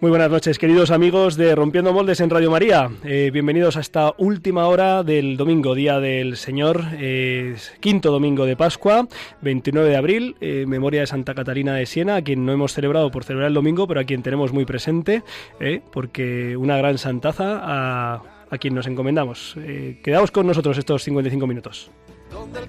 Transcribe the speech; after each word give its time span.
Muy 0.00 0.10
buenas 0.10 0.30
noches, 0.30 0.58
queridos 0.58 0.90
amigos 0.90 1.36
de 1.36 1.54
Rompiendo 1.54 1.92
Moldes 1.92 2.20
en 2.20 2.30
Radio 2.30 2.50
María. 2.50 2.90
Eh, 3.04 3.30
bienvenidos 3.32 3.76
a 3.76 3.80
esta 3.80 4.12
última 4.18 4.66
hora 4.66 5.02
del 5.02 5.36
domingo, 5.36 5.74
Día 5.74 6.00
del 6.00 6.36
Señor, 6.36 6.82
eh, 6.98 7.56
quinto 7.80 8.10
domingo 8.10 8.44
de 8.44 8.56
Pascua, 8.56 9.08
29 9.40 9.88
de 9.88 9.96
abril, 9.96 10.36
eh, 10.40 10.64
memoria 10.66 11.00
de 11.00 11.06
Santa 11.06 11.34
Catalina 11.34 11.74
de 11.74 11.86
Siena, 11.86 12.16
a 12.16 12.22
quien 12.22 12.44
no 12.44 12.52
hemos 12.52 12.72
celebrado 12.72 13.10
por 13.10 13.24
celebrar 13.24 13.48
el 13.48 13.54
domingo, 13.54 13.86
pero 13.86 14.00
a 14.00 14.04
quien 14.04 14.22
tenemos 14.22 14.52
muy 14.52 14.64
presente, 14.64 15.22
porque 15.92 16.56
una 16.56 16.76
gran 16.76 16.98
santaza 16.98 17.60
a, 17.62 18.22
a 18.50 18.58
quien 18.58 18.74
nos 18.74 18.86
encomendamos. 18.86 19.56
quedaos 20.02 20.30
con 20.30 20.46
nosotros 20.46 20.76
estos 20.78 21.02
55 21.04 21.46
minutos. 21.46 21.90
Donde 22.30 22.60
el 22.60 22.68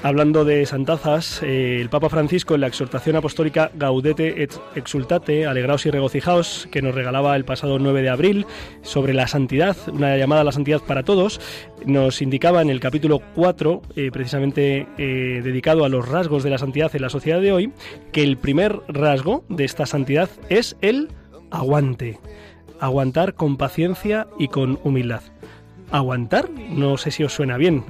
Hablando 0.00 0.44
de 0.44 0.64
santazas, 0.64 1.42
eh, 1.42 1.80
el 1.80 1.90
Papa 1.90 2.08
Francisco 2.08 2.54
en 2.54 2.60
la 2.60 2.68
exhortación 2.68 3.16
apostólica 3.16 3.72
Gaudete 3.74 4.44
et 4.44 4.54
Exultate, 4.76 5.44
alegraos 5.44 5.86
y 5.86 5.90
regocijaos, 5.90 6.68
que 6.70 6.82
nos 6.82 6.94
regalaba 6.94 7.34
el 7.34 7.44
pasado 7.44 7.80
9 7.80 8.02
de 8.02 8.08
abril 8.08 8.46
sobre 8.82 9.12
la 9.12 9.26
santidad, 9.26 9.76
una 9.92 10.16
llamada 10.16 10.42
a 10.42 10.44
la 10.44 10.52
santidad 10.52 10.80
para 10.80 11.02
todos, 11.02 11.40
nos 11.84 12.22
indicaba 12.22 12.62
en 12.62 12.70
el 12.70 12.78
capítulo 12.78 13.20
4, 13.34 13.82
eh, 13.96 14.10
precisamente 14.12 14.86
eh, 14.98 15.40
dedicado 15.42 15.84
a 15.84 15.88
los 15.88 16.08
rasgos 16.08 16.44
de 16.44 16.50
la 16.50 16.58
santidad 16.58 16.94
en 16.94 17.02
la 17.02 17.10
sociedad 17.10 17.40
de 17.40 17.52
hoy, 17.52 17.72
que 18.12 18.22
el 18.22 18.36
primer 18.36 18.80
rasgo 18.86 19.44
de 19.48 19.64
esta 19.64 19.84
santidad 19.84 20.30
es 20.48 20.76
el 20.80 21.08
aguante. 21.50 22.20
Aguantar 22.78 23.34
con 23.34 23.56
paciencia 23.56 24.28
y 24.38 24.46
con 24.46 24.78
humildad. 24.84 25.22
Aguantar, 25.90 26.50
no 26.50 26.98
sé 26.98 27.10
si 27.10 27.24
os 27.24 27.32
suena 27.32 27.56
bien 27.56 27.82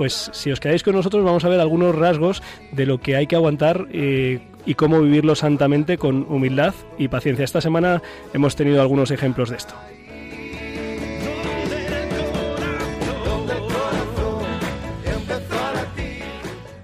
pues 0.00 0.30
si 0.32 0.50
os 0.50 0.60
quedáis 0.60 0.82
con 0.82 0.94
nosotros 0.94 1.22
vamos 1.22 1.44
a 1.44 1.50
ver 1.50 1.60
algunos 1.60 1.94
rasgos 1.94 2.42
de 2.72 2.86
lo 2.86 3.02
que 3.02 3.16
hay 3.16 3.26
que 3.26 3.36
aguantar 3.36 3.86
eh, 3.92 4.40
y 4.64 4.74
cómo 4.74 5.02
vivirlo 5.02 5.34
santamente 5.34 5.98
con 5.98 6.24
humildad 6.26 6.72
y 6.96 7.08
paciencia. 7.08 7.44
Esta 7.44 7.60
semana 7.60 8.00
hemos 8.32 8.56
tenido 8.56 8.80
algunos 8.80 9.10
ejemplos 9.10 9.50
de 9.50 9.58
esto. 9.58 9.74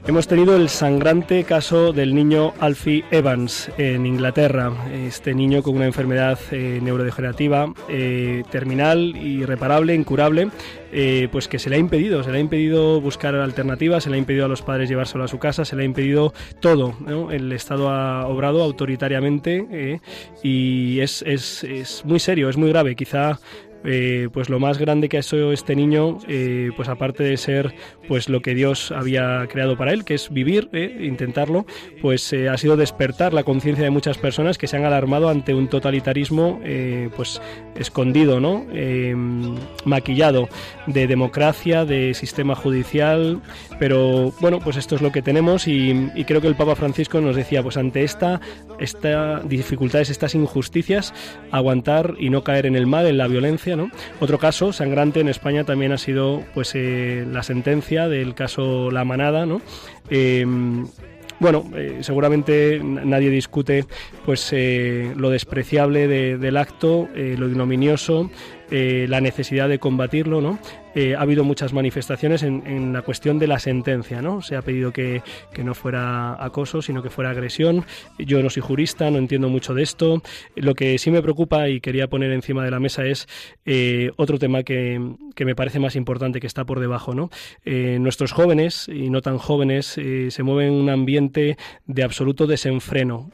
Hemos 0.08 0.28
tenido 0.28 0.54
el 0.54 0.68
sangrante 0.68 1.42
caso 1.42 1.92
del 1.92 2.14
niño 2.14 2.54
Alfie 2.60 3.04
Evans 3.10 3.72
en 3.76 4.06
Inglaterra. 4.06 4.72
Este 4.94 5.34
niño 5.34 5.64
con 5.64 5.74
una 5.74 5.86
enfermedad 5.86 6.38
eh, 6.52 6.78
neurodegenerativa 6.80 7.74
eh, 7.88 8.44
terminal, 8.48 9.16
irreparable, 9.16 9.96
incurable, 9.96 10.50
eh, 10.92 11.26
pues 11.32 11.48
que 11.48 11.58
se 11.58 11.70
le 11.70 11.76
ha 11.76 11.78
impedido, 11.80 12.22
se 12.22 12.30
le 12.30 12.38
ha 12.38 12.40
impedido 12.40 13.00
buscar 13.00 13.34
alternativas, 13.34 14.04
se 14.04 14.10
le 14.10 14.14
ha 14.14 14.18
impedido 14.20 14.44
a 14.44 14.48
los 14.48 14.62
padres 14.62 14.88
llevárselo 14.88 15.24
a 15.24 15.28
su 15.28 15.40
casa, 15.40 15.64
se 15.64 15.74
le 15.74 15.82
ha 15.82 15.86
impedido 15.86 16.32
todo. 16.60 16.94
El 17.32 17.50
Estado 17.50 17.90
ha 17.90 18.28
obrado 18.28 18.62
autoritariamente 18.62 20.00
y 20.40 21.00
es, 21.00 21.22
es, 21.22 21.64
es 21.64 22.04
muy 22.04 22.20
serio, 22.20 22.48
es 22.48 22.56
muy 22.56 22.68
grave. 22.68 22.94
Quizá 22.94 23.40
eh, 23.84 24.28
pues 24.32 24.48
lo 24.48 24.58
más 24.58 24.78
grande 24.78 25.08
que 25.08 25.16
ha 25.16 25.20
hecho 25.20 25.52
este 25.52 25.76
niño, 25.76 26.18
eh, 26.28 26.70
pues 26.76 26.88
aparte 26.88 27.22
de 27.22 27.36
ser 27.36 27.74
pues 28.08 28.28
lo 28.28 28.40
que 28.40 28.54
Dios 28.54 28.92
había 28.92 29.46
creado 29.48 29.76
para 29.76 29.92
él, 29.92 30.04
que 30.04 30.14
es 30.14 30.30
vivir, 30.30 30.68
eh, 30.72 30.98
intentarlo, 31.02 31.66
pues 32.00 32.32
ha 32.32 32.56
sido 32.56 32.76
despertar 32.76 33.32
la 33.32 33.44
conciencia 33.44 33.84
de 33.84 33.90
muchas 33.90 34.18
personas 34.18 34.58
que 34.58 34.66
se 34.66 34.76
han 34.76 34.84
alarmado 34.84 35.28
ante 35.28 35.54
un 35.54 35.68
totalitarismo 35.68 36.60
pues 37.16 37.40
escondido, 37.74 38.40
¿no? 38.40 38.66
maquillado 39.84 40.48
de 40.86 41.06
democracia, 41.06 41.84
de 41.84 42.14
sistema 42.14 42.54
judicial, 42.54 43.40
pero 43.78 44.32
bueno, 44.40 44.58
pues 44.60 44.76
esto 44.76 44.94
es 44.94 45.02
lo 45.02 45.12
que 45.12 45.22
tenemos 45.22 45.68
y, 45.68 46.10
creo 46.26 46.40
que 46.40 46.48
el 46.48 46.56
Papa 46.56 46.74
Francisco 46.74 47.20
nos 47.20 47.36
decía, 47.36 47.62
pues 47.62 47.76
ante 47.76 48.02
esta, 48.02 48.40
esta 48.78 49.40
dificultades, 49.40 50.10
estas 50.10 50.34
injusticias, 50.34 51.12
aguantar 51.50 52.14
y 52.18 52.30
no 52.30 52.42
caer 52.42 52.66
en 52.66 52.76
el 52.76 52.86
mal, 52.86 53.06
en 53.06 53.18
la 53.18 53.28
violencia, 53.28 53.76
otro 54.20 54.38
caso 54.38 54.72
sangrante 54.72 55.20
en 55.20 55.28
España 55.28 55.64
también 55.64 55.92
ha 55.92 55.98
sido 55.98 56.42
pues 56.54 56.72
eh, 56.74 57.26
la 57.30 57.42
sentencia 57.42 58.08
del 58.08 58.34
caso 58.34 58.90
La 58.90 59.04
Manada, 59.04 59.46
¿no? 59.46 59.60
Em, 60.08 60.86
bueno, 61.38 61.64
eh, 61.76 61.98
seguramente 62.00 62.80
nadie 62.82 63.28
discute 63.28 63.84
pues 64.24 64.48
eh, 64.52 65.12
lo 65.16 65.28
despreciable 65.28 66.08
del 66.08 66.56
acto, 66.56 67.08
lo 67.14 67.48
ignominioso, 67.48 68.30
la 68.70 69.20
necesidad 69.20 69.68
de 69.68 69.78
combatirlo, 69.78 70.40
¿no? 70.40 70.58
Eh, 70.96 71.14
ha 71.14 71.20
habido 71.20 71.44
muchas 71.44 71.74
manifestaciones 71.74 72.42
en, 72.42 72.94
la 72.94 73.02
cuestión 73.02 73.38
de 73.38 73.46
la 73.46 73.58
sentencia, 73.58 74.22
¿no? 74.22 74.40
Se 74.40 74.56
ha 74.56 74.62
pedido 74.62 74.92
que, 74.92 75.22
no 75.62 75.74
fuera 75.74 76.42
acoso, 76.42 76.80
sino 76.80 77.02
que 77.02 77.10
fuera 77.10 77.30
agresión. 77.30 77.84
Yo 78.18 78.42
no 78.42 78.48
soy 78.48 78.62
jurista, 78.62 79.10
no 79.10 79.18
entiendo 79.18 79.50
mucho 79.50 79.74
de 79.74 79.82
esto. 79.82 80.22
Lo 80.54 80.74
que 80.74 80.96
sí 80.96 81.10
me 81.10 81.20
preocupa 81.20 81.68
y 81.68 81.80
quería 81.80 82.08
poner 82.08 82.32
encima 82.32 82.64
de 82.64 82.70
la 82.70 82.80
mesa 82.80 83.04
es 83.04 83.28
eh, 83.66 84.10
otro 84.16 84.38
tema 84.38 84.62
que, 84.62 84.98
me 85.38 85.54
parece 85.54 85.80
más 85.80 85.96
importante, 85.96 86.40
que 86.40 86.46
está 86.46 86.64
por 86.64 86.80
debajo. 86.80 87.12
Eh, 87.66 87.98
nuestros 88.00 88.32
jóvenes, 88.32 88.88
y 88.88 89.10
no 89.10 89.20
tan 89.20 89.36
jóvenes, 89.36 89.86
se 90.28 90.42
mueven 90.42 90.72
en 90.72 90.80
un 90.80 90.88
ambiente 90.88 91.58
de 91.84 92.04
absoluto 92.04 92.46
desenfreno, 92.46 93.30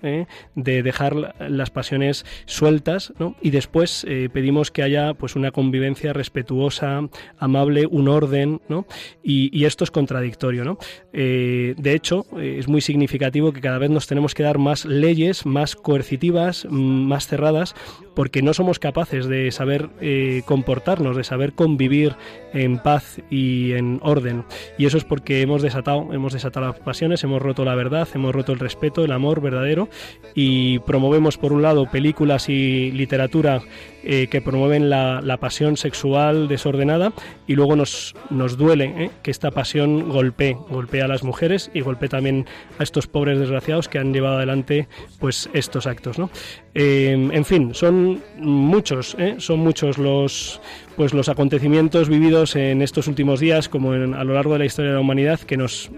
de 0.56 0.82
dejar 0.82 1.36
las 1.38 1.70
pasiones 1.70 2.26
sueltas, 2.46 3.12
¿no? 3.20 3.36
Y 3.40 3.50
después 3.50 4.04
pedimos 4.32 4.72
que 4.72 4.82
haya 4.82 5.14
pues 5.14 5.36
una 5.36 5.52
convivencia 5.52 6.12
respetuosa, 6.12 7.08
amable, 7.38 7.51
un 7.90 8.08
orden, 8.08 8.60
¿no? 8.68 8.86
Y, 9.22 9.64
esto 9.64 9.84
es 9.84 9.90
contradictorio, 9.90 10.64
¿no? 10.64 10.78
Eh, 11.12 11.74
de 11.76 11.94
hecho, 11.94 12.26
eh, 12.36 12.56
es 12.58 12.68
muy 12.68 12.80
significativo 12.80 13.52
que 13.52 13.60
cada 13.60 13.78
vez 13.78 13.90
nos 13.90 14.06
tenemos 14.06 14.34
que 14.34 14.42
dar 14.42 14.58
más 14.58 14.84
leyes, 14.84 15.46
más 15.46 15.76
coercitivas, 15.76 16.66
mm, 16.68 16.74
más 16.74 17.28
cerradas, 17.28 17.74
porque 18.14 18.42
no 18.42 18.54
somos 18.54 18.78
capaces 18.78 19.26
de 19.26 19.50
saber 19.52 19.90
eh, 20.00 20.42
comportarnos, 20.46 21.16
de 21.16 21.24
saber 21.24 21.52
convivir 21.52 22.16
en 22.52 22.78
paz 22.78 23.20
y 23.30 23.72
en 23.72 24.00
orden. 24.02 24.44
Y 24.78 24.86
eso 24.86 24.98
es 24.98 25.04
porque 25.04 25.40
hemos 25.42 25.62
desatado, 25.62 26.12
hemos 26.12 26.32
desatado 26.32 26.66
las 26.66 26.80
pasiones, 26.80 27.22
hemos 27.24 27.40
roto 27.40 27.64
la 27.64 27.74
verdad, 27.74 28.08
hemos 28.14 28.34
roto 28.34 28.52
el 28.52 28.58
respeto, 28.58 29.04
el 29.04 29.12
amor 29.12 29.40
verdadero 29.40 29.88
y 30.34 30.80
promovemos 30.80 31.38
por 31.38 31.52
un 31.52 31.62
lado 31.62 31.90
películas 31.90 32.48
y 32.48 32.90
literatura 32.92 33.62
que 34.02 34.42
promueven 34.42 34.90
la, 34.90 35.20
la, 35.22 35.36
pasión 35.36 35.76
sexual 35.76 36.48
desordenada 36.48 37.12
y 37.46 37.54
luego 37.54 37.76
nos, 37.76 38.14
nos 38.30 38.56
duele 38.56 38.84
¿eh? 38.96 39.10
que 39.22 39.30
esta 39.30 39.50
pasión 39.50 40.08
golpee, 40.08 40.56
golpee 40.68 41.02
a 41.02 41.08
las 41.08 41.22
mujeres 41.22 41.70
y 41.74 41.80
golpee 41.80 42.08
también 42.08 42.46
a 42.78 42.82
estos 42.82 43.06
pobres 43.06 43.38
desgraciados 43.38 43.88
que 43.88 43.98
han 43.98 44.12
llevado 44.12 44.36
adelante 44.36 44.88
pues 45.18 45.48
estos 45.52 45.86
actos. 45.86 46.18
¿no? 46.18 46.30
Eh, 46.74 47.12
en 47.12 47.44
fin, 47.44 47.74
son 47.74 48.22
muchos, 48.38 49.14
¿eh? 49.18 49.34
son 49.38 49.60
muchos 49.60 49.98
los 49.98 50.60
pues 50.96 51.14
los 51.14 51.28
acontecimientos 51.28 52.08
vividos 52.08 52.54
en 52.54 52.82
estos 52.82 53.08
últimos 53.08 53.40
días, 53.40 53.68
como 53.68 53.92
a 53.92 54.24
lo 54.24 54.34
largo 54.34 54.52
de 54.52 54.58
la 54.58 54.64
historia 54.66 54.90
de 54.90 54.96
la 54.96 55.00
humanidad, 55.00 55.40
que 55.40 55.56
nos, 55.56 55.90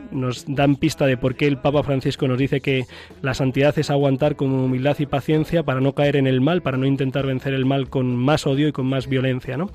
dan 0.47 0.77
pista 0.77 1.07
de 1.07 1.17
por 1.17 1.35
qué 1.35 1.47
el 1.47 1.59
Papa 1.59 1.83
Francisco 1.83 2.29
nos 2.29 2.39
dice 2.39 2.61
que 2.61 2.87
la 3.21 3.35
santidad 3.35 3.77
es 3.79 3.91
aguantar 3.91 4.37
con 4.37 4.53
humildad 4.53 4.97
y 5.01 5.07
paciencia 5.07 5.65
para 5.65 5.81
no 5.81 5.95
caer 5.95 6.17
en 6.17 6.29
el 6.29 6.41
mal, 6.41 6.63
para 6.63 6.77
no 6.77 6.87
intentar 6.87 7.27
vencer 7.27 7.55
el 7.55 7.65
mal 7.65 7.89
con 7.89 8.15
más 8.15 8.47
odio 8.47 8.69
y 8.69 8.73
con 8.73 8.87
más 8.87 9.09
violencia. 9.09 9.57
¿no? 9.57 9.71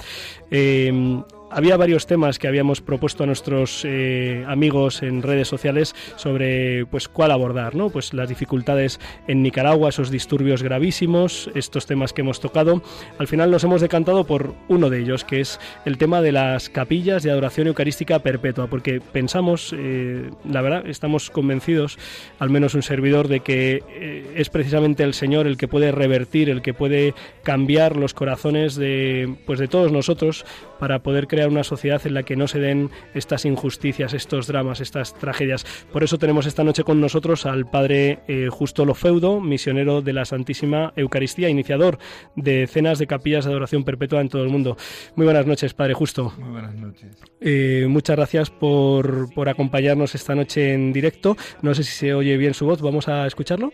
Había 1.52 1.78
varios 1.78 2.08
temas 2.08 2.40
que 2.40 2.48
habíamos 2.48 2.82
propuesto 2.82 3.24
a 3.24 3.28
nuestros 3.28 3.84
eh, 3.86 4.44
amigos 4.48 5.02
en 5.04 5.22
redes 5.22 5.48
sociales 5.48 5.96
sobre 6.16 6.86
pues 6.86 7.08
cuál 7.08 7.32
abordar, 7.32 7.76
¿no? 7.76 7.90
Pues 7.90 8.14
las 8.14 8.30
dificultades 8.30 9.00
en 9.28 9.42
Nicaragua, 9.42 9.90
esos 9.90 10.12
disturbios 10.12 10.64
gravísimos, 10.64 11.50
estos 11.56 11.86
temas 11.86 12.14
que 12.14 12.22
hemos 12.22 12.40
tocado. 12.40 12.82
Al 13.18 13.28
final 13.28 13.52
nos 13.52 13.64
hemos 13.64 13.82
decantado 13.82 14.24
por 14.26 14.54
uno 14.68 14.90
de 14.90 15.00
ellos, 15.00 15.24
que 15.24 15.42
es 15.42 15.60
el 15.86 15.98
tema 15.98 16.22
de 16.22 16.32
las 16.32 16.70
capillas 16.70 17.24
de 17.24 17.32
adoración 17.32 17.68
eucarística 17.68 18.20
perpetua, 18.20 18.68
porque 18.68 19.02
pensamos, 19.02 19.74
eh, 19.78 20.30
la 20.50 20.62
verdad, 20.62 20.88
estamos 20.88 21.30
convencidos, 21.30 21.98
al 22.40 22.50
menos 22.50 22.76
un 22.76 22.84
servidor, 22.84 23.28
de 23.28 23.40
que 23.42 23.84
eh, 23.90 24.34
es 24.36 24.50
precisamente 24.50 25.04
el 25.04 25.14
Señor 25.14 25.48
el 25.48 25.58
que 25.58 25.68
puede 25.68 25.92
revertir, 25.92 26.50
el 26.50 26.62
que 26.62 26.74
puede 26.74 27.14
cambiar 27.44 27.96
los 27.96 28.14
corazones 28.14 28.76
de 28.76 29.36
pues 29.46 29.60
de 29.60 29.68
todos 29.68 29.92
nosotros 29.92 30.46
para 30.80 31.00
poder 31.00 31.28
crear 31.28 31.50
una 31.50 31.64
sociedad 31.64 32.02
en 32.06 32.14
la 32.14 32.24
que 32.24 32.36
no 32.36 32.48
se 32.48 32.60
den 32.60 32.90
estas 33.14 33.46
injusticias, 33.46 34.14
estos 34.14 34.48
dramas, 34.48 34.82
estas 34.82 35.14
tragedias. 35.14 35.66
Por 35.92 36.04
eso 36.04 36.18
tenemos 36.18 36.46
esta 36.46 36.64
noche 36.64 36.84
con 36.84 37.02
nosotros 37.02 37.46
al 37.46 37.70
padre 37.70 38.20
eh, 38.28 38.48
Justo 38.50 38.86
Lofeudo, 38.86 39.40
misionero 39.42 40.02
de 40.02 40.14
la 40.14 40.26
Santísima 40.26 40.94
Eucaristía, 40.96 41.50
iniciador 41.50 42.00
de 42.36 42.68
cenas 42.68 43.00
de 43.00 43.08
capillas 43.08 43.46
de 43.46 43.52
adoración 43.52 43.84
perpetua 43.84 44.22
en 44.22 44.30
todo 44.30 44.44
el 44.44 44.50
mundo. 44.50 44.78
Muy 45.16 45.26
buenas 45.26 45.46
noches, 45.46 45.74
padre 45.74 45.94
Justo. 45.94 46.34
Muy 46.38 46.52
buenas 46.52 46.76
noches. 46.76 47.18
Eh, 47.42 47.86
muchas 47.90 48.16
gracias 48.16 48.50
por, 48.50 49.34
por 49.34 49.50
acompañarnos 49.50 50.16
esta 50.16 50.36
noche 50.36 50.74
en 50.74 50.94
directo. 50.94 51.36
No 51.62 51.74
sé 51.74 51.84
si 51.84 51.92
se 51.92 52.14
oye 52.14 52.38
bien 52.38 52.54
su 52.54 52.66
voz, 52.66 52.82
vamos 52.82 53.08
a 53.08 53.28
escucharlo. 53.28 53.72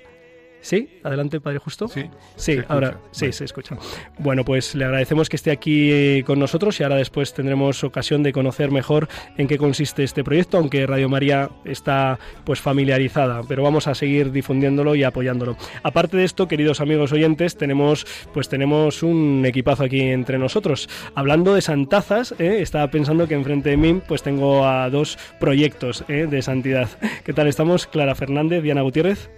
Sí, 0.66 0.90
adelante, 1.04 1.40
Padre 1.40 1.60
Justo. 1.60 1.88
Sí, 1.88 2.10
sí, 2.38 2.58
ahora 2.68 2.98
sí, 3.12 3.32
se 3.32 3.46
escucha. 3.46 3.78
Bueno, 4.18 4.44
pues 4.44 4.74
le 4.74 4.86
agradecemos 4.86 5.30
que 5.30 5.36
esté 5.36 5.52
aquí 5.52 5.92
eh, 5.92 6.24
con 6.26 6.40
nosotros 6.40 6.80
y 6.80 6.84
ahora 6.84 6.96
después 6.96 7.36
tendremos 7.36 7.84
ocasión 7.84 8.24
de 8.24 8.34
conocer 8.34 8.72
mejor 8.72 9.08
en 9.38 9.48
qué 9.48 9.60
consiste 9.60 10.04
este 10.04 10.24
proyecto, 10.24 10.58
aunque 10.58 10.88
Radio 10.88 11.08
María 11.08 11.52
está 11.66 12.18
pues 12.46 12.62
familiarizada, 12.62 13.42
pero 13.48 13.62
vamos 13.62 13.86
a 13.86 13.94
seguir 13.94 14.32
difundiéndolo 14.32 14.96
y 14.96 15.04
apoyándolo. 15.04 15.56
Aparte 15.84 16.18
de 16.18 16.24
esto, 16.24 16.48
queridos 16.48 16.82
amigos 16.82 17.12
oyentes, 17.12 17.58
tenemos 17.58 18.08
pues 18.34 18.50
tenemos 18.50 19.04
un 19.04 19.44
equipazo 19.46 19.84
aquí 19.84 20.02
entre 20.02 20.40
nosotros. 20.40 20.90
Hablando 21.14 21.54
de 21.54 21.62
santazas, 21.62 22.34
eh, 22.40 22.58
estaba 22.62 22.90
pensando 22.90 23.28
que 23.28 23.36
enfrente 23.36 23.70
de 23.70 23.78
mí 23.78 24.02
pues 24.08 24.24
tengo 24.24 24.66
a 24.66 24.90
dos 24.90 25.20
proyectos 25.40 26.04
eh, 26.08 26.26
de 26.28 26.42
santidad. 26.42 26.90
¿Qué 27.24 27.34
tal 27.34 27.46
estamos? 27.46 27.86
Clara 27.86 28.16
Fernández, 28.16 28.64
Diana 28.64 28.82
Gutiérrez. 28.82 29.30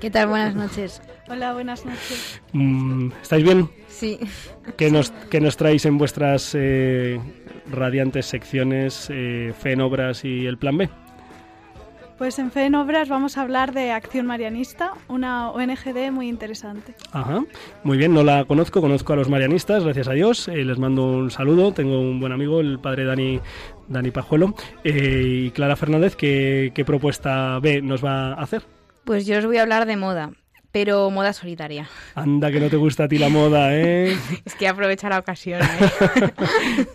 ¿Qué 0.00 0.10
tal? 0.10 0.28
Buenas 0.28 0.54
noches. 0.54 1.02
Hola, 1.28 1.54
buenas 1.54 1.84
noches. 1.86 2.42
Mm, 2.52 3.10
¿Estáis 3.22 3.44
bien? 3.44 3.70
Sí. 3.88 4.18
¿Qué 4.76 4.90
nos, 4.90 5.10
qué 5.30 5.40
nos 5.40 5.56
traéis 5.56 5.86
en 5.86 5.98
vuestras 5.98 6.54
eh, 6.54 7.20
radiantes 7.70 8.26
secciones 8.26 9.08
eh, 9.10 9.52
Fe 9.58 9.72
en 9.72 9.80
Obras 9.80 10.24
y 10.24 10.46
el 10.46 10.58
Plan 10.58 10.76
B? 10.76 10.88
Pues 12.18 12.38
en 12.38 12.52
Fe 12.52 12.66
en 12.66 12.76
Obras 12.76 13.08
vamos 13.08 13.36
a 13.36 13.42
hablar 13.42 13.72
de 13.72 13.90
Acción 13.90 14.26
Marianista, 14.26 14.92
una 15.08 15.50
ONGD 15.50 16.12
muy 16.12 16.28
interesante. 16.28 16.94
Ajá, 17.10 17.44
muy 17.82 17.98
bien, 17.98 18.14
no 18.14 18.22
la 18.22 18.44
conozco, 18.44 18.80
conozco 18.80 19.14
a 19.14 19.16
los 19.16 19.28
marianistas, 19.28 19.82
gracias 19.82 20.06
a 20.06 20.12
Dios, 20.12 20.46
eh, 20.46 20.64
les 20.64 20.78
mando 20.78 21.04
un 21.06 21.32
saludo, 21.32 21.72
tengo 21.72 21.98
un 22.00 22.20
buen 22.20 22.30
amigo, 22.30 22.60
el 22.60 22.78
padre 22.78 23.04
Dani, 23.04 23.40
Dani 23.88 24.12
Pajuelo, 24.12 24.54
eh, 24.84 25.22
y 25.46 25.50
Clara 25.50 25.74
Fernández, 25.74 26.14
¿qué, 26.14 26.70
¿qué 26.72 26.84
propuesta 26.84 27.58
B 27.58 27.82
nos 27.82 28.04
va 28.04 28.34
a 28.34 28.42
hacer? 28.42 28.62
Pues 29.04 29.26
yo 29.26 29.38
os 29.38 29.44
voy 29.44 29.58
a 29.58 29.62
hablar 29.62 29.86
de 29.86 29.96
moda, 29.96 30.32
pero 30.72 31.10
moda 31.10 31.34
solidaria. 31.34 31.88
Anda, 32.14 32.50
que 32.50 32.58
no 32.58 32.70
te 32.70 32.76
gusta 32.76 33.04
a 33.04 33.08
ti 33.08 33.18
la 33.18 33.28
moda, 33.28 33.76
¿eh? 33.76 34.16
es 34.44 34.54
que 34.54 34.66
aprovecha 34.66 35.10
la 35.10 35.18
ocasión. 35.18 35.60
¿eh? 35.62 36.30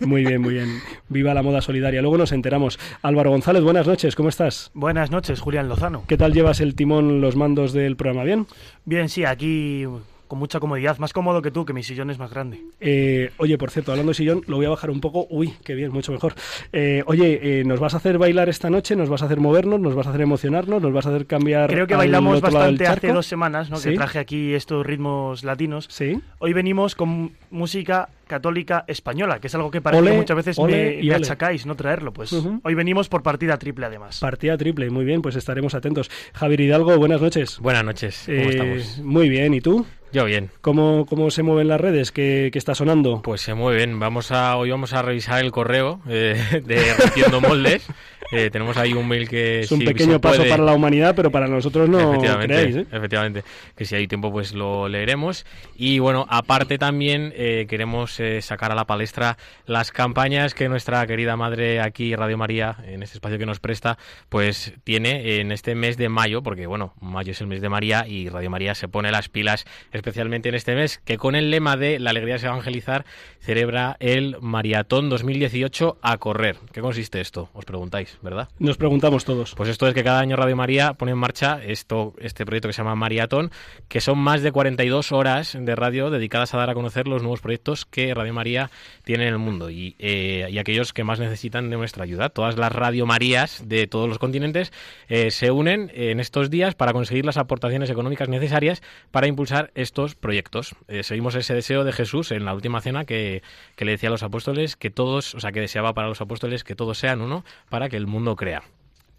muy 0.06 0.24
bien, 0.24 0.40
muy 0.40 0.54
bien. 0.54 0.80
Viva 1.08 1.34
la 1.34 1.42
moda 1.42 1.60
solidaria. 1.62 2.02
Luego 2.02 2.18
nos 2.18 2.32
enteramos. 2.32 2.80
Álvaro 3.02 3.30
González, 3.30 3.62
buenas 3.62 3.86
noches, 3.86 4.16
¿cómo 4.16 4.28
estás? 4.28 4.72
Buenas 4.74 5.10
noches, 5.10 5.40
Julián 5.40 5.68
Lozano. 5.68 6.04
¿Qué 6.08 6.16
tal 6.16 6.34
llevas 6.34 6.60
el 6.60 6.74
timón, 6.74 7.20
los 7.20 7.36
mandos 7.36 7.72
del 7.72 7.96
programa? 7.96 8.24
¿Bien? 8.24 8.46
Bien, 8.84 9.08
sí, 9.08 9.24
aquí 9.24 9.86
con 10.30 10.38
mucha 10.38 10.60
comodidad, 10.60 10.96
más 10.98 11.12
cómodo 11.12 11.42
que 11.42 11.50
tú, 11.50 11.64
que 11.64 11.72
mi 11.72 11.82
sillón 11.82 12.08
es 12.08 12.16
más 12.20 12.30
grande. 12.30 12.60
Eh, 12.78 13.32
oye, 13.38 13.58
por 13.58 13.72
cierto, 13.72 13.90
hablando 13.90 14.10
de 14.10 14.14
sillón, 14.14 14.42
lo 14.46 14.58
voy 14.58 14.66
a 14.66 14.68
bajar 14.68 14.88
un 14.88 15.00
poco. 15.00 15.26
Uy, 15.28 15.52
qué 15.64 15.74
bien, 15.74 15.90
mucho 15.90 16.12
mejor. 16.12 16.34
Eh, 16.72 17.02
oye, 17.06 17.40
eh, 17.60 17.64
¿nos 17.64 17.80
vas 17.80 17.94
a 17.94 17.96
hacer 17.96 18.16
bailar 18.16 18.48
esta 18.48 18.70
noche? 18.70 18.94
¿Nos 18.94 19.08
vas 19.08 19.22
a 19.22 19.24
hacer 19.24 19.40
movernos? 19.40 19.80
¿Nos 19.80 19.96
vas 19.96 20.06
a 20.06 20.10
hacer 20.10 20.20
emocionarnos? 20.22 20.80
¿Nos 20.80 20.92
vas 20.92 21.04
a 21.06 21.08
hacer 21.08 21.26
cambiar? 21.26 21.68
Creo 21.68 21.88
que 21.88 21.96
bailamos 21.96 22.40
bastante 22.40 22.86
hace 22.86 23.12
dos 23.12 23.26
semanas, 23.26 23.70
¿no? 23.70 23.76
¿Sí? 23.76 23.90
Que 23.90 23.96
traje 23.96 24.20
aquí 24.20 24.54
estos 24.54 24.86
ritmos 24.86 25.42
latinos. 25.42 25.86
Sí. 25.90 26.20
Hoy 26.38 26.52
venimos 26.52 26.94
con 26.94 27.32
música 27.50 28.08
católica 28.28 28.84
española, 28.86 29.40
que 29.40 29.48
es 29.48 29.54
algo 29.56 29.72
que 29.72 29.80
parece 29.80 30.00
Ole, 30.00 30.12
que 30.12 30.16
muchas 30.18 30.36
veces 30.36 30.58
ole 30.60 30.72
me, 30.72 31.02
y 31.02 31.08
me 31.08 31.16
ole. 31.16 31.24
achacáis 31.24 31.66
no 31.66 31.74
traerlo. 31.74 32.12
Pues 32.12 32.32
hoy 32.32 32.74
venimos 32.74 33.08
por 33.08 33.24
partida 33.24 33.56
triple 33.58 33.86
además. 33.86 34.20
Partida 34.20 34.56
triple, 34.56 34.88
muy 34.90 35.04
bien, 35.04 35.20
pues 35.22 35.34
estaremos 35.34 35.74
atentos. 35.74 36.08
Javier 36.34 36.60
Hidalgo, 36.60 36.96
buenas 36.96 37.20
noches. 37.20 37.58
Buenas 37.58 37.82
noches, 37.84 38.22
¿cómo 38.26 38.38
Eh, 38.38 38.48
estamos? 38.50 38.98
Muy 39.00 39.28
bien, 39.28 39.52
¿y 39.54 39.60
tú? 39.60 39.84
Yo 40.12 40.24
bien. 40.24 40.50
¿Cómo, 40.60 41.06
cómo 41.06 41.30
se 41.30 41.42
mueven 41.44 41.68
las 41.68 41.80
redes? 41.80 42.10
¿Qué, 42.10 42.50
qué 42.52 42.58
está 42.58 42.74
sonando? 42.74 43.22
Pues 43.22 43.40
se 43.42 43.54
mueven. 43.54 44.00
Vamos 44.00 44.32
a, 44.32 44.56
hoy 44.56 44.70
vamos 44.70 44.92
a 44.92 45.02
revisar 45.02 45.44
el 45.44 45.52
correo 45.52 46.00
eh, 46.08 46.62
de 46.64 46.94
Rompiendo 46.94 47.40
Moldes. 47.40 47.86
Eh, 48.32 48.48
tenemos 48.48 48.76
ahí 48.76 48.92
un 48.92 49.08
mail 49.08 49.28
que 49.28 49.58
es 49.58 49.72
un 49.72 49.80
si 49.80 49.86
pequeño 49.86 50.20
paso 50.20 50.36
puede- 50.36 50.50
para 50.50 50.62
la 50.62 50.72
humanidad, 50.72 51.16
pero 51.16 51.32
para 51.32 51.48
nosotros 51.48 51.88
no 51.88 51.98
efectivamente, 52.12 52.46
creáis, 52.54 52.76
¿eh? 52.76 52.86
efectivamente, 52.92 53.42
que 53.74 53.84
si 53.84 53.96
hay 53.96 54.06
tiempo 54.06 54.30
pues 54.30 54.52
lo 54.54 54.88
leeremos. 54.88 55.44
Y 55.74 55.98
bueno, 55.98 56.26
aparte 56.30 56.78
también 56.78 57.32
eh, 57.34 57.66
queremos 57.68 58.20
eh, 58.20 58.40
sacar 58.40 58.70
a 58.70 58.76
la 58.76 58.86
palestra 58.86 59.36
las 59.66 59.90
campañas 59.90 60.54
que 60.54 60.68
nuestra 60.68 61.04
querida 61.08 61.34
madre 61.36 61.80
aquí, 61.80 62.14
Radio 62.14 62.38
María, 62.38 62.76
en 62.86 63.02
este 63.02 63.16
espacio 63.16 63.36
que 63.36 63.46
nos 63.46 63.58
presta, 63.58 63.98
pues 64.28 64.74
tiene 64.84 65.40
en 65.40 65.50
este 65.50 65.74
mes 65.74 65.96
de 65.96 66.08
mayo, 66.08 66.40
porque 66.40 66.68
bueno, 66.68 66.94
mayo 67.00 67.32
es 67.32 67.40
el 67.40 67.48
mes 67.48 67.60
de 67.60 67.68
María 67.68 68.06
y 68.06 68.28
Radio 68.28 68.48
María 68.48 68.76
se 68.76 68.86
pone 68.86 69.10
las 69.10 69.28
pilas 69.28 69.64
especialmente 70.00 70.48
en 70.48 70.54
este 70.54 70.74
mes, 70.74 71.00
que 71.04 71.18
con 71.18 71.34
el 71.34 71.50
lema 71.50 71.76
de 71.76 71.98
La 71.98 72.10
alegría 72.10 72.36
es 72.36 72.44
evangelizar 72.44 73.04
celebra 73.40 73.96
el 74.00 74.36
Maratón 74.40 75.08
2018 75.08 75.98
a 76.02 76.18
correr. 76.18 76.56
¿Qué 76.72 76.80
consiste 76.80 77.20
esto? 77.20 77.48
Os 77.54 77.64
preguntáis, 77.64 78.18
¿verdad? 78.22 78.48
Nos 78.58 78.76
preguntamos 78.76 79.24
todos. 79.24 79.54
Pues 79.54 79.68
esto 79.68 79.88
es 79.88 79.94
que 79.94 80.04
cada 80.04 80.20
año 80.20 80.36
Radio 80.36 80.56
María 80.56 80.94
pone 80.94 81.12
en 81.12 81.18
marcha 81.18 81.60
esto, 81.64 82.14
este 82.18 82.44
proyecto 82.44 82.68
que 82.68 82.72
se 82.72 82.78
llama 82.78 82.94
Maratón, 82.94 83.50
que 83.88 84.00
son 84.00 84.18
más 84.18 84.42
de 84.42 84.52
42 84.52 85.12
horas 85.12 85.56
de 85.58 85.76
radio 85.76 86.10
dedicadas 86.10 86.54
a 86.54 86.58
dar 86.58 86.70
a 86.70 86.74
conocer 86.74 87.08
los 87.08 87.22
nuevos 87.22 87.40
proyectos 87.40 87.86
que 87.86 88.14
Radio 88.14 88.34
María 88.34 88.70
tiene 89.04 89.26
en 89.26 89.32
el 89.32 89.38
mundo 89.38 89.70
y, 89.70 89.96
eh, 89.98 90.48
y 90.50 90.58
aquellos 90.58 90.92
que 90.92 91.04
más 91.04 91.18
necesitan 91.18 91.70
de 91.70 91.76
nuestra 91.76 92.04
ayuda. 92.04 92.28
Todas 92.28 92.56
las 92.56 92.72
Radio 92.72 93.06
Marías 93.06 93.64
de 93.66 93.86
todos 93.86 94.08
los 94.08 94.18
continentes 94.18 94.72
eh, 95.08 95.30
se 95.30 95.50
unen 95.50 95.90
en 95.94 96.20
estos 96.20 96.50
días 96.50 96.74
para 96.74 96.92
conseguir 96.92 97.24
las 97.24 97.36
aportaciones 97.36 97.90
económicas 97.90 98.28
necesarias 98.28 98.82
para 99.10 99.26
impulsar 99.26 99.70
estos 99.90 100.14
proyectos. 100.14 100.76
Eh, 100.86 101.02
seguimos 101.02 101.34
ese 101.34 101.52
deseo 101.52 101.82
de 101.82 101.92
Jesús 101.92 102.30
en 102.30 102.44
la 102.44 102.54
última 102.54 102.80
cena 102.80 103.04
que, 103.04 103.42
que 103.74 103.84
le 103.84 103.92
decía 103.92 104.08
a 104.08 104.12
los 104.12 104.22
apóstoles 104.22 104.76
que 104.76 104.88
todos, 104.88 105.34
o 105.34 105.40
sea, 105.40 105.50
que 105.50 105.60
deseaba 105.60 105.94
para 105.94 106.06
los 106.06 106.20
apóstoles 106.20 106.62
que 106.62 106.76
todos 106.76 106.96
sean 106.96 107.20
uno 107.20 107.44
para 107.68 107.88
que 107.88 107.96
el 107.96 108.06
mundo 108.06 108.36
crea. 108.36 108.62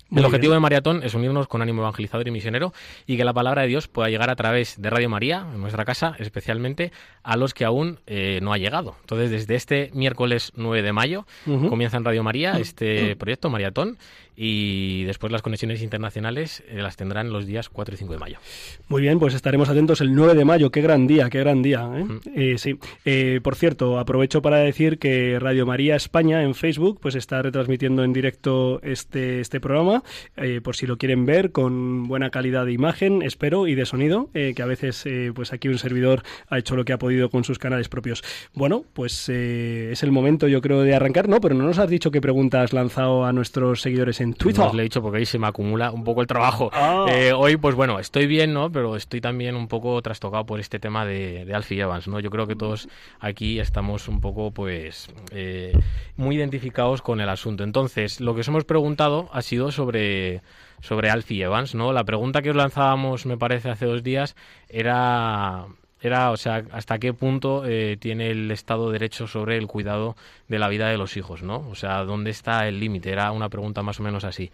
Muy 0.10 0.20
el 0.20 0.26
objetivo 0.26 0.52
bien. 0.52 0.58
de 0.58 0.62
Maratón 0.62 1.04
es 1.04 1.14
unirnos 1.14 1.48
con 1.48 1.62
ánimo 1.62 1.82
evangelizador 1.82 2.28
y 2.28 2.32
misionero 2.32 2.74
y 3.06 3.16
que 3.16 3.24
la 3.24 3.34
palabra 3.34 3.62
de 3.62 3.70
Dios 3.70 3.88
pueda 3.88 4.10
llegar 4.10 4.30
a 4.30 4.36
través 4.36 4.82
de 4.82 4.90
Radio 4.90 5.08
María, 5.10 5.46
en 5.54 5.62
nuestra 5.62 5.86
casa, 5.86 6.16
especialmente 6.20 6.92
a 7.24 7.38
los 7.38 7.54
que 7.54 7.64
aún 7.64 8.00
eh, 8.08 8.40
no 8.42 8.52
ha 8.52 8.58
llegado. 8.58 8.96
Entonces, 9.02 9.32
desde 9.32 9.56
este 9.56 9.90
miércoles 9.94 10.52
9 10.56 10.82
de 10.82 10.92
mayo 10.92 11.26
comienza 11.46 11.96
en 11.96 12.04
Radio 12.04 12.24
María 12.24 12.54
este 12.60 13.16
proyecto, 13.16 13.50
Maratón, 13.50 13.98
y 14.44 15.04
después 15.04 15.32
las 15.32 15.44
conexiones 15.44 15.84
internacionales 15.84 16.64
eh, 16.68 16.82
las 16.82 16.98
tendrán 16.98 17.32
los 17.32 17.46
días 17.46 17.70
4 17.70 17.94
y 17.94 17.98
5 18.00 18.14
de 18.14 18.20
mayo. 18.20 18.40
Muy 18.88 19.04
bien, 19.04 19.20
pues 19.20 19.36
estaremos 19.36 19.70
atentos 19.70 20.02
el 20.02 20.16
9 20.16 20.34
de 20.34 20.46
mayo. 20.46 20.72
Qué 20.72 20.82
gran 20.82 21.06
día, 21.06 21.30
qué 21.30 21.38
gran 21.40 21.62
día. 21.62 21.88
¿eh? 21.96 22.04
Mm. 22.04 22.20
Eh, 22.36 22.56
sí. 22.58 22.80
Eh, 23.06 23.40
por 23.44 23.56
cierto, 23.56 24.00
aprovecho 24.00 24.42
para 24.42 24.58
decir 24.58 24.98
que 24.98 25.38
Radio 25.40 25.68
María 25.68 25.96
España 25.96 26.42
en 26.42 26.56
Facebook 26.56 26.98
pues 27.00 27.14
está 27.14 27.44
retransmitiendo 27.44 28.04
en 28.04 28.14
directo 28.14 28.82
este, 28.82 29.42
este 29.42 29.60
programa, 29.60 30.02
eh, 30.38 30.60
por 30.64 30.76
si 30.76 30.88
lo 30.88 30.98
quieren 30.98 31.28
ver, 31.28 31.52
con 31.52 32.08
buena 32.08 32.32
calidad 32.32 32.66
de 32.66 32.74
imagen, 32.74 33.22
espero, 33.22 33.68
y 33.68 33.76
de 33.76 33.86
sonido, 33.86 34.30
eh, 34.34 34.54
que 34.56 34.64
a 34.64 34.66
veces 34.66 35.06
eh, 35.06 35.32
pues 35.36 35.54
aquí 35.54 35.68
un 35.68 35.78
servidor 35.78 36.24
ha 36.48 36.58
hecho 36.58 36.76
lo 36.76 36.84
que 36.84 36.94
ha 36.94 36.98
podido 36.98 37.30
con 37.30 37.44
sus 37.44 37.60
canales 37.60 37.90
propios. 37.90 38.24
Bueno, 38.54 38.86
pues 38.94 39.30
eh, 39.30 39.90
es 39.92 40.02
el 40.02 40.12
momento 40.12 40.48
yo 40.48 40.62
creo 40.62 40.82
de 40.82 40.96
arrancar, 40.96 41.30
¿no? 41.30 41.40
Pero 41.42 41.54
no 41.54 41.66
nos 41.66 41.78
has 41.78 41.90
dicho 41.90 42.10
qué 42.10 42.22
pregunta 42.22 42.62
has 42.64 42.74
lanzado 42.74 43.26
a 43.26 43.34
nuestros 43.34 43.82
seguidores 43.82 44.20
en 44.22 44.31
Twitter. 44.34 44.62
No 44.62 44.68
os 44.68 44.74
lo 44.74 44.80
he 44.80 44.84
dicho 44.84 45.02
porque 45.02 45.20
ahí 45.20 45.26
se 45.26 45.40
me 45.40 45.48
acumula 45.48 45.92
un 45.92 46.04
poco 46.04 46.22
el 46.22 46.28
trabajo. 46.28 46.70
Ah. 46.74 47.06
Eh, 47.10 47.34
hoy, 47.34 47.58
pues 47.58 47.76
bueno, 47.76 48.00
estoy 48.00 48.28
bien, 48.28 48.54
¿no? 48.54 48.72
Pero 48.72 48.96
estoy 48.96 49.22
también 49.22 49.56
un 49.56 49.68
poco 49.68 50.02
trastocado 50.02 50.46
por 50.46 50.60
este 50.60 50.80
tema 50.80 51.06
de, 51.06 51.46
de 51.46 51.54
Alfie 51.54 51.82
Evans, 51.82 52.08
¿no? 52.08 52.20
Yo 52.20 52.30
creo 52.30 52.48
que 52.48 52.56
todos 52.56 52.88
aquí 53.20 53.60
estamos 53.60 54.08
un 54.08 54.22
poco, 54.22 54.52
pues, 54.52 55.14
eh, 55.32 55.74
muy 56.16 56.36
identificados 56.36 57.02
con 57.02 57.22
el 57.22 57.30
asunto. 57.30 57.64
Entonces, 57.64 58.22
lo 58.22 58.34
que 58.34 58.42
os 58.42 58.48
hemos 58.48 58.66
preguntado 58.66 59.30
ha 59.34 59.42
sido 59.42 59.72
sobre 59.72 60.42
sobre 60.82 61.10
Alfie 61.10 61.44
Evans, 61.44 61.76
¿no? 61.76 61.94
La 61.94 62.04
pregunta 62.04 62.42
que 62.42 62.50
os 62.50 62.56
lanzábamos, 62.56 63.26
me 63.26 63.38
parece, 63.38 63.70
hace 63.70 63.86
dos 63.86 64.04
días 64.04 64.36
era 64.68 65.68
era, 66.02 66.32
o 66.32 66.38
sea, 66.38 66.64
hasta 66.72 66.98
qué 66.98 67.14
punto 67.14 67.64
eh, 67.66 67.98
tiene 68.00 68.32
el 68.32 68.50
Estado 68.52 68.92
derecho 68.92 69.28
sobre 69.28 69.58
el 69.58 69.68
cuidado 69.68 70.16
de 70.48 70.60
la 70.60 70.68
vida 70.68 70.90
de 70.90 70.98
los 70.98 71.16
hijos, 71.16 71.44
¿no? 71.44 71.68
O 71.70 71.76
sea, 71.76 72.04
¿dónde 72.04 72.32
está 72.32 72.68
el 72.68 72.80
límite? 72.80 73.12
Era 73.12 73.32
una 73.32 73.50
pregunta 73.50 73.84
más 73.84 74.00
o 74.00 74.04
menos 74.04 74.24
así. 74.24 74.52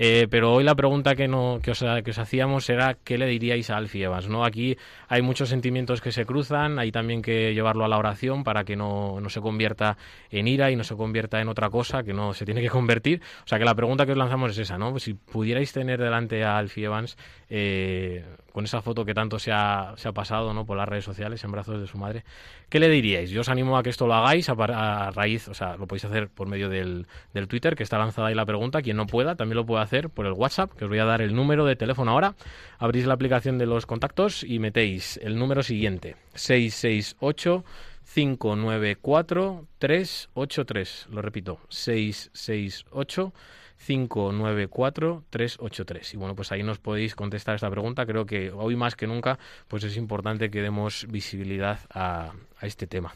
Eh, 0.00 0.28
pero 0.30 0.54
hoy 0.54 0.62
la 0.62 0.76
pregunta 0.76 1.16
que, 1.16 1.26
no, 1.26 1.58
que, 1.60 1.72
os, 1.72 1.84
que 2.04 2.10
os 2.12 2.18
hacíamos 2.18 2.70
era 2.70 2.94
¿qué 3.02 3.18
le 3.18 3.26
diríais 3.26 3.68
a 3.68 3.76
Alfie 3.76 4.04
Evans? 4.04 4.28
¿no? 4.28 4.44
Aquí 4.44 4.76
hay 5.08 5.22
muchos 5.22 5.48
sentimientos 5.48 6.00
que 6.00 6.12
se 6.12 6.24
cruzan, 6.24 6.78
hay 6.78 6.92
también 6.92 7.20
que 7.20 7.52
llevarlo 7.52 7.84
a 7.84 7.88
la 7.88 7.98
oración 7.98 8.44
para 8.44 8.62
que 8.62 8.76
no, 8.76 9.20
no 9.20 9.28
se 9.28 9.40
convierta 9.40 9.96
en 10.30 10.46
ira 10.46 10.70
y 10.70 10.76
no 10.76 10.84
se 10.84 10.94
convierta 10.94 11.40
en 11.40 11.48
otra 11.48 11.68
cosa 11.68 12.04
que 12.04 12.12
no 12.12 12.32
se 12.32 12.44
tiene 12.44 12.60
que 12.60 12.70
convertir. 12.70 13.20
O 13.44 13.48
sea 13.48 13.58
que 13.58 13.64
la 13.64 13.74
pregunta 13.74 14.06
que 14.06 14.12
os 14.12 14.18
lanzamos 14.18 14.52
es 14.52 14.58
esa, 14.58 14.78
¿no? 14.78 14.96
Si 15.00 15.14
pudierais 15.14 15.72
tener 15.72 16.00
delante 16.00 16.44
a 16.44 16.58
Alfie 16.58 16.84
Evans, 16.84 17.18
eh, 17.50 18.24
con 18.58 18.64
esa 18.64 18.82
foto 18.82 19.04
que 19.04 19.14
tanto 19.14 19.38
se 19.38 19.52
ha, 19.52 19.94
pasado 20.12 20.52
¿no? 20.52 20.66
por 20.66 20.76
las 20.76 20.88
redes 20.88 21.04
sociales 21.04 21.44
en 21.44 21.52
brazos 21.52 21.80
de 21.80 21.86
su 21.86 21.96
madre, 21.96 22.24
¿qué 22.68 22.80
le 22.80 22.88
diríais? 22.88 23.30
Yo 23.30 23.42
os 23.42 23.48
animo 23.48 23.78
a 23.78 23.84
que 23.84 23.90
esto 23.90 24.08
lo 24.08 24.14
hagáis 24.14 24.48
a, 24.48 25.12
raíz, 25.12 25.46
o 25.46 25.54
sea, 25.54 25.76
lo 25.76 25.86
podéis 25.86 26.06
hacer 26.06 26.28
por 26.28 26.48
medio 26.48 26.68
del, 26.68 27.06
del 27.32 27.46
Twitter, 27.46 27.76
que 27.76 27.84
está 27.84 27.98
lanzada 27.98 28.26
ahí 28.26 28.34
la 28.34 28.44
pregunta. 28.44 28.82
Quien 28.82 28.96
no 28.96 29.06
pueda, 29.06 29.36
también 29.36 29.58
lo 29.58 29.64
puede 29.64 29.84
hacer 29.84 30.10
por 30.10 30.26
el 30.26 30.32
WhatsApp, 30.32 30.72
que 30.72 30.86
os 30.86 30.88
voy 30.88 30.98
a 30.98 31.04
dar 31.04 31.22
el 31.22 31.36
número 31.36 31.66
de 31.66 31.76
teléfono 31.76 32.10
ahora. 32.10 32.34
Abrís 32.80 33.06
la 33.06 33.14
aplicación 33.14 33.58
de 33.58 33.66
los 33.66 33.86
contactos 33.86 34.42
y 34.42 34.58
metéis 34.58 35.20
el 35.22 35.38
número 35.38 35.62
siguiente, 35.62 36.16
668 36.34 37.64
594 38.12 39.66
383. 39.78 41.06
Lo 41.12 41.22
repito, 41.22 41.60
668 41.68 43.32
594 43.84 45.24
383. 45.30 46.14
Y 46.14 46.16
bueno, 46.16 46.34
pues 46.34 46.52
ahí 46.52 46.62
nos 46.62 46.78
podéis 46.78 47.14
contestar 47.14 47.54
esta 47.54 47.70
pregunta. 47.70 48.06
Creo 48.06 48.26
que 48.26 48.50
hoy 48.50 48.76
más 48.76 48.96
que 48.96 49.06
nunca 49.06 49.38
pues 49.68 49.84
es 49.84 49.96
importante 49.96 50.50
que 50.50 50.62
demos 50.62 51.06
visibilidad 51.08 51.80
a, 51.90 52.32
a 52.60 52.66
este 52.66 52.86
tema. 52.86 53.14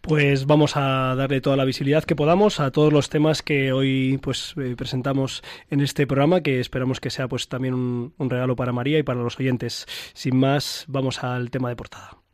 Pues 0.00 0.46
vamos 0.46 0.76
a 0.76 1.14
darle 1.16 1.40
toda 1.40 1.56
la 1.56 1.64
visibilidad 1.64 2.04
que 2.04 2.14
podamos 2.14 2.60
a 2.60 2.70
todos 2.70 2.92
los 2.92 3.08
temas 3.08 3.42
que 3.42 3.72
hoy 3.72 4.18
pues 4.22 4.54
eh, 4.56 4.74
presentamos 4.76 5.42
en 5.70 5.80
este 5.80 6.06
programa, 6.06 6.42
que 6.42 6.60
esperamos 6.60 7.00
que 7.00 7.10
sea 7.10 7.26
pues 7.26 7.48
también 7.48 7.74
un, 7.74 8.14
un 8.16 8.30
regalo 8.30 8.54
para 8.54 8.72
María 8.72 8.98
y 8.98 9.02
para 9.02 9.20
los 9.20 9.38
oyentes. 9.40 9.86
Sin 10.14 10.36
más, 10.36 10.84
vamos 10.86 11.24
al 11.24 11.50
tema 11.50 11.70
de 11.70 11.76
portada. 11.76 12.25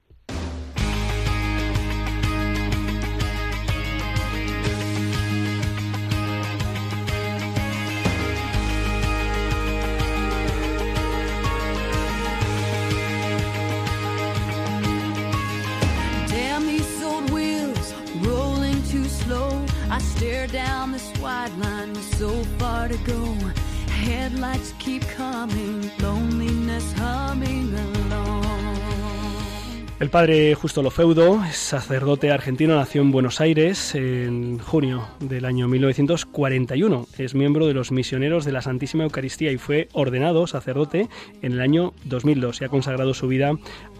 El 30.02 30.10
padre 30.10 30.52
Justo 30.56 30.82
Lofeudo, 30.82 31.40
sacerdote 31.52 32.32
argentino, 32.32 32.74
nació 32.74 33.02
en 33.02 33.12
Buenos 33.12 33.40
Aires 33.40 33.94
en 33.94 34.58
junio 34.58 35.06
del 35.20 35.44
año 35.44 35.68
1941. 35.68 37.06
Es 37.18 37.36
miembro 37.36 37.68
de 37.68 37.74
los 37.74 37.92
misioneros 37.92 38.44
de 38.44 38.50
la 38.50 38.62
Santísima 38.62 39.04
Eucaristía 39.04 39.52
y 39.52 39.58
fue 39.58 39.88
ordenado 39.92 40.48
sacerdote 40.48 41.08
en 41.40 41.52
el 41.52 41.60
año 41.60 41.92
2002 42.06 42.60
y 42.60 42.64
ha 42.64 42.68
consagrado 42.68 43.14
su 43.14 43.28
vida 43.28 43.52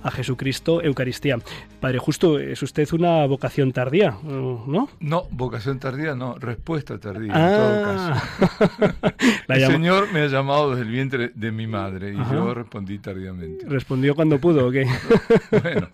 a 0.03 0.11
Jesucristo 0.11 0.83
Eucaristía. 0.83 1.39
Padre 1.81 1.99
Justo, 1.99 2.39
es 2.39 2.63
usted 2.63 2.89
una 2.93 3.25
vocación 3.27 3.73
tardía, 3.73 4.17
¿no? 4.23 4.89
No, 5.01 5.27
vocación 5.31 5.79
tardía, 5.79 6.15
no, 6.15 6.37
respuesta 6.39 6.99
tardía 6.99 7.33
Ah. 7.35 7.49
en 7.51 7.57
todo 7.59 7.83
caso. 7.85 9.17
La 9.47 9.57
el 9.57 9.67
Señor 9.67 10.13
me 10.13 10.23
ha 10.23 10.27
llamado 10.27 10.71
desde 10.71 10.83
el 10.83 10.89
vientre 10.91 11.31
de 11.35 11.53
mi 11.53 11.67
madre 11.67 12.15
y 12.15 12.19
Ajá. 12.19 12.35
yo 12.35 12.55
respondí 12.55 12.99
tardíamente. 12.99 13.67
¿Respondió 13.69 14.15
cuando 14.15 14.39
pudo 14.39 14.69
o 14.69 14.71
qué? 14.71 14.87
Bueno, 15.63 15.89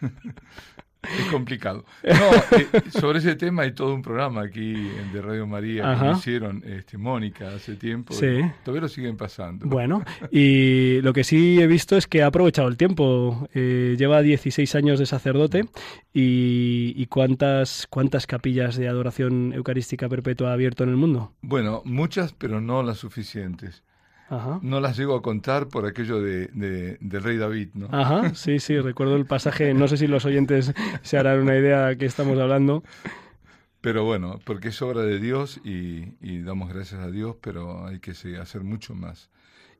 es 1.18 1.26
complicado. 1.30 1.84
No, 2.06 2.58
eh, 2.58 2.82
sobre 2.90 3.18
ese 3.18 3.34
tema 3.34 3.62
hay 3.62 3.72
todo 3.72 3.94
un 3.94 4.02
programa 4.02 4.42
aquí 4.42 4.72
en 4.74 5.12
de 5.12 5.20
Radio 5.20 5.46
María 5.46 5.82
que 5.82 5.88
Ajá. 5.88 6.12
hicieron 6.12 6.62
este, 6.64 6.98
Mónica 6.98 7.48
hace 7.54 7.74
tiempo. 7.76 8.14
Sí. 8.14 8.40
Todavía 8.64 8.82
lo 8.82 8.88
siguen 8.88 9.16
pasando. 9.16 9.66
Bueno, 9.66 10.04
y 10.30 11.00
lo 11.02 11.12
que 11.12 11.24
sí 11.24 11.60
he 11.60 11.66
visto 11.66 11.96
es 11.96 12.06
que 12.06 12.22
ha 12.22 12.26
aprovechado 12.26 12.68
el 12.68 12.76
tiempo. 12.76 13.48
Eh, 13.54 13.96
lleva 13.98 14.22
16 14.22 14.74
años 14.76 14.98
de 14.98 15.06
sacerdote 15.06 15.66
y, 16.12 16.94
y 16.96 17.06
cuántas, 17.06 17.86
cuántas 17.88 18.26
capillas 18.26 18.76
de 18.76 18.88
adoración 18.88 19.52
eucarística 19.52 20.08
perpetua 20.08 20.50
ha 20.50 20.54
abierto 20.54 20.84
en 20.84 20.90
el 20.90 20.96
mundo. 20.96 21.32
Bueno, 21.42 21.82
muchas, 21.84 22.32
pero 22.32 22.60
no 22.60 22.82
las 22.82 22.98
suficientes. 22.98 23.82
Ajá. 24.28 24.58
No 24.62 24.80
las 24.80 24.96
llego 24.96 25.14
a 25.14 25.22
contar 25.22 25.68
por 25.68 25.86
aquello 25.86 26.20
de, 26.20 26.46
de- 26.48 26.98
del 27.00 27.22
rey 27.22 27.36
David, 27.36 27.68
¿no? 27.74 27.88
Ajá, 27.92 28.34
sí, 28.34 28.58
sí, 28.58 28.78
recuerdo 28.80 29.16
el 29.16 29.26
pasaje. 29.26 29.72
No 29.74 29.86
sé 29.88 29.96
si 29.96 30.06
los 30.06 30.24
oyentes 30.24 30.72
se 31.02 31.18
harán 31.18 31.40
una 31.40 31.56
idea 31.56 31.86
de 31.86 31.98
qué 31.98 32.06
estamos 32.06 32.38
hablando. 32.38 32.82
Pero 33.80 34.04
bueno, 34.04 34.40
porque 34.44 34.68
es 34.68 34.82
obra 34.82 35.02
de 35.02 35.20
Dios 35.20 35.60
y, 35.64 36.14
y 36.20 36.42
damos 36.42 36.72
gracias 36.72 37.00
a 37.00 37.10
Dios, 37.10 37.36
pero 37.40 37.86
hay 37.86 38.00
que 38.00 38.12
hacer 38.40 38.64
mucho 38.64 38.94
más. 38.94 39.30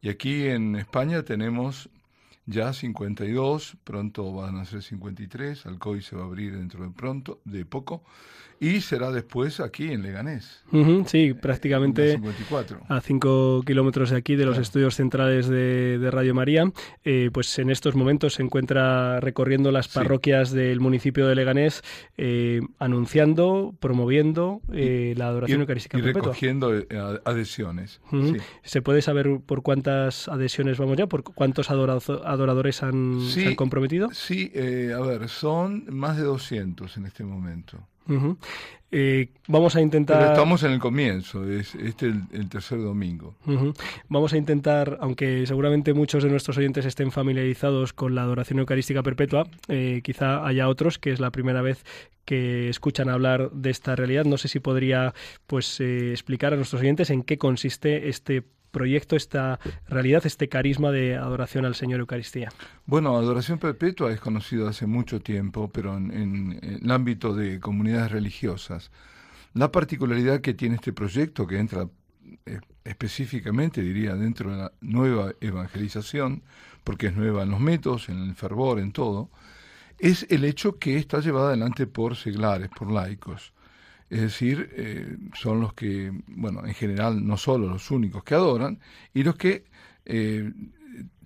Y 0.01 0.11
aquí 0.11 0.47
en 0.47 0.77
España 0.77 1.25
tenemos 1.25 1.89
ya 2.47 2.73
52, 2.73 3.77
pronto 3.83 4.33
van 4.33 4.59
a 4.59 4.65
ser 4.65 4.83
53, 4.83 5.67
Alcoy 5.67 6.03
se 6.03 6.15
va 6.15 6.23
a 6.23 6.27
abrir 6.27 6.57
dentro 6.57 6.85
de 6.85 6.91
pronto, 6.91 7.41
de 7.45 7.65
poco, 7.65 8.05
y 8.61 8.81
será 8.81 9.11
después 9.11 9.61
aquí 9.61 9.93
en 9.93 10.03
Leganés. 10.03 10.63
Sí, 11.07 11.33
la 11.35 11.41
prácticamente 11.41 12.13
54. 12.13 12.81
a 12.89 13.01
5 13.01 13.63
kilómetros 13.67 14.11
de 14.11 14.17
aquí, 14.17 14.35
de 14.37 14.45
los 14.45 14.55
Claro. 14.55 14.63
estudios 14.63 14.95
centrales 14.97 15.49
de, 15.49 15.99
de 15.99 16.11
Radio 16.11 16.35
María, 16.35 16.71
eh, 17.05 17.31
pues 17.33 17.59
en 17.59 17.71
estos 17.71 17.95
momentos 17.95 18.35
se 18.35 18.43
encuentra 18.43 19.21
recorriendo 19.21 19.71
las 19.71 19.87
Sí. 19.87 19.93
parroquias 19.95 20.53
del 20.53 20.81
municipio 20.81 21.27
de 21.27 21.35
Leganés, 21.35 21.83
eh, 22.17 22.61
anunciando, 22.79 23.75
promoviendo 23.81 24.61
eh, 24.73 25.15
la 25.17 25.29
adoración 25.29 25.61
y, 25.61 25.63
eucarística 25.63 25.99
y 25.99 26.03
perpetua. 26.03 26.23
recogiendo 26.23 26.77
eh, 26.77 26.87
adhesiones. 27.25 28.01
Sí. 28.11 28.37
¿Se 28.63 28.83
puede 28.83 29.03
saber 29.03 29.41
por 29.45 29.63
cuántas 29.63 30.29
adhesiones 30.29 30.79
vamos 30.79 30.97
ya? 30.97 31.07
¿Por 31.07 31.23
cuántos 31.23 31.71
adoradores 31.71 32.83
han, 32.83 33.21
Sí. 33.21 33.43
se 33.43 33.49
han 33.49 33.55
comprometido? 33.55 34.09
Sí, 34.13 34.51
eh, 34.55 34.93
a 34.97 35.01
ver, 35.01 35.29
son 35.29 35.85
más 35.91 36.17
de 36.17 36.23
200 36.25 36.97
en 36.97 37.07
este 37.07 37.25
momento. 37.25 37.79
Eh, 38.93 39.31
vamos 39.49 39.75
a 39.75 39.81
intentar... 39.81 40.19
Pero 40.19 40.31
estamos 40.33 40.63
en 40.63 40.73
el 40.73 40.79
comienzo, 40.79 41.49
es 41.51 41.75
este 41.75 42.07
el, 42.07 42.23
el 42.33 42.49
tercer 42.49 42.81
domingo. 42.81 43.35
Vamos 44.09 44.33
a 44.33 44.37
intentar, 44.37 44.99
aunque 45.01 45.45
seguramente 45.47 45.93
muchos 45.93 46.23
de 46.23 46.31
nuestros 46.31 46.57
oyentes 46.57 46.87
estén 46.87 47.11
familiarizados 47.11 47.93
con 47.93 48.15
la 48.15 48.23
adoración 48.23 48.61
eucarística 48.61 49.03
perpetua, 49.03 49.49
eh, 49.69 50.01
quizá 50.05 50.47
haya 50.47 50.69
otros 50.69 50.99
que 50.99 51.11
es 51.11 51.21
la 51.21 51.31
primera 51.31 51.63
vez 51.63 51.85
que 52.25 52.69
escuchan 52.69 53.09
hablar 53.09 53.51
de 53.51 53.71
esta 53.71 53.97
realidad. 53.97 54.25
No 54.25 54.39
sé 54.39 54.49
si 54.49 54.61
podría 54.61 55.15
pues 55.47 55.81
eh, 55.81 56.13
explicar 56.13 56.53
a 56.53 56.57
nuestros 56.57 56.81
oyentes 56.81 57.11
en 57.11 57.23
qué 57.23 57.39
consiste 57.39 58.09
este 58.09 58.45
proyecto, 58.77 59.17
esta 59.17 59.59
realidad, 59.89 60.27
este 60.27 60.51
carisma 60.51 60.91
de 60.91 61.17
adoración 61.17 61.65
al 61.65 61.75
Señor 61.75 62.01
Eucaristía. 62.01 62.51
Bueno, 62.85 63.17
adoración 63.17 63.59
perpetua 63.59 64.13
es 64.13 64.21
conocido 64.21 64.69
hace 64.69 64.87
mucho 64.87 65.19
tiempo, 65.21 65.71
pero 65.73 65.97
en, 65.97 66.61
el 66.63 66.91
ámbito 66.91 67.33
de 67.33 67.59
comunidades 67.59 68.13
religiosas. 68.13 68.91
La 69.55 69.73
particularidad 69.73 70.43
que 70.43 70.53
tiene 70.53 70.75
este 70.75 70.93
proyecto, 70.93 71.47
que 71.47 71.59
entra 71.59 71.89
eh, 72.45 72.61
específicamente, 72.85 73.81
diría, 73.81 74.15
dentro 74.15 74.51
de 74.51 74.59
la 74.59 74.73
nueva 74.83 75.33
evangelización, 75.41 76.43
porque 76.85 77.07
es 77.07 77.17
nueva 77.17 77.45
en 77.45 77.53
los 77.53 77.61
métodos, 77.61 78.11
en 78.11 78.23
el 78.25 78.35
fervor, 78.35 78.79
en 78.79 78.93
todo, 78.93 79.31
es 79.99 80.27
el 80.29 80.45
hecho 80.45 80.79
que 80.79 80.99
está 80.99 81.21
llevada 81.21 81.49
adelante 81.49 81.87
por 81.87 82.15
seglares, 82.15 82.69
por 82.69 82.93
laicos. 82.93 83.55
Es 84.09 84.21
decir, 84.21 84.71
eh, 84.77 85.17
son 85.35 85.61
los 85.61 85.75
que, 85.75 86.13
bueno, 86.29 86.65
en 86.65 86.75
general 86.75 87.27
no 87.27 87.37
solo 87.37 87.69
los 87.69 87.91
únicos 87.91 88.23
que 88.25 88.35
adoran, 88.35 88.79
y 89.13 89.23
los 89.25 89.35
que 89.37 89.65
eh, 90.05 90.53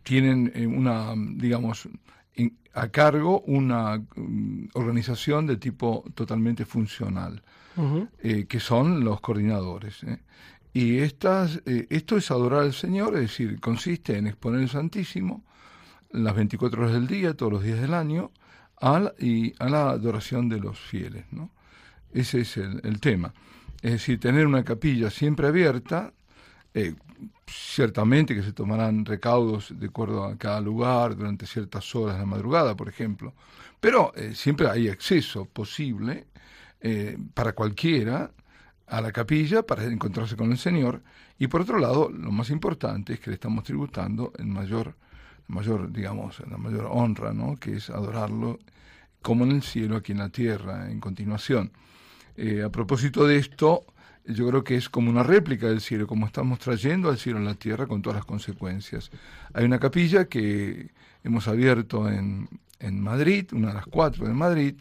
tienen 0.02 0.50
eh, 0.54 0.66
una, 0.66 1.14
digamos, 1.16 1.88
en- 2.34 2.56
a 2.72 2.88
cargo 2.88 3.40
una 3.42 3.98
mm, 4.16 4.68
organización 4.74 5.46
de 5.46 5.56
tipo 5.56 6.04
totalmente 6.14 6.64
funcional, 6.64 7.42
eh, 8.22 8.46
que 8.46 8.60
son 8.60 9.04
los 9.04 9.20
coordinadores. 9.20 10.04
Y 10.72 10.98
estas, 10.98 11.60
esto 11.66 12.16
es 12.16 12.30
adorar 12.30 12.60
al 12.62 12.72
Señor, 12.72 13.14
es 13.16 13.22
decir, 13.22 13.58
consiste 13.60 14.16
en 14.18 14.26
exponer 14.28 14.60
el 14.60 14.68
Santísimo 14.68 15.44
las 16.12 16.34
24 16.34 16.80
horas 16.82 16.92
del 16.94 17.06
día, 17.06 17.34
todos 17.34 17.52
los 17.52 17.62
días 17.62 17.80
del 17.80 17.94
año, 17.94 18.30
a 18.80 18.98
la, 19.00 19.14
y 19.18 19.52
a 19.58 19.68
la 19.68 19.90
adoración 19.90 20.48
de 20.48 20.58
los 20.60 20.78
fieles. 20.78 21.24
¿no? 21.32 21.50
Ese 22.12 22.40
es 22.40 22.56
el, 22.56 22.80
el 22.84 23.00
tema. 23.00 23.32
Es 23.82 23.92
decir, 23.92 24.20
tener 24.20 24.46
una 24.46 24.62
capilla 24.64 25.10
siempre 25.10 25.46
abierta, 25.46 26.12
eh, 26.74 26.94
ciertamente 27.46 28.34
que 28.34 28.42
se 28.42 28.52
tomarán 28.52 29.04
recaudos 29.04 29.72
de 29.78 29.86
acuerdo 29.86 30.24
a 30.24 30.36
cada 30.36 30.60
lugar 30.60 31.16
durante 31.16 31.46
ciertas 31.46 31.94
horas 31.94 32.14
de 32.14 32.20
la 32.20 32.26
madrugada, 32.26 32.76
por 32.76 32.88
ejemplo, 32.88 33.34
pero 33.80 34.12
eh, 34.14 34.34
siempre 34.34 34.68
hay 34.68 34.88
acceso 34.88 35.46
posible 35.46 36.26
eh, 36.80 37.16
para 37.34 37.54
cualquiera 37.54 38.30
a 38.86 39.00
la 39.00 39.12
capilla 39.12 39.62
para 39.62 39.84
encontrarse 39.84 40.36
con 40.36 40.50
el 40.52 40.58
Señor. 40.58 41.02
Y 41.38 41.48
por 41.48 41.62
otro 41.62 41.78
lado 41.78 42.10
lo 42.10 42.30
más 42.30 42.50
importante 42.50 43.14
es 43.14 43.20
que 43.20 43.30
le 43.30 43.34
estamos 43.34 43.64
tributando 43.64 44.32
el 44.38 44.46
mayor 44.46 44.94
mayor 45.48 45.90
digamos 45.90 46.40
la 46.48 46.58
mayor 46.58 46.86
honra 46.90 47.32
no 47.32 47.56
que 47.56 47.76
es 47.76 47.90
adorarlo 47.90 48.60
como 49.20 49.44
en 49.44 49.52
el 49.52 49.62
cielo 49.62 49.96
aquí 49.96 50.12
en 50.12 50.18
la 50.18 50.28
tierra 50.28 50.90
en 50.90 51.00
continuación 51.00 51.72
Eh, 52.42 52.62
a 52.62 52.70
propósito 52.70 53.26
de 53.26 53.36
esto 53.36 53.84
yo 54.24 54.48
creo 54.48 54.64
que 54.64 54.74
es 54.74 54.88
como 54.88 55.10
una 55.10 55.22
réplica 55.22 55.68
del 55.68 55.82
cielo, 55.82 56.06
como 56.06 56.24
estamos 56.24 56.58
trayendo 56.58 57.10
al 57.10 57.18
cielo 57.18 57.38
a 57.38 57.42
la 57.42 57.54
tierra 57.54 57.86
con 57.86 58.00
todas 58.00 58.16
las 58.16 58.24
consecuencias. 58.24 59.10
Hay 59.52 59.66
una 59.66 59.78
capilla 59.78 60.24
que 60.24 60.90
hemos 61.22 61.48
abierto 61.48 62.08
en, 62.08 62.48
en 62.78 62.98
Madrid, 62.98 63.52
una 63.52 63.68
de 63.68 63.74
las 63.74 63.84
cuatro 63.84 64.26
de 64.26 64.32
Madrid, 64.32 64.74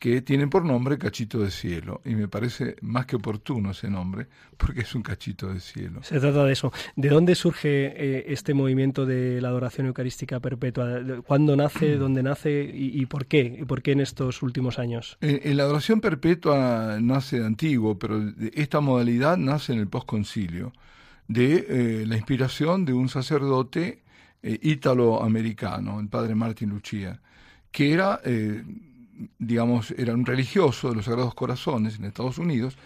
que 0.00 0.22
tiene 0.22 0.48
por 0.48 0.64
nombre 0.64 0.96
Cachito 0.96 1.40
de 1.40 1.50
Cielo. 1.50 2.00
Y 2.06 2.14
me 2.14 2.26
parece 2.26 2.74
más 2.80 3.04
que 3.04 3.16
oportuno 3.16 3.72
ese 3.72 3.90
nombre, 3.90 4.26
porque 4.56 4.80
es 4.80 4.94
un 4.94 5.02
cachito 5.02 5.52
de 5.52 5.60
cielo. 5.60 6.02
Se 6.02 6.18
trata 6.18 6.42
de 6.42 6.52
eso. 6.54 6.72
¿De 6.96 7.10
dónde 7.10 7.34
surge 7.34 7.68
eh, 7.68 8.24
este 8.28 8.54
movimiento 8.54 9.04
de 9.04 9.42
la 9.42 9.48
adoración 9.48 9.88
eucarística 9.88 10.40
perpetua? 10.40 11.00
¿Cuándo 11.26 11.54
nace? 11.54 11.96
¿Dónde 11.96 12.22
nace? 12.22 12.62
Y, 12.74 13.04
por 13.04 13.26
qué? 13.26 13.58
¿Y 13.60 13.64
por 13.66 13.82
qué 13.82 13.92
en 13.92 14.00
estos 14.00 14.42
últimos 14.42 14.78
años? 14.78 15.18
Eh, 15.20 15.52
la 15.54 15.64
adoración 15.64 16.00
perpetua 16.00 16.98
nace 16.98 17.40
de 17.40 17.46
antiguo, 17.46 17.98
pero 17.98 18.22
esta 18.54 18.80
modalidad 18.80 19.36
nace 19.36 19.74
en 19.74 19.80
el 19.80 19.88
posconcilio, 19.88 20.72
de 21.28 21.66
eh, 21.68 22.04
la 22.06 22.16
inspiración 22.16 22.86
de 22.86 22.94
un 22.94 23.10
sacerdote 23.10 24.02
ítalo-americano, 24.42 26.00
el 26.00 26.08
padre 26.08 26.34
Martín 26.34 26.70
Lucia, 26.70 27.20
que 27.70 27.92
era 27.92 28.18
digamos, 29.38 29.92
era 29.92 30.14
un 30.14 30.26
religioso 30.26 30.90
de 30.90 30.96
los 30.96 31.04
Sagrados 31.04 31.34
Corazones 31.34 31.98
en 31.98 32.04
Estados 32.04 32.38
Unidos, 32.38 32.76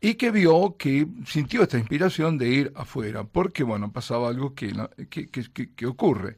y 0.00 0.14
que 0.14 0.30
vio 0.30 0.76
que 0.78 1.06
sintió 1.26 1.62
esta 1.62 1.78
inspiración 1.78 2.38
de 2.38 2.48
ir 2.48 2.72
afuera, 2.74 3.24
porque, 3.24 3.62
bueno, 3.62 3.92
pasaba 3.92 4.28
algo 4.28 4.54
que, 4.54 4.72
que, 5.08 5.86
ocurre, 5.86 6.36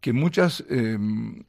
que 0.00 0.12
muchas 0.12 0.64
em, 0.68 1.42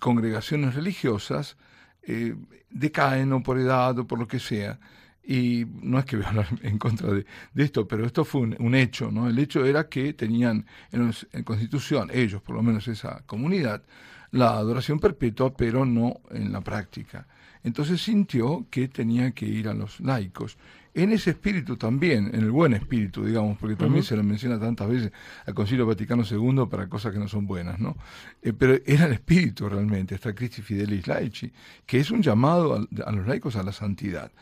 congregaciones 0.00 0.74
religiosas 0.74 1.56
eh, 2.02 2.34
decaen 2.70 3.32
o 3.32 3.42
por 3.42 3.58
edad 3.58 3.98
o 3.98 4.06
por 4.06 4.18
lo 4.18 4.26
que 4.26 4.40
sea, 4.40 4.80
y 5.22 5.66
no 5.82 5.98
es 5.98 6.06
que 6.06 6.16
voy 6.16 6.24
a 6.24 6.28
hablar 6.30 6.48
en 6.62 6.78
contra 6.78 7.12
de, 7.12 7.26
esto, 7.56 7.86
pero 7.86 8.06
esto 8.06 8.24
fue 8.24 8.40
un, 8.40 8.74
hecho, 8.74 9.10
¿no? 9.12 9.28
El 9.28 9.38
hecho 9.38 9.64
era 9.66 9.88
que 9.88 10.14
tenían 10.14 10.66
en, 10.92 11.12
en 11.32 11.44
Constitución, 11.44 12.10
ellos, 12.12 12.42
por 12.42 12.56
lo 12.56 12.62
menos 12.62 12.88
esa 12.88 13.22
comunidad, 13.26 13.84
la 14.32 14.56
adoración 14.56 15.00
perpetua, 15.00 15.54
pero 15.54 15.84
no 15.84 16.20
en 16.30 16.52
la 16.52 16.60
práctica. 16.60 17.26
Entonces 17.62 18.00
sintió 18.00 18.66
que 18.70 18.88
tenía 18.88 19.32
que 19.32 19.46
ir 19.46 19.68
a 19.68 19.74
los 19.74 20.00
laicos. 20.00 20.56
En 20.92 21.12
ese 21.12 21.30
espíritu 21.30 21.76
también, 21.76 22.30
en 22.32 22.40
el 22.40 22.50
buen 22.50 22.72
espíritu, 22.72 23.24
digamos, 23.24 23.58
porque 23.58 23.76
también 23.76 24.02
se 24.02 24.16
lo 24.16 24.24
menciona 24.24 24.58
tantas 24.58 24.88
veces 24.88 25.12
al 25.46 25.54
Concilio 25.54 25.86
Vaticano 25.86 26.24
II 26.28 26.66
para 26.68 26.88
cosas 26.88 27.12
que 27.12 27.20
no 27.20 27.28
son 27.28 27.46
buenas, 27.46 27.78
¿no? 27.78 27.96
Eh, 28.42 28.52
pero 28.52 28.76
era 28.84 29.06
el 29.06 29.12
espíritu 29.12 29.68
realmente, 29.68 30.16
esta 30.16 30.34
Christi 30.34 30.62
Fidelis 30.62 31.06
Laici, 31.06 31.52
que 31.86 32.00
es 32.00 32.10
un 32.10 32.22
llamado 32.22 32.74
a, 33.04 33.12
los 33.12 33.26
laicos 33.26 33.54
a 33.54 33.62
la 33.62 33.72
santidad. 33.72 34.32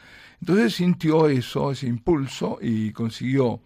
Entonces 0.40 0.74
sintió 0.74 1.28
eso, 1.28 1.70
ese 1.70 1.86
impulso, 1.86 2.58
y 2.62 2.92
consiguió 2.92 3.60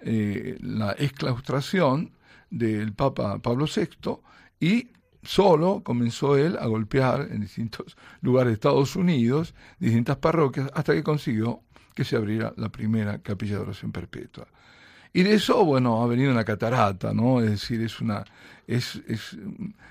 eh, 0.00 0.56
la 0.62 0.92
exclaustración 0.92 2.12
del 2.48 2.94
Papa 2.94 3.40
Pablo 3.40 3.66
VI 3.66 4.20
y 4.58 4.88
solo 5.22 5.82
comenzó 5.82 6.36
él 6.36 6.56
a 6.60 6.66
golpear 6.66 7.28
en 7.30 7.40
distintos 7.40 7.96
lugares 8.20 8.48
de 8.48 8.54
Estados 8.54 8.96
Unidos, 8.96 9.54
distintas 9.78 10.16
parroquias, 10.16 10.70
hasta 10.74 10.92
que 10.94 11.02
consiguió 11.02 11.60
que 11.94 12.04
se 12.04 12.16
abriera 12.16 12.52
la 12.56 12.70
primera 12.70 13.18
capilla 13.18 13.56
de 13.56 13.62
oración 13.62 13.92
perpetua. 13.92 14.46
Y 15.12 15.22
de 15.24 15.34
eso, 15.34 15.64
bueno, 15.64 16.02
ha 16.02 16.06
venido 16.06 16.32
una 16.32 16.44
catarata, 16.44 17.12
¿no? 17.12 17.40
Es 17.40 17.50
decir, 17.50 17.82
es 17.82 18.00
una, 18.00 18.24
es, 18.76 19.02
es, 19.06 19.36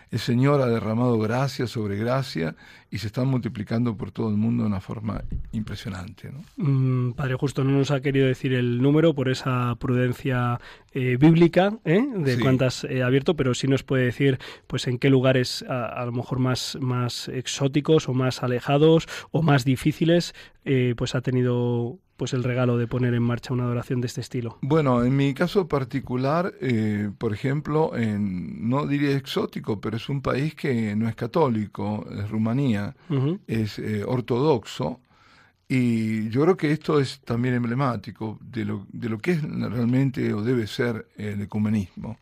el 0.10 0.20
Señor 0.20 0.62
ha 0.62 0.68
derramado 0.68 1.18
gracia 1.20 1.68
sobre 1.68 1.98
gracia 1.98 2.56
y 2.90 2.98
se 2.98 3.08
están 3.08 3.28
multiplicando 3.28 3.96
por 3.96 4.12
todo 4.12 4.30
el 4.30 4.36
mundo 4.36 4.64
de 4.64 4.70
una 4.70 4.82
forma 4.82 5.24
impresionante. 5.52 6.32
¿no? 6.32 6.44
Mm, 6.58 7.14
padre 7.14 7.36
Justo 7.36 7.64
no 7.64 7.72
nos 7.72 7.92
ha 7.92 8.02
querido 8.02 8.28
decir 8.28 8.54
el 8.54 8.82
número 8.82 9.14
por 9.14 9.30
esa 9.30 9.76
prudencia 9.76 10.60
eh, 10.94 11.18
bíblica 11.20 11.78
¿eh? 11.86 12.04
de 12.16 12.40
cuántas 12.40 12.84
ha 12.86 13.06
abierto, 13.06 13.36
pero 13.36 13.54
sí 13.54 13.68
nos 13.68 13.84
puede 13.84 14.06
decir 14.06 14.40
pues 14.68 14.88
en 14.88 15.00
qué 15.00 15.10
lugares 15.10 15.64
a, 15.70 16.04
lo 16.06 16.12
mejor 16.12 16.40
más, 16.40 16.78
más 16.82 17.30
exóticos 17.30 18.10
o 18.10 18.14
más 18.14 18.44
alejados 18.44 19.08
o 19.32 19.42
más 19.42 19.64
difíciles 19.64 20.34
eh, 20.66 20.94
pues 20.98 21.16
ha 21.16 21.22
tenido 21.22 22.00
pues 22.22 22.34
el 22.34 22.44
regalo 22.44 22.78
de 22.78 22.86
poner 22.86 23.16
en 23.16 23.24
marcha 23.24 23.52
una 23.52 23.64
adoración 23.64 24.00
de 24.00 24.06
este 24.06 24.22
estilo? 24.22 24.60
Bueno, 24.62 25.04
en 25.04 25.16
mi 25.16 25.34
caso 25.34 25.68
particular, 25.68 26.54
eh, 26.62 27.10
por 27.18 27.34
ejemplo, 27.34 27.98
en, 27.98 28.71
no 28.72 28.88
diría 28.88 29.16
exótico, 29.18 29.80
pero 29.82 29.98
es 29.98 30.08
un 30.10 30.22
país 30.22 30.56
que 30.56 30.96
no 30.96 31.10
es 31.10 31.16
católico, 31.16 32.08
es 32.20 32.30
Rumanía, 32.30 32.96
es 33.46 33.78
eh, 33.80 34.04
ortodoxo, 34.06 35.02
y 35.68 36.30
yo 36.30 36.42
creo 36.44 36.58
que 36.58 36.72
esto 36.72 37.00
es 37.00 37.22
también 37.22 37.56
emblemático 37.56 38.38
de 38.42 38.66
lo, 38.66 38.86
de 38.92 39.08
lo 39.08 39.20
que 39.20 39.32
es 39.32 39.42
realmente 39.42 40.34
o 40.34 40.42
debe 40.42 40.68
ser 40.68 41.08
el 41.16 41.42
ecumenismo. 41.42 42.18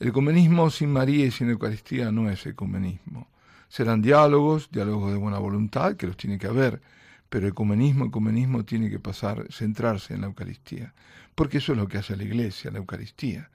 El 0.00 0.08
ecumenismo 0.08 0.68
sin 0.68 0.90
María 0.92 1.24
y 1.26 1.30
sin 1.30 1.48
Eucaristía 1.48 2.10
no 2.10 2.28
es 2.28 2.44
ecumenismo. 2.44 3.28
Serán 3.68 4.02
diálogos, 4.02 4.68
diálogos 4.70 5.12
de 5.12 5.18
buena 5.18 5.38
voluntad, 5.38 5.96
que 5.96 6.06
los 6.06 6.16
tiene 6.16 6.38
que 6.38 6.46
haber, 6.46 6.82
pero 7.30 7.48
ecumenismo, 7.48 8.04
ecumenismo 8.04 8.64
tiene 8.64 8.90
que 8.90 9.00
pasar, 9.00 9.46
centrarse 9.50 10.12
en 10.14 10.20
la 10.20 10.26
Eucaristía, 10.26 10.92
porque 11.34 11.58
eso 11.58 11.72
es 11.72 11.78
lo 11.78 11.88
que 11.88 11.98
hace 11.98 12.16
la 12.16 12.24
Iglesia, 12.24 12.70
la 12.70 12.78
Eucaristía. 12.78 13.48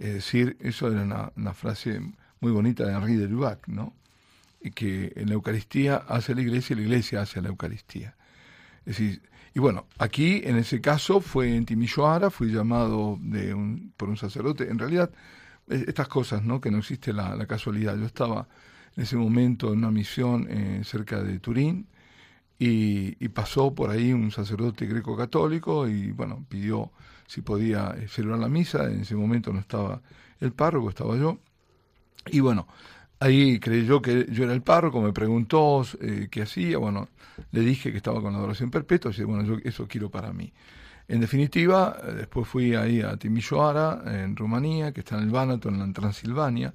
Es 0.00 0.14
decir, 0.14 0.56
eso 0.60 0.90
era 0.90 1.30
una, 1.36 1.52
frase 1.52 2.00
muy 2.40 2.52
bonita 2.52 2.86
de 2.86 2.94
Henri 2.94 3.16
de 3.16 3.28
Lubac, 3.28 3.68
¿no? 3.68 3.94
Y 4.62 4.70
que 4.70 5.12
en 5.14 5.28
la 5.28 5.34
Eucaristía 5.34 5.96
hace 5.96 6.34
la 6.34 6.40
Iglesia 6.40 6.72
y 6.72 6.76
la 6.78 6.82
Iglesia 6.82 7.20
hace 7.20 7.42
la 7.42 7.50
Eucaristía. 7.50 8.16
Es 8.86 8.96
decir, 8.96 9.22
y 9.54 9.60
bueno, 9.60 9.86
aquí 9.98 10.40
en 10.44 10.56
ese 10.56 10.80
caso 10.80 11.20
fue 11.20 11.54
en 11.54 11.66
Timisoara, 11.66 12.30
fui 12.30 12.50
llamado 12.50 13.18
de 13.20 13.52
un, 13.52 13.92
por 13.96 14.08
un 14.08 14.16
sacerdote. 14.16 14.70
En 14.70 14.78
realidad, 14.78 15.10
estas 15.68 16.08
cosas, 16.08 16.42
¿no? 16.42 16.62
Que 16.62 16.70
no 16.70 16.78
existe 16.78 17.12
la, 17.12 17.46
casualidad. 17.46 17.96
Yo 17.98 18.06
estaba 18.06 18.48
en 18.96 19.02
ese 19.02 19.16
momento 19.16 19.70
en 19.70 19.80
una 19.80 19.90
misión 19.90 20.46
eh, 20.50 20.80
cerca 20.82 21.22
de 21.22 21.38
Turín, 21.40 21.86
y, 22.62 23.28
pasó 23.30 23.74
por 23.74 23.90
ahí 23.90 24.12
un 24.12 24.30
sacerdote 24.30 24.86
greco 24.86 25.16
católico 25.16 25.88
y 25.88 26.12
bueno, 26.12 26.44
pidió 26.48 26.90
si 27.30 27.42
podía 27.42 27.94
eh, 27.96 28.08
celebrar 28.08 28.40
la 28.40 28.48
misa, 28.48 28.90
en 28.90 29.02
ese 29.02 29.14
momento 29.14 29.52
no 29.52 29.60
estaba 29.60 30.02
el 30.40 30.50
párroco, 30.50 30.88
estaba 30.88 31.16
yo, 31.16 31.38
y 32.26 32.40
bueno, 32.40 32.66
ahí 33.20 33.60
creyó 33.60 34.02
que 34.02 34.26
yo 34.30 34.42
era 34.42 34.52
el 34.52 34.62
párroco, 34.62 35.00
me 35.00 35.12
preguntó 35.12 35.86
eh, 36.00 36.26
qué 36.28 36.42
hacía, 36.42 36.78
bueno, 36.78 37.08
le 37.52 37.60
dije 37.60 37.92
que 37.92 37.98
estaba 37.98 38.20
con 38.20 38.32
la 38.32 38.40
adoración 38.40 38.72
perpetua, 38.72 39.12
y 39.16 39.22
bueno, 39.22 39.44
yo 39.44 39.58
eso 39.62 39.86
quiero 39.86 40.10
para 40.10 40.32
mí. 40.32 40.52
En 41.06 41.20
definitiva, 41.20 41.98
eh, 42.02 42.12
después 42.14 42.48
fui 42.48 42.74
ahí 42.74 43.00
a 43.00 43.16
Timisoara, 43.16 44.02
en 44.06 44.34
Rumanía, 44.34 44.90
que 44.90 44.98
está 44.98 45.16
en 45.16 45.22
el 45.22 45.30
Bánato, 45.30 45.68
en 45.68 45.92
Transilvania, 45.92 46.74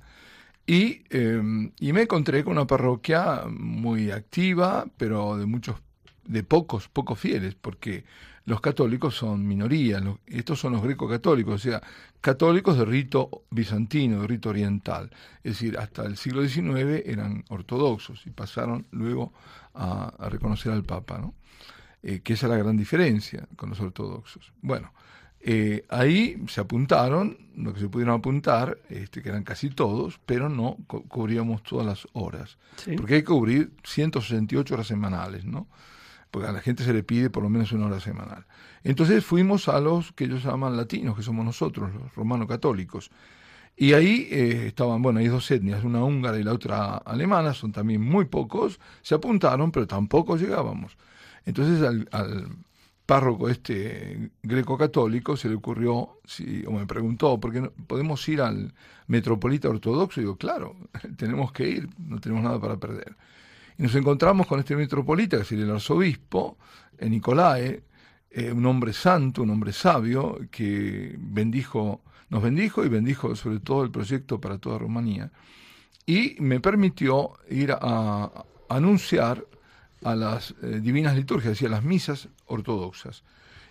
y, 0.65 1.03
em, 1.09 1.73
y, 1.81 1.91
me 1.91 2.03
encontré 2.03 2.45
con 2.45 2.53
una 2.53 2.65
parroquia 2.65 3.43
muy 3.49 4.09
activa, 4.09 4.85
pero 4.95 5.37
de 5.37 5.45
muchos, 5.45 5.75
de 6.25 6.43
pocos, 6.43 6.87
pocos 6.87 7.19
fieles, 7.19 7.55
porque 7.55 8.05
los 8.45 8.61
católicos 8.61 9.15
son 9.15 9.47
minorías, 9.47 10.03
estos 10.27 10.59
son 10.59 10.73
los 10.73 10.83
greco-católicos, 10.83 11.55
o 11.55 11.57
sea, 11.57 11.81
católicos 12.21 12.77
de 12.77 12.85
rito 12.85 13.43
bizantino, 13.49 14.21
de 14.21 14.27
rito 14.27 14.49
oriental. 14.49 15.09
Es 15.43 15.53
decir, 15.53 15.77
hasta 15.77 16.05
el 16.05 16.15
siglo 16.15 16.47
XIX 16.47 17.03
eran 17.05 17.43
ortodoxos 17.49 18.25
y 18.27 18.29
pasaron 18.29 18.85
luego 18.91 19.33
a, 19.73 20.13
reconocer 20.29 20.71
al 20.71 20.83
Papa, 20.83 21.17
¿no? 21.17 21.33
Eh, 22.03 22.21
que 22.21 22.33
esa 22.33 22.45
es 22.45 22.51
la 22.51 22.57
gran 22.57 22.77
diferencia 22.77 23.47
con 23.55 23.71
los 23.71 23.79
ortodoxos. 23.79 24.51
Bueno, 24.61 24.93
eh, 25.47 25.85
ahí 25.89 26.43
se 26.47 26.61
apuntaron, 26.61 27.37
lo 27.55 27.73
que 27.73 27.79
se 27.79 27.89
pudieron 27.89 28.15
apuntar, 28.15 28.79
este, 28.89 29.23
que 29.23 29.29
eran 29.29 29.43
casi 29.43 29.69
todos, 29.69 30.19
pero 30.25 30.49
no 30.49 30.77
cubríamos 30.87 31.63
todas 31.63 31.85
las 31.85 32.07
horas. 32.13 32.57
Porque 32.97 33.15
hay 33.15 33.21
que 33.21 33.25
cubrir 33.25 33.71
168 33.83 34.73
horas 34.73 34.87
semanales, 34.87 35.45
¿no? 35.45 35.67
Porque 36.35 36.49
a 36.49 36.51
la 36.51 36.59
gente 36.59 36.83
se 36.83 36.91
le 36.91 37.01
pide 37.01 37.29
por 37.29 37.43
lo 37.43 37.49
menos 37.49 37.71
una 37.71 37.85
hora 37.85 38.01
semanal. 38.01 38.45
Entonces 38.83 39.23
fuimos 39.23 39.69
a 39.69 39.79
los 39.79 40.11
que 40.11 40.25
ellos 40.25 40.43
llaman 40.43 40.75
latinos, 40.75 41.15
que 41.15 41.23
somos 41.23 41.45
nosotros, 41.45 41.93
los 41.93 42.13
romanos 42.13 42.49
católicos. 42.49 43.09
Y 43.77 43.93
ahí 43.93 44.27
eh, 44.29 44.67
estaban, 44.67 45.01
bueno, 45.01 45.19
hay 45.19 45.29
dos 45.29 45.49
etnias, 45.49 45.85
una 45.85 46.03
húngara 46.03 46.37
y 46.37 46.43
la 46.43 46.51
otra 46.51 46.97
alemana, 46.97 47.53
son 47.53 47.71
también 47.71 48.01
muy 48.01 48.25
pocos, 48.25 48.81
se 49.01 49.15
apuntaron, 49.15 49.71
pero 49.71 49.87
tampoco 49.87 50.35
llegábamos. 50.35 50.97
Entonces 51.45 51.81
al 52.11 52.49
párroco 53.05 53.47
este 53.47 54.31
greco-católico 54.43 55.37
se 55.37 55.47
le 55.47 55.55
ocurrió, 55.55 56.19
si, 56.25 56.65
o 56.65 56.71
me 56.71 56.85
preguntó, 56.85 57.39
¿por 57.39 57.53
qué 57.53 57.61
podemos 57.87 58.27
ir 58.27 58.41
al 58.41 58.73
metropolita 59.07 59.69
ortodoxo? 59.69 60.19
Y 60.19 60.23
digo, 60.23 60.35
claro, 60.35 60.75
tenemos 61.17 61.53
que 61.53 61.69
ir, 61.69 61.89
no 61.97 62.19
tenemos 62.19 62.43
nada 62.43 62.59
para 62.59 62.75
perder. 62.75 63.15
Y 63.77 63.83
nos 63.83 63.95
encontramos 63.95 64.47
con 64.47 64.59
este 64.59 64.75
metropolita, 64.75 65.37
es 65.37 65.51
el 65.51 65.69
arzobispo, 65.69 66.57
eh, 66.97 67.09
Nicolae, 67.09 67.83
eh, 68.29 68.51
un 68.51 68.65
hombre 68.65 68.93
santo, 68.93 69.43
un 69.43 69.49
hombre 69.49 69.73
sabio, 69.73 70.39
que 70.49 71.15
bendijo, 71.17 72.01
nos 72.29 72.41
bendijo 72.41 72.85
y 72.85 72.89
bendijo 72.89 73.35
sobre 73.35 73.59
todo 73.59 73.83
el 73.83 73.91
proyecto 73.91 74.39
para 74.39 74.57
toda 74.57 74.77
Rumanía. 74.77 75.31
Y 76.05 76.35
me 76.39 76.59
permitió 76.59 77.33
ir 77.49 77.71
a 77.71 78.45
anunciar 78.69 79.45
a 80.03 80.15
las 80.15 80.53
eh, 80.61 80.79
divinas 80.81 81.15
liturgias, 81.15 81.61
y 81.61 81.65
a 81.65 81.69
las 81.69 81.83
misas 81.83 82.29
ortodoxas. 82.45 83.23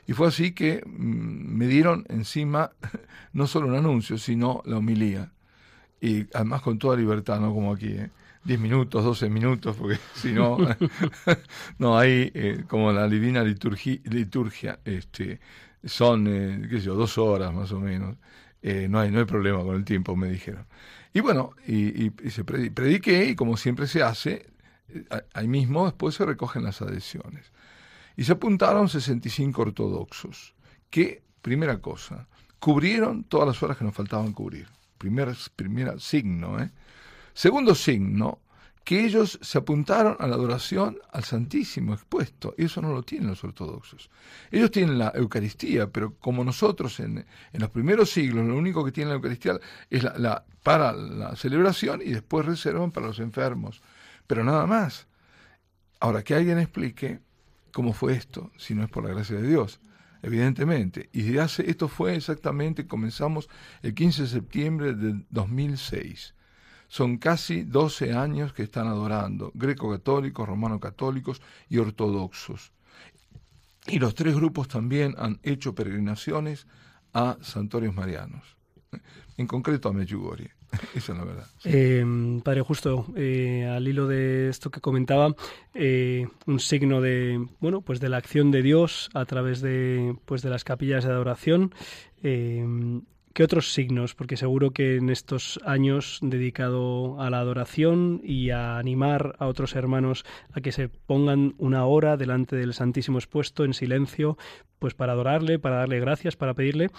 Y 0.06 0.12
fue 0.12 0.28
así 0.28 0.52
que 0.52 0.82
mm, 0.84 1.56
me 1.56 1.66
dieron 1.66 2.04
encima 2.08 2.72
no 3.32 3.46
solo 3.46 3.68
un 3.68 3.76
anuncio, 3.76 4.18
sino 4.18 4.62
la 4.66 4.78
homilía. 4.78 5.32
Y 6.00 6.26
además 6.34 6.60
con 6.60 6.78
toda 6.78 6.96
libertad, 6.96 7.40
no 7.40 7.54
como 7.54 7.72
aquí. 7.72 7.96
10 8.44 8.60
minutos, 8.60 9.04
12 9.04 9.30
minutos, 9.30 9.76
porque 9.76 9.98
si 10.14 10.32
no, 10.32 10.58
no 11.78 11.98
hay 11.98 12.30
eh, 12.34 12.64
como 12.68 12.92
la 12.92 13.08
divina 13.08 13.42
liturgia, 13.42 13.98
liturgia 14.04 14.80
este, 14.84 15.40
son, 15.84 16.26
eh, 16.28 16.66
qué 16.68 16.78
sé 16.78 16.86
yo, 16.86 16.94
dos 16.94 17.18
horas 17.18 17.52
más 17.52 17.72
o 17.72 17.80
menos. 17.80 18.16
Eh, 18.62 18.88
no, 18.88 18.98
hay, 18.98 19.10
no 19.10 19.18
hay 19.18 19.26
problema 19.26 19.62
con 19.62 19.76
el 19.76 19.84
tiempo, 19.84 20.16
me 20.16 20.28
dijeron. 20.28 20.66
Y 21.12 21.20
bueno, 21.20 21.50
y, 21.66 22.06
y, 22.06 22.30
se 22.30 22.44
prediqué, 22.44 23.26
y 23.26 23.34
como 23.34 23.56
siempre 23.56 23.86
se 23.86 24.02
hace, 24.02 24.46
eh, 24.88 25.04
ahí 25.34 25.46
mismo 25.46 25.84
después 25.84 26.14
se 26.14 26.24
recogen 26.24 26.64
las 26.64 26.80
adhesiones. 26.80 27.52
Y 28.16 28.24
se 28.24 28.32
apuntaron 28.32 28.88
65 28.88 29.60
ortodoxos, 29.62 30.54
que, 30.88 31.22
primera 31.42 31.78
cosa, 31.78 32.26
cubrieron 32.58 33.24
todas 33.24 33.46
las 33.46 33.62
horas 33.62 33.76
que 33.76 33.84
nos 33.84 33.94
faltaban 33.94 34.32
cubrir. 34.32 34.66
Primer, 34.96 35.34
primer 35.56 36.00
signo, 36.00 36.58
¿eh? 36.60 36.70
Segundo 37.34 37.74
signo, 37.74 38.38
que 38.84 39.04
ellos 39.04 39.38
se 39.42 39.58
apuntaron 39.58 40.16
a 40.20 40.26
la 40.26 40.36
adoración 40.36 40.98
al 41.10 41.24
Santísimo 41.24 41.94
expuesto. 41.94 42.54
Eso 42.58 42.82
no 42.82 42.92
lo 42.92 43.02
tienen 43.02 43.28
los 43.28 43.42
ortodoxos. 43.42 44.10
Ellos 44.50 44.70
tienen 44.70 44.98
la 44.98 45.10
Eucaristía, 45.14 45.90
pero 45.90 46.14
como 46.18 46.44
nosotros 46.44 47.00
en, 47.00 47.24
los 47.52 47.70
primeros 47.70 48.10
siglos, 48.10 48.46
lo 48.46 48.56
único 48.56 48.84
que 48.84 48.92
tienen 48.92 49.08
la 49.08 49.16
Eucaristía 49.16 49.58
es 49.88 50.04
la, 50.04 50.44
para 50.62 50.92
la 50.92 51.34
celebración 51.34 52.02
y 52.02 52.10
después 52.10 52.44
reservan 52.44 52.92
para 52.92 53.06
los 53.06 53.18
enfermos. 53.18 53.82
Pero 54.26 54.44
nada 54.44 54.66
más. 54.66 55.06
Ahora, 55.98 56.22
que 56.22 56.34
alguien 56.34 56.58
explique 56.58 57.20
cómo 57.72 57.94
fue 57.94 58.12
esto, 58.12 58.52
si 58.58 58.74
no 58.74 58.84
es 58.84 58.90
por 58.90 59.04
la 59.04 59.10
gracia 59.10 59.36
de 59.36 59.48
Dios 59.48 59.80
evidentemente. 60.22 61.10
Y 61.12 61.36
hace, 61.36 61.68
esto 61.70 61.86
fue 61.86 62.16
exactamente, 62.16 62.86
comenzamos 62.86 63.50
el 63.82 63.94
15 63.94 64.22
de 64.22 64.28
septiembre 64.28 64.94
de 64.94 65.22
2006. 65.28 66.34
Son 66.88 67.18
casi 67.18 67.62
12 67.62 68.12
años 68.12 68.52
que 68.52 68.62
están 68.62 68.86
adorando, 68.86 69.50
greco-católicos, 69.54 70.46
romano-católicos 70.46 71.40
y 71.68 71.78
ortodoxos. 71.78 72.72
Y 73.86 73.98
los 73.98 74.14
tres 74.14 74.34
grupos 74.34 74.68
también 74.68 75.14
han 75.18 75.40
hecho 75.42 75.74
peregrinaciones 75.74 76.66
a 77.12 77.36
santuarios 77.42 77.94
marianos, 77.94 78.56
en 79.36 79.46
concreto 79.46 79.88
a 79.88 79.92
Medjugorje. 79.92 80.52
Esa 80.94 81.12
es 81.12 81.18
la 81.18 81.24
verdad. 81.24 81.46
Eh, 81.64 82.40
padre, 82.42 82.62
justo 82.62 83.06
eh, 83.16 83.66
al 83.66 83.86
hilo 83.86 84.08
de 84.08 84.48
esto 84.48 84.70
que 84.70 84.80
comentaba, 84.80 85.34
eh, 85.74 86.26
un 86.46 86.60
signo 86.60 87.00
de 87.00 87.46
bueno, 87.60 87.80
pues 87.80 88.00
de 88.00 88.08
la 88.08 88.16
acción 88.16 88.50
de 88.50 88.62
Dios 88.62 89.10
a 89.14 89.24
través 89.24 89.60
de 89.60 90.16
pues 90.24 90.42
de 90.42 90.50
las 90.50 90.64
capillas 90.64 91.04
de 91.04 91.10
adoración. 91.10 91.74
¿Qué 93.34 93.42
otros 93.42 93.72
signos? 93.72 94.14
Porque 94.14 94.36
seguro 94.36 94.70
que 94.70 94.94
en 94.94 95.10
estos 95.10 95.58
años 95.64 96.20
dedicado 96.22 97.20
a 97.20 97.30
la 97.30 97.40
adoración 97.40 98.20
y 98.22 98.50
a 98.50 98.78
animar 98.78 99.34
a 99.40 99.48
otros 99.48 99.74
hermanos 99.74 100.24
a 100.52 100.60
que 100.60 100.70
se 100.70 100.88
pongan 100.88 101.56
una 101.58 101.84
hora 101.84 102.16
delante 102.16 102.54
del 102.54 102.74
Santísimo 102.74 103.18
expuesto 103.18 103.64
en 103.64 103.74
silencio, 103.74 104.38
pues 104.78 104.94
para 104.94 105.14
adorarle, 105.14 105.58
para 105.58 105.78
darle 105.78 105.98
gracias, 105.98 106.36
para 106.36 106.54
pedirle, 106.54 106.90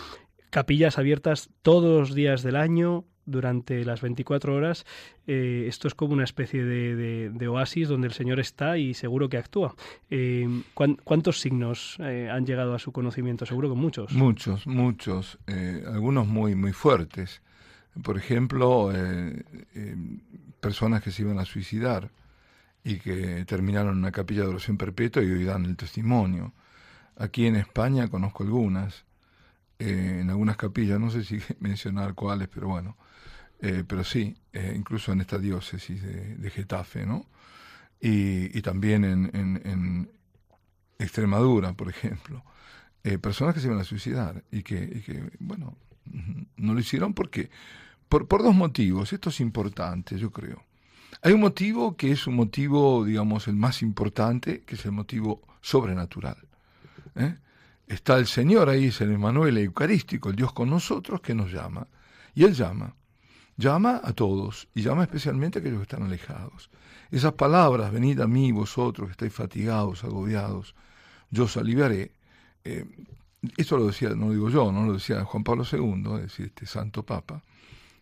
capillas 0.50 0.98
abiertas 0.98 1.52
todos 1.62 2.10
los 2.10 2.13
días 2.13 2.43
del 2.43 2.58
año, 2.58 3.06
durante 3.25 3.83
las 3.83 4.01
24 4.01 4.53
horas, 4.53 4.85
eh, 5.27 5.65
esto 5.67 5.88
es 5.88 5.95
como 5.95 6.13
una 6.13 6.23
especie 6.23 6.63
de, 6.63 7.47
oasis 7.47 7.88
donde 7.88 8.07
el 8.07 8.13
Señor 8.13 8.39
está 8.39 8.77
y 8.77 8.93
seguro 8.93 9.29
que 9.29 9.38
actúa. 9.38 9.75
Eh, 10.09 10.47
¿Cuántos 10.73 11.41
signos 11.41 11.97
eh, 11.99 12.29
han 12.31 12.45
llegado 12.45 12.73
a 12.73 12.79
su 12.79 12.91
conocimiento? 12.91 13.45
Seguro 13.45 13.69
que 13.69 13.75
muchos. 13.75 14.11
Muchos, 14.13 14.67
muchos. 14.67 15.39
algunos 15.88 16.27
muy, 16.27 16.55
muy 16.55 16.73
fuertes. 16.73 17.41
Por 18.03 18.17
ejemplo, 18.17 18.91
personas 20.59 21.01
que 21.01 21.11
se 21.11 21.21
iban 21.21 21.39
a 21.39 21.45
suicidar 21.45 22.11
y 22.83 22.99
que 22.99 23.45
terminaron 23.45 23.93
en 23.93 23.99
una 23.99 24.11
capilla 24.11 24.41
de 24.41 24.49
oración 24.49 24.77
perpetua 24.77 25.23
y 25.23 25.31
hoy 25.31 25.45
dan 25.45 25.65
el 25.65 25.77
testimonio. 25.77 26.53
Aquí 27.17 27.47
en 27.47 27.55
España 27.55 28.09
conozco 28.09 28.43
algunas. 28.43 29.05
en 29.79 30.29
algunas 30.29 30.57
capillas, 30.57 30.99
no 30.99 31.09
sé 31.09 31.23
si 31.23 31.39
mencionar 31.59 32.13
cuáles, 32.13 32.49
pero 32.49 32.67
bueno, 32.67 32.97
eh, 33.60 33.84
pero 33.88 34.04
sí, 34.04 34.36
eh, 34.54 34.74
incluso 34.76 35.12
en 35.12 35.22
esta 35.22 35.38
diócesis 35.38 36.02
de, 36.02 36.50
Getafe, 36.50 37.06
¿no? 37.06 37.26
Y, 38.00 38.62
también 38.62 39.04
en, 39.04 40.10
Extremadura, 40.98 41.74
por 41.74 41.89
ejemplo, 41.89 42.44
eh, 43.04 43.18
personas 43.18 43.54
que 43.54 43.60
se 43.60 43.68
iban 43.68 43.80
a 43.80 43.84
suicidar 43.84 44.44
y 44.52 44.63
que, 44.63 45.30
bueno, 45.39 45.78
no 46.56 46.74
lo 46.74 46.80
hicieron 46.80 47.13
porque, 47.13 47.50
por, 48.08 48.28
por 48.28 48.44
dos 48.44 48.56
motivos, 48.56 49.12
esto 49.12 49.30
es 49.30 49.39
importante, 49.39 50.18
yo 50.18 50.32
creo. 50.32 50.63
Hay 51.22 51.34
un 51.34 51.41
motivo 51.41 51.98
que 51.98 52.12
es 52.12 52.28
un 52.28 52.36
motivo, 52.36 53.04
digamos, 53.04 53.48
el 53.48 53.56
más 53.56 53.82
importante, 53.82 54.62
que 54.62 54.76
es 54.76 54.86
el 54.86 54.91
motivo 54.91 55.41
sobrenatural. 55.62 56.38
Está 57.88 58.18
el 58.18 58.28
Señor 58.28 58.70
ahí, 58.70 58.86
es 58.86 59.02
el 59.02 59.12
Emanuel 59.12 59.58
Eucarístico, 59.58 60.30
el 60.30 60.36
Dios 60.36 60.54
con 60.54 60.70
nosotros, 60.70 61.22
que 61.22 61.34
nos 61.34 61.52
llama. 61.52 61.88
Y 62.34 62.44
Él 62.44 62.54
llama. 62.54 62.96
Llama 63.58 64.02
a 64.04 64.13
todos 64.13 64.68
y 64.76 64.82
llama 64.82 65.04
especialmente 65.04 65.60
a 65.60 65.62
aquellos 65.62 65.80
que 65.80 65.84
están 65.84 66.04
alejados. 66.04 66.70
Esas 67.12 67.34
palabras, 67.34 67.91
venid 67.91 68.20
a 68.20 68.28
mí 68.28 68.52
vosotros 68.52 69.08
que 69.08 69.12
estáis 69.12 69.34
fatigados, 69.34 70.04
agobiados, 70.04 70.76
yo 71.30 71.46
os 71.46 71.56
aliviaré. 71.56 72.12
Eh, 72.63 72.86
esto 73.58 73.78
lo 73.78 73.88
decía, 73.88 74.10
no 74.10 74.28
lo 74.28 74.32
digo 74.34 74.50
yo, 74.50 74.72
no 74.72 74.86
lo 74.86 74.94
decía 74.94 75.24
Juan 75.24 75.44
Pablo 75.44 75.63
II, 75.72 76.15
es 76.15 76.22
decir, 76.24 76.48
este 76.48 76.65
santo 76.65 77.04
papa, 77.04 77.44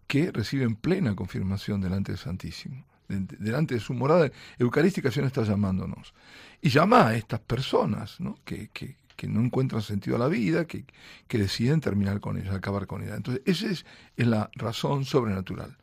que 0.08 0.32
reciben 0.32 0.76
plena 0.76 1.16
confirmación 1.16 1.82
delante 1.82 2.12
del 2.12 2.20
Santísimo, 2.20 2.86
delante 3.08 3.76
de 3.76 3.80
su 3.80 3.94
morada 3.94 4.32
eucarística, 4.58 5.12
Señor 5.12 5.28
está 5.28 5.44
llamándonos. 5.44 6.14
Y 6.62 6.70
llama 6.70 7.08
a 7.08 7.16
estas 7.16 7.42
personas 7.42 8.20
¿no? 8.20 8.38
que, 8.46 8.70
que, 8.70 8.98
que 9.16 9.28
no 9.28 9.42
encuentran 9.42 9.82
sentido 9.82 10.16
a 10.16 10.20
la 10.20 10.28
vida, 10.28 10.66
que, 10.66 10.86
que 11.28 11.38
deciden 11.38 11.82
terminar 11.82 12.20
con 12.20 12.38
ella, 12.38 12.56
acabar 12.56 12.88
con 12.88 13.04
ella. 13.04 13.16
Entonces, 13.16 13.44
esa 13.46 13.68
es, 13.68 13.86
la 14.16 14.50
razón 14.56 15.06
sobrenatural. 15.06 15.78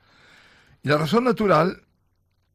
Y 0.82 0.88
la 0.88 0.98
razón 0.98 1.24
natural, 1.24 1.82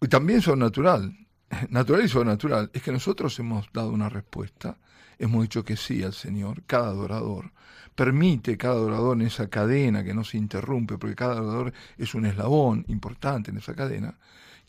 y 0.01 0.07
también 0.07 0.41
sobrenatural, 0.41 1.15
natural 1.69 2.05
y 2.05 2.07
sobrenatural, 2.07 2.71
es 2.73 2.81
que 2.81 2.91
nosotros 2.91 3.38
hemos 3.39 3.71
dado 3.71 3.89
una 3.89 4.09
respuesta, 4.09 4.77
hemos 5.17 5.43
dicho 5.43 5.63
que 5.63 5.77
sí 5.77 6.03
al 6.03 6.13
Señor, 6.13 6.63
cada 6.65 6.88
adorador, 6.88 7.51
permite 7.95 8.57
cada 8.57 8.75
adorador 8.75 9.15
en 9.17 9.27
esa 9.27 9.49
cadena 9.49 10.03
que 10.03 10.13
no 10.13 10.23
se 10.23 10.38
interrumpe, 10.38 10.97
porque 10.97 11.15
cada 11.15 11.33
adorador 11.33 11.73
es 11.97 12.13
un 12.13 12.25
eslabón 12.25 12.85
importante 12.89 13.51
en 13.51 13.57
esa 13.57 13.73
cadena, 13.73 14.17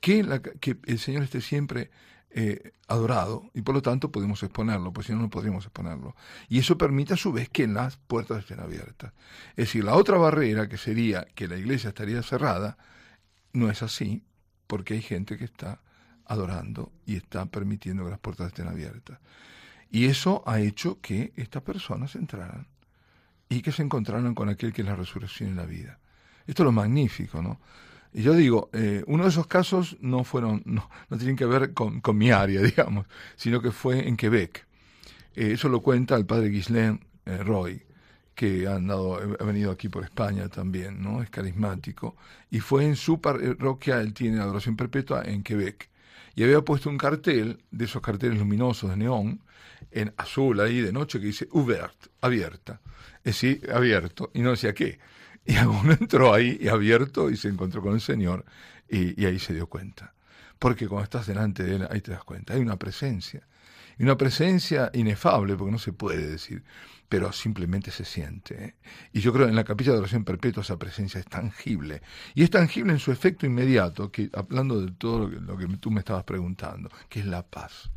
que, 0.00 0.40
que 0.60 0.76
el 0.84 0.98
Señor 0.98 1.24
esté 1.24 1.40
siempre 1.40 1.90
eh, 2.30 2.72
adorado 2.88 3.50
y 3.54 3.62
por 3.62 3.74
lo 3.74 3.82
tanto 3.82 4.10
podemos 4.10 4.42
exponerlo, 4.42 4.92
pues 4.92 5.06
si 5.06 5.12
no, 5.12 5.20
no 5.20 5.30
podríamos 5.30 5.64
exponerlo. 5.64 6.14
Y 6.48 6.58
eso 6.58 6.76
permite 6.76 7.14
a 7.14 7.16
su 7.16 7.32
vez 7.32 7.48
que 7.48 7.66
las 7.66 7.96
puertas 7.96 8.40
estén 8.40 8.60
abiertas. 8.60 9.12
Es 9.50 9.66
decir, 9.66 9.84
la 9.84 9.94
otra 9.94 10.18
barrera 10.18 10.68
que 10.68 10.76
sería 10.76 11.26
que 11.34 11.48
la 11.48 11.56
iglesia 11.56 11.88
estaría 11.88 12.22
cerrada, 12.22 12.76
no 13.52 13.70
es 13.70 13.82
así, 13.82 14.22
porque 14.66 14.94
hay 14.94 15.02
gente 15.02 15.38
que 15.38 15.44
está 15.44 15.80
adorando 16.26 16.92
y 17.06 17.16
está 17.16 17.46
permitiendo 17.46 18.04
que 18.04 18.10
las 18.10 18.18
puertas 18.18 18.48
estén 18.48 18.68
abiertas. 18.68 19.18
Y 19.90 20.06
eso 20.06 20.42
ha 20.46 20.60
hecho 20.60 21.00
que 21.00 21.32
estas 21.36 21.62
personas 21.62 22.16
entraran 22.16 22.66
y 23.48 23.62
que 23.62 23.72
se 23.72 23.82
encontraran 23.82 24.34
con 24.34 24.48
aquel 24.48 24.72
que 24.72 24.82
es 24.82 24.88
la 24.88 24.96
resurrección 24.96 25.50
y 25.50 25.54
la 25.54 25.66
vida. 25.66 25.98
Esto 26.46 26.62
es 26.62 26.64
lo 26.64 26.72
magnífico, 26.72 27.42
¿no? 27.42 27.60
Y 28.16 28.22
yo 28.22 28.32
digo, 28.32 28.70
eh, 28.72 29.04
uno 29.08 29.24
de 29.24 29.28
esos 29.28 29.46
casos 29.46 29.98
no 30.00 30.24
fueron, 30.24 30.62
no, 30.64 30.88
no 31.10 31.18
tienen 31.18 31.36
que 31.36 31.44
ver 31.44 31.74
con, 31.74 32.00
mi 32.14 32.30
área, 32.30 32.62
digamos, 32.62 33.04
sino 33.36 33.60
que 33.60 33.72
fue 33.72 34.08
en 34.08 34.16
Quebec. 34.16 34.66
Eh, 35.34 35.52
eso 35.52 35.68
lo 35.68 35.82
cuenta 35.82 36.16
el 36.16 36.24
padre 36.24 36.48
Ghislain 36.48 36.98
eh, 37.26 37.36
Roy, 37.44 37.82
que 38.34 38.66
ha, 38.66 38.76
andado, 38.76 39.16
ha 39.16 39.44
venido 39.44 39.70
aquí 39.70 39.90
por 39.90 40.02
España 40.02 40.48
también, 40.48 41.02
¿no? 41.02 41.22
Es 41.22 41.28
carismático. 41.28 42.16
Y 42.50 42.60
fue 42.60 42.86
en 42.86 42.96
su 42.96 43.20
parroquia, 43.20 44.00
él 44.00 44.14
tiene 44.14 44.40
adoración 44.40 44.76
perpetua 44.76 45.22
en 45.26 45.42
Quebec. 45.42 45.90
Y 46.34 46.42
había 46.42 46.62
puesto 46.62 46.88
un 46.88 46.96
cartel, 46.96 47.62
de 47.70 47.84
esos 47.84 48.00
carteles 48.00 48.38
luminosos 48.38 48.88
de 48.88 48.96
neón, 48.96 49.42
en 49.90 50.14
azul 50.16 50.58
ahí 50.60 50.80
de 50.80 50.90
noche, 50.90 51.20
que 51.20 51.26
dice 51.26 51.48
ouvert, 51.50 52.06
abierta. 52.22 52.80
Es 53.18 53.42
decir, 53.42 53.70
abierto. 53.70 54.30
Y 54.32 54.40
no 54.40 54.52
decía 54.52 54.72
qué. 54.72 55.00
Y 55.48 55.56
uno 55.58 55.92
entró 55.92 56.34
ahí 56.34 56.58
y 56.60 56.68
abierto 56.68 57.30
y 57.30 57.36
se 57.36 57.48
encontró 57.48 57.80
con 57.80 57.94
el 57.94 58.00
Señor 58.00 58.44
y, 58.88 59.24
ahí 59.24 59.38
se 59.38 59.54
dio 59.54 59.68
cuenta. 59.68 60.12
Porque 60.58 60.88
cuando 60.88 61.04
estás 61.04 61.26
delante 61.26 61.62
de 61.62 61.76
Él, 61.76 61.88
ahí 61.90 62.00
te 62.00 62.10
das 62.10 62.24
cuenta. 62.24 62.54
Hay 62.54 62.60
una 62.60 62.76
presencia. 62.76 63.46
Y 63.98 64.02
una 64.02 64.16
presencia 64.16 64.90
inefable, 64.92 65.56
porque 65.56 65.72
no 65.72 65.78
se 65.78 65.92
puede 65.92 66.26
decir, 66.26 66.64
pero 67.08 67.32
simplemente 67.32 67.90
se 67.90 68.04
siente. 68.04 68.64
¿eh? 68.64 68.74
Y 69.12 69.20
yo 69.20 69.32
creo 69.32 69.46
que 69.46 69.50
en 69.50 69.56
la 69.56 69.64
capilla 69.64 69.92
de 69.92 69.98
oración 69.98 70.24
perpetua 70.24 70.62
esa 70.62 70.78
presencia 70.78 71.20
es 71.20 71.26
tangible. 71.26 72.02
Y 72.34 72.42
es 72.42 72.50
tangible 72.50 72.92
en 72.92 72.98
su 72.98 73.12
efecto 73.12 73.46
inmediato, 73.46 74.10
que 74.10 74.30
hablando 74.32 74.80
de 74.80 74.92
todo 74.92 75.28
lo 75.28 75.56
que, 75.56 75.66
tú 75.78 75.90
me 75.90 76.00
estabas 76.00 76.24
preguntando, 76.24 76.90
que 77.08 77.20
es 77.20 77.26
la 77.26 77.42
paz. 77.42 77.90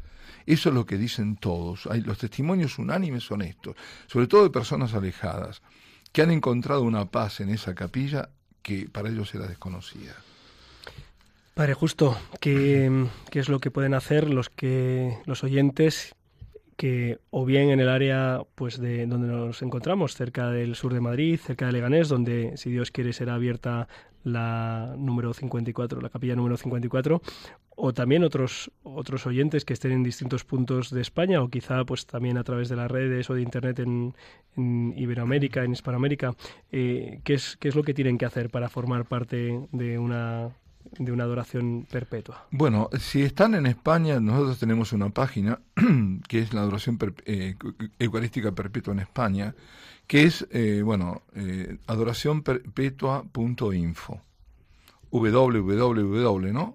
Eso 0.45 0.69
es 0.69 0.75
lo 0.75 0.85
que 0.85 0.97
dicen 0.97 1.35
todos. 1.37 1.87
Los 2.05 2.17
testimonios 2.17 2.77
unánimes 2.77 3.23
son 3.23 3.41
estos, 3.41 3.75
sobre 4.07 4.27
todo 4.27 4.43
de 4.43 4.49
personas 4.49 4.93
alejadas, 4.93 5.61
que 6.11 6.21
han 6.21 6.31
encontrado 6.31 6.83
una 6.83 7.05
paz 7.05 7.39
en 7.39 7.49
esa 7.49 7.75
capilla 7.75 8.29
que 8.61 8.89
para 8.91 9.09
ellos 9.09 9.33
era 9.35 9.47
desconocida. 9.47 10.15
Padre 11.53 11.73
Justo, 11.73 12.17
¿qué, 12.39 13.07
¿qué, 13.31 13.39
es 13.39 13.49
lo 13.49 13.59
que 13.59 13.71
pueden 13.71 13.93
hacer 13.93 14.29
los 14.29 14.49
que 14.49 15.17
los 15.25 15.43
oyentes 15.43 16.15
que 16.77 17.19
o 17.29 17.43
bien 17.43 17.71
en 17.71 17.81
el 17.81 17.89
área 17.89 18.41
pues 18.55 18.79
de 18.79 19.05
donde 19.05 19.27
nos 19.27 19.61
encontramos, 19.61 20.15
cerca 20.15 20.49
del 20.49 20.75
sur 20.75 20.93
de 20.93 21.01
Madrid, 21.01 21.37
cerca 21.37 21.65
de 21.65 21.73
Leganés, 21.73 22.07
donde 22.07 22.55
si 22.55 22.71
Dios 22.71 22.91
quiere 22.91 23.11
será 23.11 23.35
abierta 23.35 23.89
la 24.23 24.95
número 24.97 25.33
54, 25.33 25.99
la 25.99 26.09
capilla 26.09 26.37
número 26.37 26.55
54, 26.55 27.21
o 27.81 27.93
también 27.93 28.23
otros 28.23 28.71
otros 28.83 29.25
oyentes 29.25 29.63
que 29.63 29.73
estén 29.73 29.93
en 29.93 30.03
distintos 30.03 30.43
puntos 30.43 30.91
de 30.91 31.01
España 31.01 31.41
o 31.41 31.49
quizá 31.49 31.85
pues 31.85 32.05
también 32.05 32.37
a 32.37 32.43
través 32.43 32.67
de 32.69 32.75
las 32.75 32.91
redes 32.91 33.29
o 33.29 33.33
de 33.33 33.41
internet 33.41 33.79
en, 33.79 34.13
en 34.57 34.93
Iberoamérica, 34.97 35.63
en 35.63 35.71
Hispanoamérica, 35.71 36.35
eh, 36.71 37.21
¿qué, 37.23 37.35
es, 37.35 37.55
¿qué 37.57 37.69
es 37.69 37.75
lo 37.75 37.83
que 37.83 37.93
tienen 37.93 38.17
que 38.17 38.25
hacer 38.25 38.49
para 38.49 38.67
formar 38.69 39.05
parte 39.05 39.67
de 39.71 39.97
una 39.97 40.49
de 40.97 41.11
una 41.11 41.25
adoración 41.25 41.85
perpetua? 41.89 42.47
Bueno, 42.51 42.89
si 42.99 43.21
están 43.21 43.55
en 43.55 43.65
España, 43.65 44.19
nosotros 44.19 44.59
tenemos 44.59 44.93
una 44.93 45.09
página 45.09 45.59
que 46.27 46.39
es 46.39 46.53
la 46.53 46.61
adoración 46.61 46.97
eh, 47.25 47.55
eucarística 47.99 48.51
perpetua 48.51 48.93
en 48.93 48.99
España, 48.99 49.55
que 50.07 50.23
es, 50.23 50.47
eh, 50.51 50.81
bueno, 50.83 51.23
eh, 51.35 51.77
adoracionperpetua.info 51.87 54.21
www. 55.11 56.69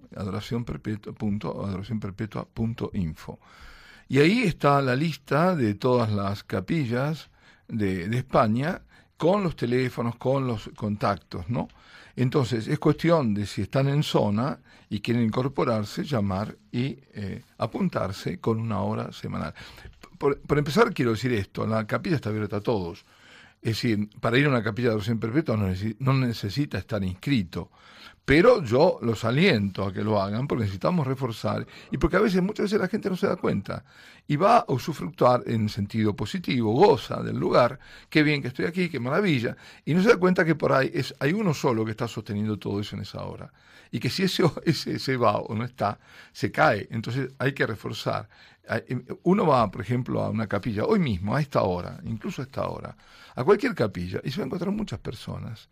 Y 4.08 4.18
ahí 4.18 4.42
está 4.42 4.82
la 4.82 4.96
lista 4.96 5.56
de 5.56 5.74
todas 5.74 6.12
las 6.12 6.44
capillas 6.44 7.30
de, 7.68 8.04
España 8.16 8.82
con 9.16 9.42
los 9.42 9.56
teléfonos, 9.56 10.16
con 10.16 10.46
los 10.46 10.70
contactos, 10.76 11.48
¿no? 11.48 11.68
Entonces, 12.16 12.68
es 12.68 12.78
cuestión 12.78 13.34
de 13.34 13.46
si 13.46 13.62
están 13.62 13.88
en 13.88 14.02
zona 14.02 14.60
y 14.88 15.00
quieren 15.00 15.24
incorporarse, 15.24 16.04
llamar 16.04 16.56
y 16.70 16.98
eh, 17.12 17.42
apuntarse 17.58 18.38
con 18.38 18.60
una 18.60 18.80
hora 18.80 19.10
semanal. 19.12 19.52
Por, 20.18 20.38
empezar, 20.56 20.94
quiero 20.94 21.10
decir 21.12 21.32
esto, 21.32 21.66
la 21.66 21.86
capilla 21.86 22.16
está 22.16 22.28
abierta 22.28 22.58
a 22.58 22.60
todos. 22.60 23.04
Es 23.60 23.76
decir, 23.82 24.08
para 24.20 24.38
ir 24.38 24.46
a 24.46 24.50
una 24.50 24.62
capilla 24.62 24.90
de 24.90 24.96
oración 24.96 25.18
perpetua 25.18 25.56
no 25.56 26.12
necesita 26.12 26.78
estar 26.78 27.02
inscrito. 27.02 27.70
Pero 28.24 28.62
yo 28.62 28.98
los 29.02 29.22
aliento 29.24 29.84
a 29.84 29.92
que 29.92 30.02
lo 30.02 30.20
hagan 30.20 30.46
porque 30.46 30.62
necesitamos 30.62 31.06
reforzar 31.06 31.66
y 31.90 31.98
porque 31.98 32.16
a 32.16 32.20
veces, 32.20 32.42
muchas 32.42 32.64
veces 32.64 32.80
la 32.80 32.88
gente 32.88 33.10
no 33.10 33.16
se 33.16 33.26
da 33.26 33.36
cuenta 33.36 33.84
y 34.26 34.36
va 34.36 34.58
a 34.60 34.72
usufructuar 34.72 35.42
en 35.46 35.68
sentido 35.68 36.16
positivo, 36.16 36.72
goza 36.72 37.22
del 37.22 37.36
lugar, 37.36 37.78
qué 38.08 38.22
bien 38.22 38.40
que 38.40 38.48
estoy 38.48 38.64
aquí, 38.64 38.88
qué 38.88 38.98
maravilla, 38.98 39.56
y 39.84 39.92
no 39.92 40.02
se 40.02 40.08
da 40.08 40.16
cuenta 40.16 40.42
que 40.44 40.54
por 40.54 40.72
ahí 40.72 40.90
es, 40.94 41.14
hay 41.18 41.34
uno 41.34 41.52
solo 41.52 41.84
que 41.84 41.90
está 41.90 42.08
sosteniendo 42.08 42.58
todo 42.58 42.80
eso 42.80 42.96
en 42.96 43.02
esa 43.02 43.22
hora. 43.24 43.52
Y 43.90 44.00
que 44.00 44.08
si 44.08 44.22
ese, 44.22 44.42
ese 44.64 44.98
se 44.98 45.16
va 45.18 45.36
o 45.36 45.54
no 45.54 45.64
está, 45.64 45.98
se 46.32 46.50
cae, 46.50 46.88
entonces 46.90 47.30
hay 47.38 47.52
que 47.52 47.66
reforzar. 47.66 48.26
Em, 48.88 49.04
uno 49.24 49.46
va, 49.46 49.70
por 49.70 49.82
ejemplo, 49.82 50.22
a 50.22 50.30
una 50.30 50.46
capilla 50.46 50.84
hoy 50.86 50.98
mismo, 50.98 51.36
a 51.36 51.42
esta 51.42 51.62
hora, 51.62 52.00
incluso 52.04 52.40
a 52.40 52.46
esta 52.46 52.66
hora, 52.66 52.96
a 53.34 53.44
cualquier 53.44 53.74
capilla, 53.74 54.20
y 54.24 54.30
se 54.30 54.38
va 54.38 54.44
a 54.44 54.46
encontrar 54.46 54.72
muchas 54.72 54.98
personas 55.00 55.68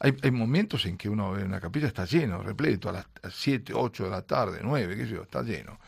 hay, 0.00 0.16
hay, 0.22 0.30
momentos 0.30 0.86
en 0.86 0.96
que 0.96 1.08
uno 1.08 1.32
ve 1.32 1.44
una 1.44 1.60
capilla, 1.60 1.86
está 1.86 2.04
lleno, 2.04 2.42
repleto, 2.42 2.88
a 2.88 2.92
las 2.92 3.06
7, 3.30 3.72
8 3.74 4.04
de 4.04 4.10
la 4.10 4.22
tarde, 4.22 4.60
9, 4.62 4.96
qué 4.96 5.04
sé 5.04 5.12
yo, 5.12 5.22
está 5.22 5.42
lleno. 5.42 5.78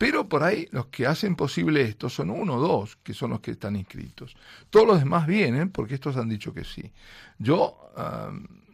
Pero 0.00 0.30
por 0.30 0.42
ahí 0.42 0.66
los 0.72 0.86
que 0.86 1.06
hacen 1.06 1.36
posible 1.36 1.82
esto 1.82 2.08
son 2.08 2.30
uno 2.30 2.54
o 2.54 2.58
dos, 2.58 2.96
que 3.02 3.12
son 3.12 3.32
los 3.32 3.40
que 3.40 3.50
están 3.50 3.76
inscritos. 3.76 4.34
Todos 4.70 4.86
los 4.86 4.98
demás 4.98 5.26
vienen 5.26 5.68
porque 5.68 5.92
estos 5.92 6.16
han 6.16 6.30
dicho 6.30 6.54
que 6.54 6.64
sí. 6.64 6.90
Yo, 7.38 7.92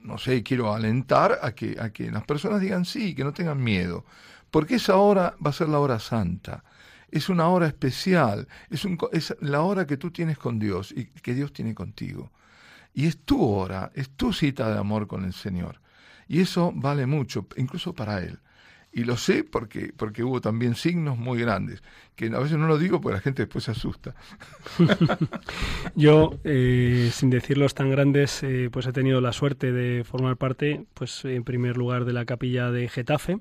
no 0.04 0.18
sé, 0.18 0.44
quiero 0.44 0.72
alentar 0.72 1.40
a 1.42 1.52
que, 1.52 1.76
a 1.80 1.90
que 1.90 2.12
las 2.12 2.24
personas 2.24 2.60
digan 2.60 2.84
sí, 2.84 3.12
que 3.16 3.24
no 3.24 3.32
tengan 3.32 3.60
miedo, 3.60 4.04
porque 4.52 4.76
esa 4.76 4.98
hora 4.98 5.34
va 5.44 5.50
a 5.50 5.52
ser 5.52 5.68
la 5.68 5.80
hora 5.80 5.98
santa. 5.98 6.62
Es 7.10 7.28
una 7.28 7.48
hora 7.48 7.66
especial, 7.66 8.46
es, 8.70 8.84
un, 8.84 8.96
es 9.10 9.34
la 9.40 9.62
hora 9.62 9.84
que 9.84 9.96
tú 9.96 10.12
tienes 10.12 10.38
con 10.38 10.60
Dios 10.60 10.92
y 10.92 11.06
que 11.06 11.34
Dios 11.34 11.52
tiene 11.52 11.74
contigo. 11.74 12.30
Y 12.96 13.04
es 13.04 13.18
tu 13.18 13.44
hora, 13.44 13.92
es 13.94 14.08
tu 14.08 14.32
cita 14.32 14.72
de 14.72 14.78
amor 14.78 15.06
con 15.06 15.26
el 15.26 15.34
Señor. 15.34 15.82
Y 16.28 16.40
eso 16.40 16.72
vale 16.74 17.04
mucho, 17.04 17.46
incluso 17.58 17.94
para 17.94 18.20
Él. 18.22 18.40
Y 18.90 19.04
lo 19.04 19.18
sé 19.18 19.44
porque, 19.44 19.92
porque 19.94 20.24
hubo 20.24 20.40
también 20.40 20.74
signos 20.74 21.18
muy 21.18 21.38
grandes, 21.38 21.82
que 22.16 22.26
a 22.26 22.38
veces 22.38 22.56
no 22.56 22.66
lo 22.66 22.78
digo 22.78 23.00
porque 23.00 23.16
la 23.16 23.20
gente 23.20 23.42
después 23.42 23.64
se 23.64 23.70
asusta. 23.72 24.14
Yo, 25.94 26.32
eh, 26.44 27.10
sin 27.12 27.28
decirlos 27.28 27.74
tan 27.74 27.90
grandes, 27.90 28.42
eh, 28.42 28.70
pues 28.72 28.86
he 28.86 28.92
tenido 28.92 29.20
la 29.20 29.32
suerte 29.32 29.70
de 29.70 30.02
formar 30.02 30.36
parte, 30.36 30.86
pues 30.94 31.24
en 31.26 31.44
primer 31.44 31.76
lugar, 31.76 32.06
de 32.06 32.14
la 32.14 32.24
capilla 32.24 32.70
de 32.70 32.88
Getafe, 32.88 33.38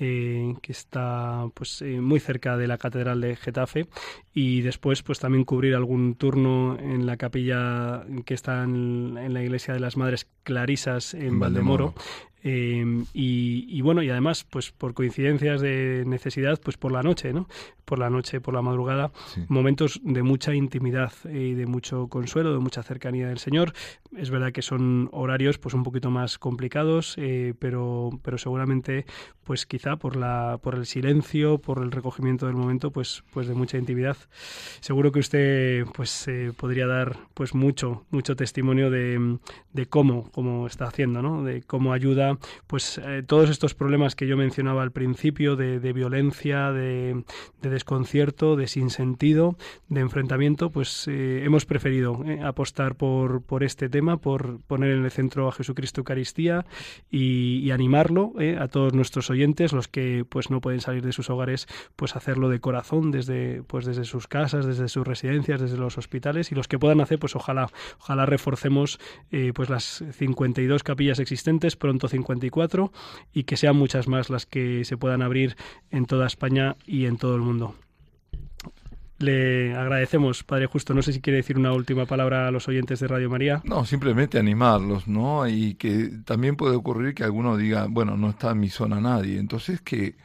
eh, 0.00 0.54
que 0.62 0.72
está 0.72 1.46
pues 1.52 1.82
muy 1.82 2.18
cerca 2.18 2.56
de 2.56 2.66
la 2.66 2.78
catedral 2.78 3.20
de 3.20 3.36
Getafe 3.36 3.86
y 4.32 4.62
después 4.62 5.02
pues 5.02 5.20
también 5.20 5.44
cubrir 5.44 5.74
algún 5.74 6.14
turno 6.16 6.78
en 6.80 7.06
la 7.06 7.16
capilla 7.16 8.04
que 8.24 8.34
está 8.34 8.64
en, 8.64 9.32
la 9.32 9.42
iglesia 9.42 9.74
de 9.74 9.80
las 9.80 9.96
Madres 9.96 10.26
Clarisas 10.42 11.14
en 11.14 11.38
Valdemoro, 11.38 11.94
Em, 12.46 13.06
y, 13.14 13.80
bueno, 13.80 14.02
y 14.02 14.10
además, 14.10 14.44
pues 14.44 14.70
por 14.70 14.92
coincidencias 14.92 15.62
de 15.62 16.04
necesidad, 16.06 16.60
pues 16.62 16.76
por 16.76 16.92
la 16.92 17.02
noche, 17.02 17.32
¿no? 17.32 17.48
Por 17.86 17.98
la 17.98 18.10
noche, 18.14 18.40
por 18.40 18.54
la 18.54 18.62
madrugada, 18.62 19.10
momentos 19.48 20.00
de 20.02 20.22
mucha 20.22 20.54
intimidad 20.54 21.12
y 21.24 21.54
de 21.54 21.66
mucho 21.66 22.08
consuelo, 22.08 22.52
de 22.52 22.58
mucha 22.60 22.82
cercanía 22.82 23.28
del 23.28 23.38
Señor. 23.38 23.72
Es 24.16 24.30
verdad 24.30 24.52
que 24.52 24.62
son 24.62 25.08
horarios 25.12 25.58
pues 25.58 25.74
un 25.74 25.82
poquito 25.82 26.10
más 26.10 26.38
complicados, 26.38 27.14
eh, 27.18 27.54
pero, 27.58 28.10
pero 28.22 28.38
seguramente, 28.38 29.04
pues 29.44 29.66
quizá 29.66 29.96
por 29.96 30.16
la, 30.16 30.58
por 30.62 30.74
el 30.76 30.86
silencio, 30.86 31.58
por 31.58 31.82
el 31.82 31.90
recogimiento 31.90 32.46
del 32.46 32.56
momento, 32.56 32.90
pues, 32.90 33.24
pues 33.32 33.46
de 33.46 33.54
mucha 33.54 33.76
intimidad. 33.76 34.16
Seguro 34.80 35.12
que 35.12 35.20
usted 35.20 35.84
pues 35.92 36.26
eh, 36.28 36.52
podría 36.56 36.86
dar 36.86 37.18
pues 37.34 37.54
mucho, 37.54 38.06
mucho 38.10 38.36
testimonio 38.36 38.90
de, 38.90 39.38
de 39.72 39.86
cómo, 39.86 40.30
cómo 40.30 40.66
está 40.66 40.86
haciendo, 40.86 41.20
¿no? 41.20 41.42
De 41.42 41.62
cómo 41.62 41.92
ayuda 41.92 42.38
pues 42.66 42.98
eh, 42.98 43.22
todos 43.26 43.50
estos 43.50 43.74
problemas 43.74 44.14
que 44.14 44.26
yo 44.26 44.36
mencionaba 44.36 44.82
al 44.82 44.92
principio 44.92 45.56
de, 45.56 45.92
violencia, 45.92 46.72
de, 46.72 47.24
desconcierto, 48.04 48.56
de 48.56 48.66
sinsentido, 48.66 49.56
de 49.88 50.00
enfrentamiento, 50.00 50.70
pues 50.70 51.08
eh, 51.08 51.42
hemos 51.42 51.64
preferido 51.64 52.22
eh, 52.26 52.40
apostar 52.42 52.96
por, 52.96 53.42
este 53.62 53.88
tema, 53.88 54.18
por 54.18 54.60
poner 54.66 54.90
en 54.90 55.04
el 55.04 55.10
centro 55.10 55.48
a 55.48 55.52
Jesucristo 55.52 56.02
Eucaristía 56.02 56.66
y, 57.10 57.70
animarlo 57.70 58.34
a 58.60 58.68
todos 58.68 58.92
nuestros 58.92 59.30
oyentes, 59.30 59.72
los 59.72 59.88
que 59.88 60.24
pues 60.28 60.48
no 60.48 60.60
pueden 60.60 60.80
salir 60.80 61.02
de 61.02 61.12
sus 61.12 61.28
hogares, 61.28 61.66
pues 61.96 62.14
hacerlo 62.14 62.48
de 62.48 62.60
corazón 62.60 63.10
desde 63.10 63.64
pues 63.64 63.84
desde 63.84 64.04
sus 64.04 64.28
casas, 64.28 64.64
desde 64.64 64.86
sus 64.86 65.04
residencias, 65.04 65.60
desde 65.60 65.76
los 65.76 65.98
hospitales 65.98 66.52
y 66.52 66.54
los 66.54 66.68
que 66.68 66.78
puedan 66.78 67.00
hacer, 67.00 67.18
pues 67.18 67.34
ojalá 67.34 67.68
ojalá 67.98 68.26
reforcemos 68.26 69.00
pues 69.54 69.70
las 69.70 70.04
52 70.12 70.84
capillas 70.84 71.18
existentes, 71.18 71.74
pronto 71.74 72.06
50 72.06 72.46
y 73.32 73.42
que 73.42 73.56
sean 73.56 73.74
muchas 73.74 74.06
más 74.06 74.30
las 74.30 74.46
que 74.46 74.84
se 74.84 74.96
puedan 74.96 75.22
abrir 75.22 75.56
en 75.90 76.06
toda 76.06 76.28
España 76.28 76.76
y 76.86 77.06
en 77.06 77.16
todo 77.16 77.34
el 77.34 77.42
mundo. 77.42 77.74
Le 79.18 79.74
agradecemos, 79.74 80.42
Padre 80.42 80.66
Justo. 80.66 80.92
No 80.92 81.02
sé 81.02 81.12
si 81.12 81.20
quiere 81.20 81.38
decir 81.38 81.56
una 81.56 81.72
última 81.72 82.04
palabra 82.06 82.48
a 82.48 82.50
los 82.50 82.66
oyentes 82.68 83.00
de 83.00 83.08
Radio 83.08 83.30
María. 83.30 83.62
No, 83.64 83.84
simplemente 83.84 84.38
animarlos, 84.38 85.06
¿no? 85.06 85.46
Y 85.46 85.74
que 85.74 86.10
también 86.24 86.56
puede 86.56 86.76
ocurrir 86.76 87.14
que 87.14 87.24
alguno 87.24 87.56
diga, 87.56 87.86
bueno, 87.88 88.16
no 88.16 88.30
está 88.30 88.50
en 88.50 88.60
mi 88.60 88.68
zona 88.68 89.00
nadie. 89.00 89.38
Entonces 89.38 89.80
que 89.80 90.16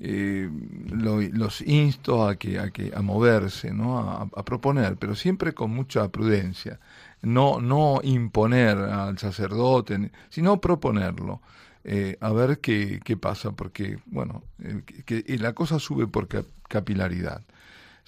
eh, 0.00 0.48
los 0.86 1.60
insto 1.62 2.28
a 2.28 2.36
que, 2.36 2.60
a 2.60 2.70
que 2.70 2.92
a 2.94 3.02
moverse, 3.02 3.72
¿no? 3.72 3.98
a, 3.98 4.44
proponer, 4.44 4.96
pero 4.96 5.16
siempre 5.16 5.54
con 5.54 5.72
mucha 5.72 6.08
prudencia 6.08 6.78
no, 7.22 7.60
no 7.60 8.00
imponer 8.04 8.78
al 8.78 9.18
sacerdote, 9.18 10.12
sino 10.28 10.60
proponerlo. 10.60 11.40
Eh, 11.82 12.16
a 12.20 12.32
ver 12.32 12.60
qué, 12.60 13.00
qué, 13.02 13.16
pasa, 13.16 13.52
porque, 13.52 13.98
bueno, 14.06 14.44
que, 15.06 15.24
la 15.38 15.54
cosa 15.54 15.78
sube 15.78 16.06
por 16.06 16.28
capilaridad. 16.68 17.42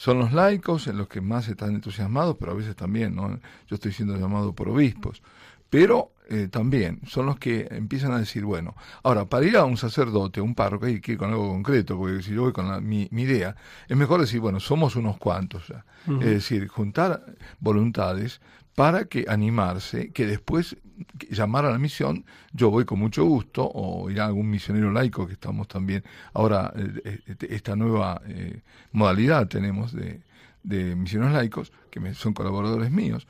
Son 0.00 0.18
los 0.18 0.32
laicos 0.32 0.86
en 0.86 0.96
los 0.96 1.08
que 1.08 1.20
más 1.20 1.46
están 1.48 1.74
entusiasmados, 1.74 2.36
pero 2.40 2.52
a 2.52 2.54
veces 2.54 2.74
también, 2.74 3.14
¿no? 3.14 3.38
Yo 3.68 3.74
estoy 3.74 3.92
siendo 3.92 4.16
llamado 4.16 4.54
por 4.54 4.70
obispos. 4.70 5.20
Pero 5.68 6.12
eh, 6.30 6.48
también 6.50 7.00
son 7.06 7.26
los 7.26 7.38
que 7.38 7.68
empiezan 7.70 8.12
a 8.12 8.18
decir, 8.18 8.46
bueno, 8.46 8.74
ahora, 9.02 9.26
para 9.26 9.44
ir 9.44 9.58
a 9.58 9.64
un 9.66 9.76
sacerdote, 9.76 10.40
a 10.40 10.42
un 10.42 10.54
párroco, 10.54 10.86
hay 10.86 11.02
que 11.02 11.12
ir 11.12 11.18
con 11.18 11.28
algo 11.30 11.48
concreto, 11.50 11.98
porque 11.98 12.22
si 12.22 12.32
yo 12.34 12.44
voy 12.44 12.52
con 12.54 12.66
la- 12.68 12.80
mi, 12.80 13.08
mi 13.12 13.22
idea, 13.24 13.54
es 13.88 13.96
mejor 13.96 14.22
decir, 14.22 14.40
bueno, 14.40 14.58
somos 14.58 14.96
unos 14.96 15.18
cuantos 15.18 15.68
ya. 15.68 15.84
Es 16.22 16.26
decir, 16.30 16.66
juntar 16.68 17.22
voluntades 17.60 18.40
para 18.74 19.04
que 19.04 19.26
animarse, 19.28 20.12
que 20.12 20.26
después 20.26 20.76
llamar 21.30 21.64
a 21.64 21.70
la 21.70 21.78
misión, 21.78 22.24
yo 22.52 22.70
voy 22.70 22.84
con 22.84 22.98
mucho 22.98 23.24
gusto, 23.24 23.68
o 23.72 24.10
ir 24.10 24.20
a 24.20 24.26
algún 24.26 24.50
misionero 24.50 24.90
laico, 24.90 25.26
que 25.26 25.34
estamos 25.34 25.68
también, 25.68 26.04
ahora 26.34 26.72
eh, 26.76 27.20
eh, 27.26 27.36
esta 27.50 27.76
nueva 27.76 28.20
eh, 28.26 28.60
modalidad 28.92 29.48
tenemos 29.48 29.92
de, 29.92 30.20
de 30.62 30.96
misioneros 30.96 31.34
laicos, 31.34 31.72
que 31.90 32.14
son 32.14 32.34
colaboradores 32.34 32.90
míos, 32.90 33.26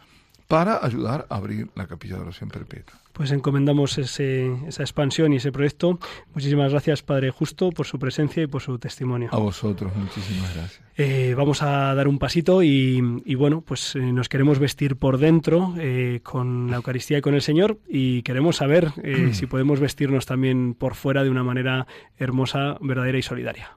para 0.50 0.84
ayudar 0.84 1.28
a 1.30 1.36
abrir 1.36 1.70
la 1.76 1.86
capilla 1.86 2.16
de 2.16 2.22
oración 2.22 2.50
perpetua. 2.50 2.98
Pues 3.12 3.30
encomendamos 3.30 3.98
ese, 3.98 4.52
esa 4.66 4.82
expansión 4.82 5.32
y 5.32 5.36
ese 5.36 5.52
proyecto. 5.52 6.00
Muchísimas 6.34 6.72
gracias, 6.72 7.04
Padre 7.04 7.30
Justo, 7.30 7.70
por 7.70 7.86
su 7.86 8.00
presencia 8.00 8.42
y 8.42 8.48
por 8.48 8.60
su 8.60 8.76
testimonio. 8.76 9.28
A 9.30 9.38
vosotros, 9.38 9.94
muchísimas 9.94 10.52
gracias. 10.56 10.82
Eh, 10.96 11.34
vamos 11.36 11.62
a 11.62 11.94
dar 11.94 12.08
un 12.08 12.18
pasito 12.18 12.64
y, 12.64 13.22
y 13.24 13.34
bueno, 13.36 13.60
pues 13.60 13.94
eh, 13.94 14.00
nos 14.00 14.28
queremos 14.28 14.58
vestir 14.58 14.96
por 14.96 15.18
dentro 15.18 15.72
eh, 15.78 16.18
con 16.24 16.68
la 16.68 16.78
Eucaristía 16.78 17.18
y 17.18 17.20
con 17.20 17.34
el 17.34 17.42
Señor 17.42 17.78
y 17.88 18.22
queremos 18.22 18.56
saber 18.56 18.92
eh, 19.04 19.30
si 19.34 19.46
podemos 19.46 19.78
vestirnos 19.78 20.26
también 20.26 20.74
por 20.74 20.96
fuera 20.96 21.22
de 21.22 21.30
una 21.30 21.44
manera 21.44 21.86
hermosa, 22.18 22.76
verdadera 22.80 23.18
y 23.18 23.22
solidaria. 23.22 23.76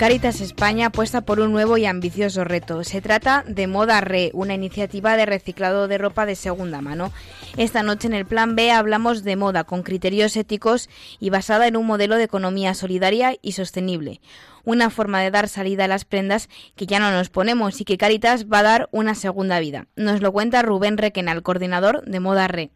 Caritas 0.00 0.40
España 0.40 0.86
apuesta 0.86 1.20
por 1.20 1.40
un 1.40 1.52
nuevo 1.52 1.76
y 1.76 1.84
ambicioso 1.84 2.42
reto. 2.42 2.84
Se 2.84 3.02
trata 3.02 3.44
de 3.46 3.66
Moda 3.66 4.00
Re, 4.00 4.30
una 4.32 4.54
iniciativa 4.54 5.14
de 5.14 5.26
reciclado 5.26 5.88
de 5.88 5.98
ropa 5.98 6.24
de 6.24 6.36
segunda 6.36 6.80
mano. 6.80 7.12
Esta 7.58 7.82
noche 7.82 8.06
en 8.06 8.14
el 8.14 8.24
Plan 8.24 8.56
B 8.56 8.70
hablamos 8.70 9.24
de 9.24 9.36
moda 9.36 9.64
con 9.64 9.82
criterios 9.82 10.38
éticos 10.38 10.88
y 11.18 11.28
basada 11.28 11.66
en 11.66 11.76
un 11.76 11.86
modelo 11.86 12.16
de 12.16 12.22
economía 12.22 12.72
solidaria 12.72 13.36
y 13.42 13.52
sostenible. 13.52 14.22
Una 14.64 14.88
forma 14.88 15.20
de 15.20 15.30
dar 15.30 15.50
salida 15.50 15.84
a 15.84 15.88
las 15.88 16.06
prendas 16.06 16.48
que 16.76 16.86
ya 16.86 16.98
no 16.98 17.10
nos 17.10 17.28
ponemos 17.28 17.78
y 17.82 17.84
que 17.84 17.98
Caritas 17.98 18.46
va 18.46 18.60
a 18.60 18.62
dar 18.62 18.88
una 18.92 19.14
segunda 19.14 19.60
vida. 19.60 19.86
Nos 19.96 20.22
lo 20.22 20.32
cuenta 20.32 20.62
Rubén 20.62 20.96
Requenal, 20.96 21.42
coordinador 21.42 22.06
de 22.06 22.20
Moda 22.20 22.48
Re. 22.48 22.70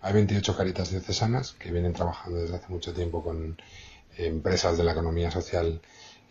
Hay 0.00 0.12
28 0.12 0.56
caritas 0.56 0.90
diocesanas 0.90 1.52
que 1.52 1.70
vienen 1.70 1.92
trabajando 1.92 2.40
desde 2.40 2.56
hace 2.56 2.66
mucho 2.68 2.92
tiempo 2.92 3.22
con 3.22 3.58
empresas 4.16 4.76
de 4.76 4.82
la 4.82 4.90
economía 4.90 5.30
social 5.30 5.80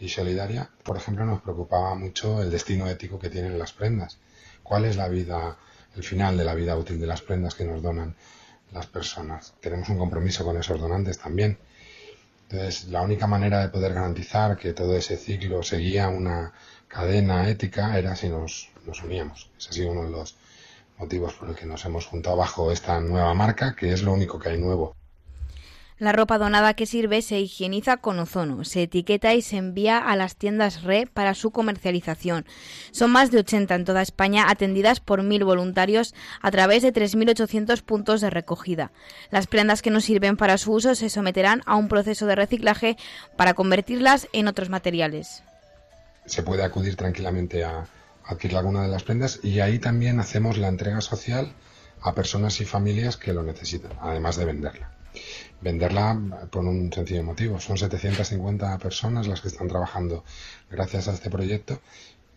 y 0.04 0.10
solidaria. 0.10 0.70
Por 0.84 0.98
ejemplo, 0.98 1.26
nos 1.26 1.42
preocupaba 1.42 1.96
mucho 1.96 2.42
el 2.42 2.52
destino 2.52 2.89
ético 2.89 3.18
que 3.18 3.30
tienen 3.30 3.58
las 3.58 3.72
prendas. 3.72 4.20
¿Cuál 4.62 4.84
es 4.84 4.98
la 4.98 5.08
vida, 5.08 5.58
el 5.96 6.04
final 6.04 6.38
de 6.38 6.44
la 6.44 6.54
vida 6.54 6.76
útil 6.76 7.00
de 7.00 7.08
las 7.08 7.22
prendas 7.22 7.56
que 7.56 7.63
nos 7.63 7.82
donan 7.82 8.16
las 8.74 8.86
personas? 8.88 9.54
Tenemos 9.62 9.88
un 9.88 9.98
compromiso 9.98 10.44
con 10.44 10.58
esos 10.58 10.80
donantes 10.80 11.20
también. 11.20 11.58
Entonces, 12.50 12.89
la 12.89 13.02
única 13.02 13.28
manera 13.28 13.62
de 13.62 13.70
poder 13.70 13.94
garantizar 13.94 14.58
que 14.58 14.74
todo 14.74 14.96
ese 14.98 15.16
ciclo 15.16 15.63
seguía 15.63 16.10
una 16.10 16.52
cadena 16.89 17.50
ética 17.50 17.98
era 17.98 18.16
si 18.18 18.28
nos, 18.28 18.70
nos 18.86 19.02
uníamos. 19.04 19.50
Ese 19.58 19.70
ha 19.70 19.74
sido 19.74 19.92
uno 19.92 20.04
de 20.04 20.12
los 20.12 20.36
motivos 20.98 21.34
por 21.34 21.50
el 21.50 21.56
que 21.56 21.66
nos 21.66 21.86
hemos 21.86 22.06
juntado 22.06 22.36
bajo 22.36 22.72
esta 22.74 23.00
nueva 23.00 23.34
marca, 23.34 23.74
que 23.74 23.94
es 23.94 24.04
lo 24.04 24.12
único 24.12 24.38
que 24.38 24.50
hay 24.50 24.60
nuevo. 24.60 24.96
La 25.99 26.12
ropa 26.12 26.38
donada 26.38 26.73
que 26.73 26.86
sirve 26.86 27.21
se 27.21 27.39
higieniza 27.39 27.97
con 27.97 28.19
ozono, 28.19 28.63
se 28.63 28.84
etiqueta 28.84 29.34
y 29.34 29.41
se 29.41 29.58
envía 29.58 29.99
a 29.99 30.15
las 30.15 30.36
tiendas 30.36 30.84
RE 30.84 31.08
para 31.08 31.36
su 31.36 31.51
comercialización. 31.51 32.45
Son 32.91 33.12
más 33.12 33.29
de 33.29 33.39
80 33.39 33.75
en 33.75 33.86
toda 33.86 34.01
España 34.01 34.45
atendidas 34.49 34.99
por 34.99 35.21
mil 35.21 35.43
voluntarios 35.43 36.15
a 36.41 36.49
través 36.51 36.82
de 36.82 36.91
3.800 36.91 37.84
puntos 37.84 38.21
de 38.21 38.29
recogida. 38.32 38.91
Las 39.29 39.47
prendas 39.47 39.82
que 39.82 39.91
no 39.91 40.01
sirven 40.01 40.36
para 40.36 40.58
su 40.58 40.73
uso 40.73 40.95
se 40.95 41.10
someterán 41.10 41.62
a 41.65 41.75
un 41.75 41.88
proceso 41.88 42.25
de 42.25 42.36
reciclaje 42.36 42.97
para 43.38 43.53
convertirlas 43.53 44.27
en 44.34 44.47
otros 44.47 44.69
materiales. 44.69 45.43
Se 46.25 46.41
puede 46.41 46.63
acudir 46.63 46.95
tranquilamente 46.95 47.63
a 47.63 47.86
adquirir 48.25 48.58
alguna 48.58 48.82
de 48.82 48.88
las 48.88 49.03
prendas 49.03 49.39
y 49.43 49.60
ahí 49.60 49.79
también 49.79 50.19
hacemos 50.19 50.58
la 50.58 50.69
entrega 50.69 51.01
social 51.01 51.53
a 52.01 52.15
personas 52.15 52.60
y 52.62 52.65
familias 52.65 53.17
que 53.17 53.34
lo 53.34 53.43
necesitan, 53.43 53.91
además 54.01 54.38
de 54.38 54.45
venderla. 54.45 54.91
Venderla 55.63 56.47
por 56.52 56.65
un 56.65 56.91
sencillo 56.91 57.23
motivo. 57.23 57.60
Son 57.60 57.78
750 57.78 58.78
personas 58.78 59.28
las 59.28 59.41
que 59.41 59.47
están 59.47 59.69
trabajando 59.69 60.23
gracias 60.69 61.08
a 61.08 61.13
este 61.13 61.30
proyecto 61.30 61.80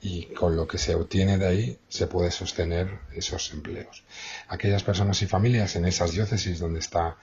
y 0.00 0.26
con 0.26 0.54
lo 0.54 0.68
que 0.68 0.78
se 0.78 0.94
obtiene 0.94 1.36
de 1.36 1.46
ahí 1.46 1.78
se 1.88 2.06
puede 2.06 2.30
sostener 2.30 3.00
esos 3.14 3.52
empleos. 3.52 4.04
Aquellas 4.48 4.84
personas 4.84 5.20
y 5.22 5.26
familias 5.26 5.74
en 5.74 5.86
esas 5.86 6.12
diócesis 6.12 6.60
donde 6.60 6.80
está 6.80 7.16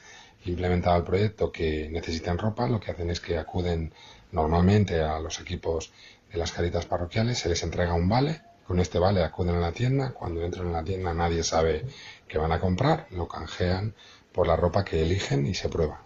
implementado 0.46 0.98
el 0.98 1.04
proyecto 1.04 1.52
que 1.52 1.88
necesitan 1.90 2.38
ropa, 2.38 2.68
lo 2.68 2.80
que 2.80 2.92
hacen 2.92 3.10
es 3.10 3.22
que 3.22 3.38
acuden 3.38 3.94
normalmente 4.32 5.02
a 5.02 5.20
los 5.20 5.40
equipos 5.40 5.94
de 6.32 6.38
las 6.38 6.52
caritas 6.52 6.86
parroquiales, 6.86 7.40
se 7.40 7.50
les 7.50 7.64
entrega 7.64 7.94
un 7.94 8.10
vale, 8.10 8.42
con 8.68 8.80
este 8.80 9.00
vale 9.00 9.24
acuden 9.24 9.56
a 9.56 9.60
la 9.60 9.72
tienda, 9.72 10.12
cuando 10.12 10.42
entran 10.42 10.68
en 10.68 10.74
la 10.74 10.84
tienda 10.84 11.14
nadie 11.14 11.44
sabe 11.44 11.86
que 12.28 12.38
van 12.38 12.52
a 12.52 12.60
comprar, 12.60 13.08
lo 13.12 13.28
canjean 13.28 13.94
por 14.34 14.48
la 14.48 14.56
ropa 14.56 14.84
que 14.84 15.02
eligen 15.02 15.46
y 15.46 15.54
se 15.54 15.70
prueba. 15.70 16.02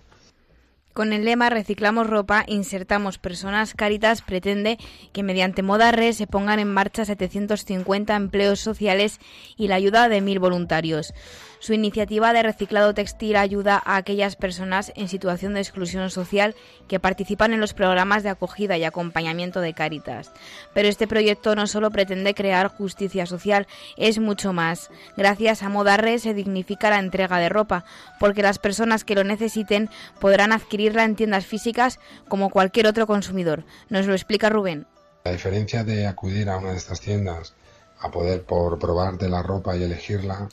Con 0.98 1.14
el 1.14 1.26
lema 1.26 1.52
Reciclamos 1.52 2.08
ropa, 2.08 2.44
insertamos 2.48 3.20
personas, 3.20 3.76
Caritas 3.76 4.24
pretende 4.24 4.80
que 5.14 5.22
mediante 5.22 5.62
Moda 5.62 5.92
Re 5.92 6.12
se 6.12 6.26
pongan 6.26 6.58
en 6.58 6.74
marcha 6.74 7.06
750 7.06 8.16
empleos 8.16 8.60
sociales 8.60 9.20
y 9.58 9.68
la 9.68 9.76
ayuda 9.76 10.10
de 10.10 10.22
mil 10.22 10.40
voluntarios. 10.40 11.14
Su 11.60 11.74
iniciativa 11.74 12.34
de 12.34 12.44
reciclado 12.44 12.94
textil 12.94 13.36
ayuda 13.36 13.82
a 13.84 13.96
aquellas 13.96 14.36
personas 14.36 14.92
en 14.96 15.08
situación 15.08 15.54
de 15.54 15.62
exclusión 15.62 16.10
social 16.10 16.56
que 16.88 17.00
participan 17.00 17.54
en 17.54 17.60
los 17.60 17.74
programas 17.74 18.24
de 18.24 18.30
acogida 18.30 18.78
y 18.78 18.84
acompañamiento 18.84 19.60
de 19.60 19.74
Caritas. 19.74 20.32
Pero 20.74 20.88
este 20.88 21.08
proyecto 21.08 21.56
no 21.56 21.66
solo 21.66 21.90
pretende 21.90 22.36
crear 22.36 22.68
justicia 22.68 23.26
social, 23.26 23.68
es 23.98 24.20
mucho 24.20 24.54
más. 24.54 24.90
Gracias 25.16 25.64
a 25.64 25.70
Moda 25.70 25.98
Re 25.98 26.20
se 26.20 26.34
dignifica 26.34 26.92
la 26.92 27.00
entrega 27.00 27.40
de 27.40 27.50
ropa, 27.50 27.86
porque 28.20 28.44
las 28.44 28.60
personas 28.60 29.04
que 29.04 29.16
lo 29.16 29.24
necesiten 29.24 29.90
podrán 30.20 30.52
adquirirla 30.52 31.04
en 31.06 31.16
tiendas 31.16 31.46
físicas 31.46 32.00
como 32.28 32.50
cualquier 32.50 32.88
otro 32.88 33.08
consumidor. 33.08 33.64
Nos 33.90 34.06
lo 34.06 34.14
explica 34.14 34.50
Rubén. 34.50 34.86
La 35.24 35.32
diferencia 35.32 35.84
de 35.84 36.06
acudir 36.06 36.50
a 36.50 36.58
una 36.58 36.72
de 36.72 36.78
estas 36.78 37.02
tiendas 37.02 37.54
a 38.00 38.12
poder 38.12 38.44
por 38.44 38.78
probar 38.78 39.18
de 39.18 39.28
la 39.28 39.42
ropa 39.42 39.76
y 39.76 39.84
elegirla 39.84 40.50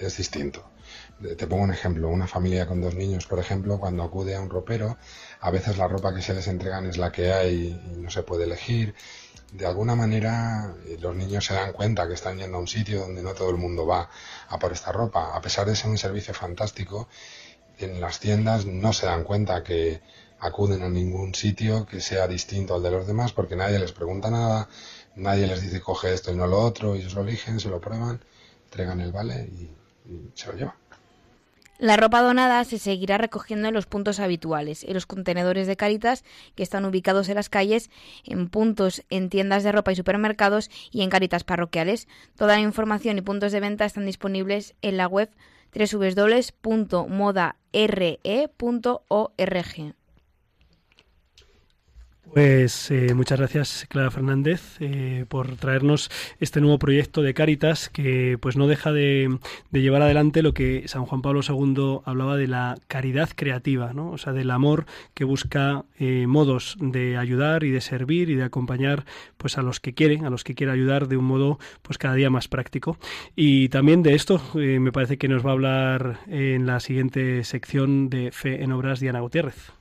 es 0.00 0.16
distinto. 0.16 0.72
Te 1.36 1.46
pongo 1.46 1.62
un 1.62 1.72
ejemplo, 1.72 2.08
una 2.08 2.26
familia 2.26 2.66
con 2.66 2.80
dos 2.80 2.94
niños, 2.94 3.26
por 3.26 3.38
ejemplo, 3.38 3.78
cuando 3.78 4.02
acude 4.02 4.34
a 4.34 4.40
un 4.40 4.50
ropero, 4.50 4.96
a 5.40 5.50
veces 5.50 5.78
la 5.78 5.88
ropa 5.88 6.14
que 6.14 6.22
se 6.22 6.34
les 6.34 6.48
entregan 6.48 6.86
es 6.86 6.98
la 6.98 7.12
que 7.12 7.32
hay 7.32 7.80
y 7.94 8.00
no 8.00 8.10
se 8.10 8.22
puede 8.22 8.44
elegir. 8.44 8.94
De 9.52 9.66
alguna 9.66 9.94
manera 9.94 10.74
los 11.00 11.14
niños 11.14 11.44
se 11.44 11.54
dan 11.54 11.72
cuenta 11.72 12.08
que 12.08 12.14
están 12.14 12.38
yendo 12.38 12.56
a 12.56 12.60
un 12.60 12.66
sitio 12.66 13.00
donde 13.00 13.22
no 13.22 13.34
todo 13.34 13.50
el 13.50 13.56
mundo 13.56 13.86
va 13.86 14.10
a 14.48 14.58
por 14.58 14.72
esta 14.72 14.92
ropa. 14.92 15.36
A 15.36 15.40
pesar 15.40 15.66
de 15.66 15.76
ser 15.76 15.90
un 15.90 15.98
servicio 15.98 16.34
fantástico, 16.34 17.08
en 17.78 18.00
las 18.00 18.18
tiendas 18.18 18.66
no 18.66 18.92
se 18.92 19.06
dan 19.06 19.24
cuenta 19.24 19.62
que 19.62 20.00
acuden 20.40 20.82
a 20.82 20.88
ningún 20.88 21.34
sitio 21.34 21.86
que 21.86 22.00
sea 22.00 22.26
distinto 22.26 22.74
al 22.74 22.82
de 22.82 22.90
los 22.90 23.06
demás 23.06 23.32
porque 23.32 23.54
nadie 23.54 23.78
les 23.78 23.92
pregunta 23.92 24.30
nada, 24.30 24.68
nadie 25.14 25.46
les 25.46 25.62
dice 25.62 25.80
coge 25.80 26.12
esto 26.12 26.32
y 26.32 26.36
no 26.36 26.46
lo 26.48 26.58
otro, 26.58 26.94
ellos 26.94 27.14
lo 27.14 27.22
eligen, 27.22 27.60
se 27.60 27.68
lo 27.68 27.80
prueban, 27.80 28.24
entregan 28.64 29.00
el 29.00 29.12
vale 29.12 29.44
y 29.44 29.81
se 30.34 30.46
lo 30.48 30.52
llevan. 30.54 30.74
La 31.82 31.96
ropa 31.96 32.22
donada 32.22 32.62
se 32.64 32.78
seguirá 32.78 33.18
recogiendo 33.18 33.66
en 33.66 33.74
los 33.74 33.86
puntos 33.86 34.20
habituales, 34.20 34.84
en 34.84 34.94
los 34.94 35.06
contenedores 35.06 35.66
de 35.66 35.76
Caritas 35.76 36.22
que 36.54 36.62
están 36.62 36.84
ubicados 36.84 37.28
en 37.28 37.34
las 37.34 37.48
calles, 37.48 37.90
en 38.24 38.48
puntos 38.48 39.02
en 39.10 39.30
tiendas 39.30 39.64
de 39.64 39.72
ropa 39.72 39.90
y 39.90 39.96
supermercados 39.96 40.70
y 40.92 41.02
en 41.02 41.10
Caritas 41.10 41.42
parroquiales. 41.42 42.06
Toda 42.36 42.54
la 42.54 42.60
información 42.60 43.18
y 43.18 43.22
puntos 43.22 43.50
de 43.50 43.58
venta 43.58 43.84
están 43.84 44.06
disponibles 44.06 44.76
en 44.80 44.96
la 44.96 45.08
web 45.08 45.28
www.modare.org. 45.74 47.02
Pues 52.32 52.90
eh, 52.90 53.12
muchas 53.14 53.38
gracias 53.38 53.86
Clara 53.90 54.10
Fernández 54.10 54.78
eh, 54.80 55.26
por 55.28 55.56
traernos 55.56 56.10
este 56.40 56.62
nuevo 56.62 56.78
proyecto 56.78 57.20
de 57.20 57.34
Cáritas 57.34 57.90
que 57.90 58.38
pues 58.40 58.56
no 58.56 58.68
deja 58.68 58.90
de, 58.90 59.38
llevar 59.70 60.00
adelante 60.00 60.40
lo 60.40 60.54
que 60.54 60.88
San 60.88 61.04
Juan 61.04 61.20
Pablo 61.20 61.42
II 61.46 62.00
hablaba 62.06 62.38
de 62.38 62.46
la 62.46 62.78
caridad 62.88 63.28
creativa, 63.36 63.92
¿no? 63.92 64.10
o 64.10 64.16
sea 64.16 64.32
del 64.32 64.50
amor 64.50 64.86
que 65.12 65.24
busca 65.24 65.84
eh, 65.98 66.26
modos 66.26 66.78
de 66.80 67.18
ayudar 67.18 67.64
y 67.64 67.70
de 67.70 67.82
servir 67.82 68.30
y 68.30 68.34
de 68.34 68.44
acompañar 68.44 69.04
pues 69.36 69.58
a 69.58 69.62
los 69.62 69.78
que 69.78 69.92
quieren, 69.92 70.24
a 70.24 70.30
los 70.30 70.42
que 70.42 70.54
quiere 70.54 70.72
ayudar 70.72 71.08
de 71.08 71.18
un 71.18 71.26
modo 71.26 71.58
pues 71.82 71.98
cada 71.98 72.14
día 72.14 72.30
más 72.30 72.48
práctico. 72.48 72.96
Y 73.36 73.68
también 73.68 74.02
de 74.02 74.14
esto 74.14 74.40
me 74.54 74.90
parece 74.90 75.18
que 75.18 75.28
nos 75.28 75.44
va 75.44 75.50
a 75.50 75.52
hablar 75.52 76.20
en 76.28 76.64
la 76.64 76.80
siguiente 76.80 77.44
sección 77.44 78.08
de 78.08 78.32
Fe 78.32 78.62
en 78.62 78.72
Obras 78.72 79.00
Diana 79.00 79.20
Gutiérrez. 79.20 79.72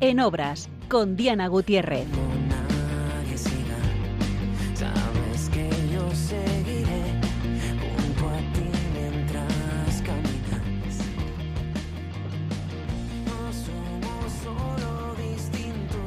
En 0.00 0.20
Obras 0.20 0.70
con 0.88 1.14
Diana 1.16 1.46
Gutiérrez. 1.48 2.06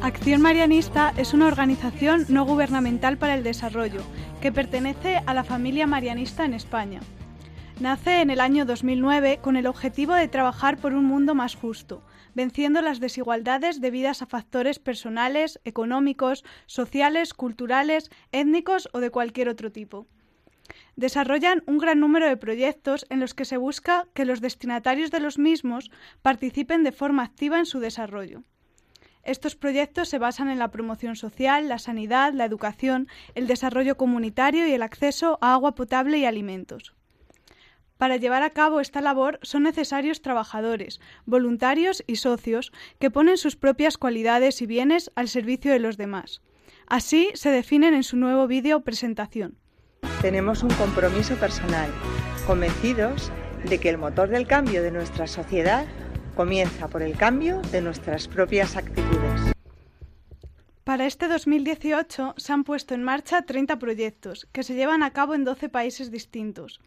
Acción 0.01 0.41
Marianista 0.41 1.13
es 1.15 1.33
una 1.35 1.45
organización 1.45 2.25
no 2.29 2.45
gubernamental 2.45 3.17
para 3.17 3.35
el 3.35 3.43
desarrollo 3.43 4.01
que 4.41 4.51
pertenece 4.51 5.21
a 5.27 5.35
la 5.35 5.43
familia 5.43 5.85
marianista 5.85 6.45
en 6.45 6.55
España. 6.55 7.01
Nace 7.79 8.21
en 8.21 8.31
el 8.31 8.39
año 8.39 8.65
2009 8.65 9.39
con 9.41 9.55
el 9.55 9.67
objetivo 9.67 10.15
de 10.15 10.27
trabajar 10.27 10.77
por 10.77 10.93
un 10.93 11.05
mundo 11.05 11.35
más 11.35 11.55
justo, 11.55 12.01
venciendo 12.33 12.81
las 12.81 12.99
desigualdades 12.99 13.81
debidas 13.81 14.21
a 14.21 14.25
factores 14.25 14.79
personales, 14.79 15.59
económicos, 15.63 16.43
sociales, 16.65 17.33
culturales, 17.33 18.09
étnicos 18.31 18.89
o 18.93 18.99
de 18.99 19.09
cualquier 19.09 19.49
otro 19.49 19.71
tipo. 19.71 20.07
Desarrollan 20.95 21.63
un 21.65 21.77
gran 21.77 21.99
número 21.99 22.27
de 22.27 22.37
proyectos 22.37 23.05
en 23.09 23.19
los 23.19 23.33
que 23.33 23.45
se 23.45 23.57
busca 23.57 24.07
que 24.13 24.25
los 24.25 24.41
destinatarios 24.41 25.11
de 25.11 25.19
los 25.19 25.37
mismos 25.37 25.91
participen 26.21 26.83
de 26.83 26.91
forma 26.91 27.23
activa 27.23 27.59
en 27.59 27.65
su 27.65 27.79
desarrollo. 27.79 28.43
Estos 29.23 29.55
proyectos 29.55 30.09
se 30.09 30.17
basan 30.17 30.49
en 30.49 30.57
la 30.57 30.71
promoción 30.71 31.15
social, 31.15 31.69
la 31.69 31.77
sanidad, 31.77 32.33
la 32.33 32.45
educación, 32.45 33.07
el 33.35 33.47
desarrollo 33.47 33.95
comunitario 33.95 34.67
y 34.67 34.71
el 34.71 34.81
acceso 34.81 35.37
a 35.41 35.53
agua 35.53 35.75
potable 35.75 36.17
y 36.17 36.25
alimentos. 36.25 36.95
Para 38.01 38.17
llevar 38.17 38.41
a 38.41 38.49
cabo 38.49 38.79
esta 38.79 38.99
labor 38.99 39.37
son 39.43 39.61
necesarios 39.61 40.23
trabajadores, 40.23 40.99
voluntarios 41.27 42.03
y 42.07 42.15
socios 42.15 42.71
que 42.99 43.11
ponen 43.11 43.37
sus 43.37 43.55
propias 43.55 43.99
cualidades 43.99 44.63
y 44.63 44.65
bienes 44.65 45.11
al 45.13 45.27
servicio 45.27 45.71
de 45.71 45.77
los 45.77 45.97
demás. 45.97 46.41
Así 46.87 47.29
se 47.35 47.51
definen 47.51 47.93
en 47.93 48.01
su 48.01 48.17
nuevo 48.17 48.47
vídeo 48.47 48.81
presentación. 48.81 49.55
Tenemos 50.19 50.63
un 50.63 50.71
compromiso 50.71 51.35
personal, 51.35 51.91
convencidos 52.47 53.31
de 53.69 53.77
que 53.77 53.89
el 53.89 53.99
motor 53.99 54.29
del 54.29 54.47
cambio 54.47 54.81
de 54.81 54.89
nuestra 54.89 55.27
sociedad 55.27 55.85
comienza 56.35 56.87
por 56.87 57.03
el 57.03 57.15
cambio 57.15 57.61
de 57.71 57.81
nuestras 57.81 58.27
propias 58.27 58.77
actitudes. 58.77 59.53
Para 60.83 61.05
este 61.05 61.27
2018 61.27 62.33
se 62.35 62.51
han 62.51 62.63
puesto 62.63 62.95
en 62.95 63.03
marcha 63.03 63.43
30 63.43 63.77
proyectos 63.77 64.47
que 64.51 64.63
se 64.63 64.73
llevan 64.73 65.03
a 65.03 65.11
cabo 65.11 65.35
en 65.35 65.43
12 65.43 65.69
países 65.69 66.09
distintos. 66.09 66.81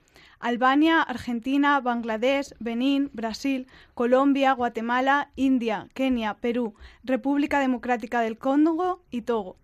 Albania, 0.45 1.01
Argentina, 1.01 1.81
Bangladesh, 1.81 2.53
Benín, 2.61 3.09
Brasil, 3.15 3.67
Colombia, 3.95 4.53
Guatemala, 4.53 5.31
India, 5.37 5.89
Kenia, 5.95 6.35
Perú, 6.35 6.75
República 7.03 7.61
Democrática 7.61 8.21
del 8.21 8.37
Congo 8.37 9.03
y 9.11 9.23
Togo. 9.23 9.57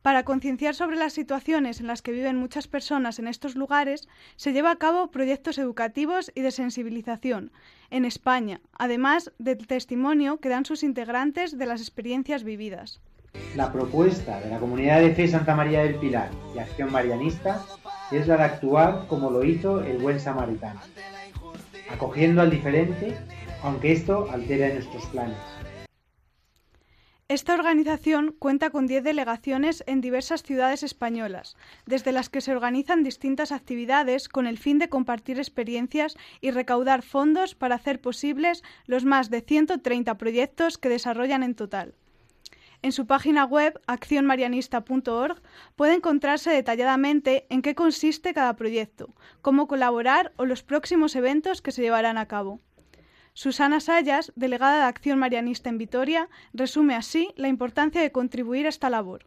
Para 0.00 0.24
concienciar 0.24 0.74
sobre 0.74 0.96
las 0.96 1.12
situaciones 1.12 1.78
en 1.80 1.88
las 1.88 2.00
que 2.00 2.12
viven 2.12 2.38
muchas 2.38 2.68
personas 2.68 3.18
en 3.18 3.28
estos 3.28 3.54
lugares, 3.54 4.08
se 4.36 4.54
lleva 4.54 4.70
a 4.70 4.76
cabo 4.76 5.10
proyectos 5.10 5.58
educativos 5.58 6.32
y 6.34 6.40
de 6.40 6.52
sensibilización 6.52 7.52
en 7.90 8.06
España, 8.06 8.62
además 8.72 9.32
del 9.38 9.66
testimonio 9.66 10.40
que 10.40 10.48
dan 10.48 10.64
sus 10.64 10.84
integrantes 10.84 11.58
de 11.58 11.66
las 11.66 11.82
experiencias 11.82 12.44
vividas. 12.44 13.02
La 13.54 13.70
propuesta 13.70 14.40
de 14.40 14.48
la 14.48 14.58
Comunidad 14.58 15.02
de 15.02 15.14
Fe 15.14 15.28
Santa 15.28 15.54
María 15.54 15.82
del 15.82 15.96
Pilar 15.96 16.30
y 16.54 16.58
Acción 16.60 16.90
Marianista 16.90 17.62
es 18.10 18.26
la 18.26 18.36
de 18.36 18.44
actuar 18.44 19.06
como 19.08 19.30
lo 19.30 19.44
hizo 19.44 19.82
el 19.82 19.98
buen 19.98 20.18
samaritano, 20.18 20.80
acogiendo 21.90 22.40
al 22.40 22.50
diferente, 22.50 23.16
aunque 23.62 23.92
esto 23.92 24.28
altere 24.30 24.74
nuestros 24.74 25.06
planes. 25.06 25.36
Esta 27.30 27.52
organización 27.52 28.34
cuenta 28.38 28.70
con 28.70 28.86
10 28.86 29.04
delegaciones 29.04 29.84
en 29.86 30.00
diversas 30.00 30.42
ciudades 30.42 30.82
españolas, 30.82 31.56
desde 31.84 32.10
las 32.10 32.30
que 32.30 32.40
se 32.40 32.52
organizan 32.52 33.04
distintas 33.04 33.52
actividades 33.52 34.30
con 34.30 34.46
el 34.46 34.56
fin 34.56 34.78
de 34.78 34.88
compartir 34.88 35.36
experiencias 35.36 36.16
y 36.40 36.52
recaudar 36.52 37.02
fondos 37.02 37.54
para 37.54 37.74
hacer 37.74 38.00
posibles 38.00 38.64
los 38.86 39.04
más 39.04 39.28
de 39.28 39.42
130 39.42 40.16
proyectos 40.16 40.78
que 40.78 40.88
desarrollan 40.88 41.42
en 41.42 41.54
total. 41.54 41.94
En 42.80 42.92
su 42.92 43.06
página 43.06 43.44
web 43.44 43.80
accionmarianista.org 43.86 45.42
puede 45.74 45.94
encontrarse 45.94 46.50
detalladamente 46.50 47.46
en 47.50 47.60
qué 47.60 47.74
consiste 47.74 48.32
cada 48.32 48.54
proyecto, 48.54 49.14
cómo 49.42 49.66
colaborar 49.66 50.32
o 50.36 50.46
los 50.46 50.62
próximos 50.62 51.16
eventos 51.16 51.60
que 51.60 51.72
se 51.72 51.82
llevarán 51.82 52.18
a 52.18 52.26
cabo. 52.26 52.60
Susana 53.32 53.80
Sayas, 53.80 54.32
delegada 54.36 54.78
de 54.78 54.82
Acción 54.82 55.18
Marianista 55.18 55.68
en 55.68 55.78
Vitoria, 55.78 56.28
resume 56.52 56.94
así 56.94 57.32
la 57.36 57.48
importancia 57.48 58.00
de 58.00 58.12
contribuir 58.12 58.66
a 58.66 58.68
esta 58.68 58.90
labor. 58.90 59.26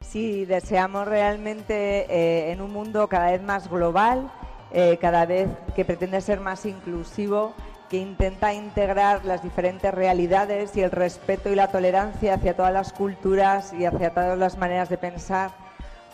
Si 0.00 0.44
deseamos 0.44 1.06
realmente 1.08 2.06
eh, 2.08 2.52
en 2.52 2.60
un 2.60 2.72
mundo 2.72 3.08
cada 3.08 3.32
vez 3.32 3.42
más 3.42 3.70
global, 3.70 4.30
eh, 4.72 4.98
cada 5.00 5.24
vez 5.24 5.48
que 5.74 5.84
pretende 5.84 6.20
ser 6.20 6.40
más 6.40 6.66
inclusivo, 6.66 7.54
que 7.94 8.00
intenta 8.00 8.52
integrar 8.52 9.24
las 9.24 9.44
diferentes 9.44 9.94
realidades 9.94 10.76
y 10.76 10.80
el 10.80 10.90
respeto 10.90 11.48
y 11.48 11.54
la 11.54 11.68
tolerancia 11.68 12.34
hacia 12.34 12.56
todas 12.56 12.72
las 12.72 12.92
culturas 12.92 13.72
y 13.72 13.84
hacia 13.84 14.10
todas 14.10 14.36
las 14.36 14.58
maneras 14.58 14.88
de 14.88 14.98
pensar, 14.98 15.52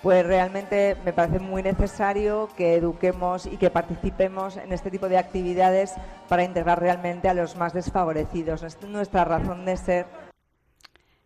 pues 0.03 0.27
realmente 0.27 0.99
me 1.07 1.15
parece 1.15 1.39
muy 1.39 1.63
necesario 1.63 2.51
que 2.55 2.75
eduquemos 2.75 3.47
y 3.47 3.57
que 3.57 3.71
participemos 3.71 4.59
en 4.59 4.75
este 4.75 4.91
tipo 4.91 5.09
de 5.09 5.17
actividades 5.17 5.95
para 6.29 6.45
integrar 6.45 6.81
realmente 6.81 7.31
a 7.31 7.35
los 7.35 7.57
más 7.57 7.73
desfavorecidos. 7.73 8.63
es 8.63 8.79
nuestra 8.83 9.25
razón 9.25 9.65
de 9.65 9.79
ser 9.79 10.30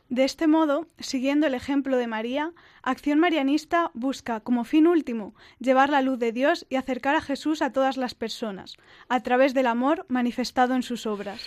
de 0.09 0.25
este 0.25 0.47
modo, 0.47 0.87
siguiendo 0.99 1.47
el 1.47 1.55
ejemplo 1.55 1.97
de 1.97 2.07
María, 2.07 2.53
Acción 2.83 3.19
Marianista 3.19 3.91
busca, 3.95 4.41
como 4.41 4.65
fin 4.65 4.87
último, 4.87 5.35
llevar 5.59 5.91
la 5.91 6.03
luz 6.03 6.19
de 6.19 6.33
Dios 6.33 6.67
y 6.69 6.77
acercar 6.77 7.17
a 7.17 7.21
Jesús 7.21 7.63
a 7.63 7.73
todas 7.73 7.97
las 7.97 8.15
personas, 8.15 8.77
a 9.09 9.21
través 9.21 9.55
del 9.55 9.67
amor 9.67 10.05
manifestado 10.09 10.75
en 10.75 10.83
sus 10.83 11.07
obras. 11.07 11.41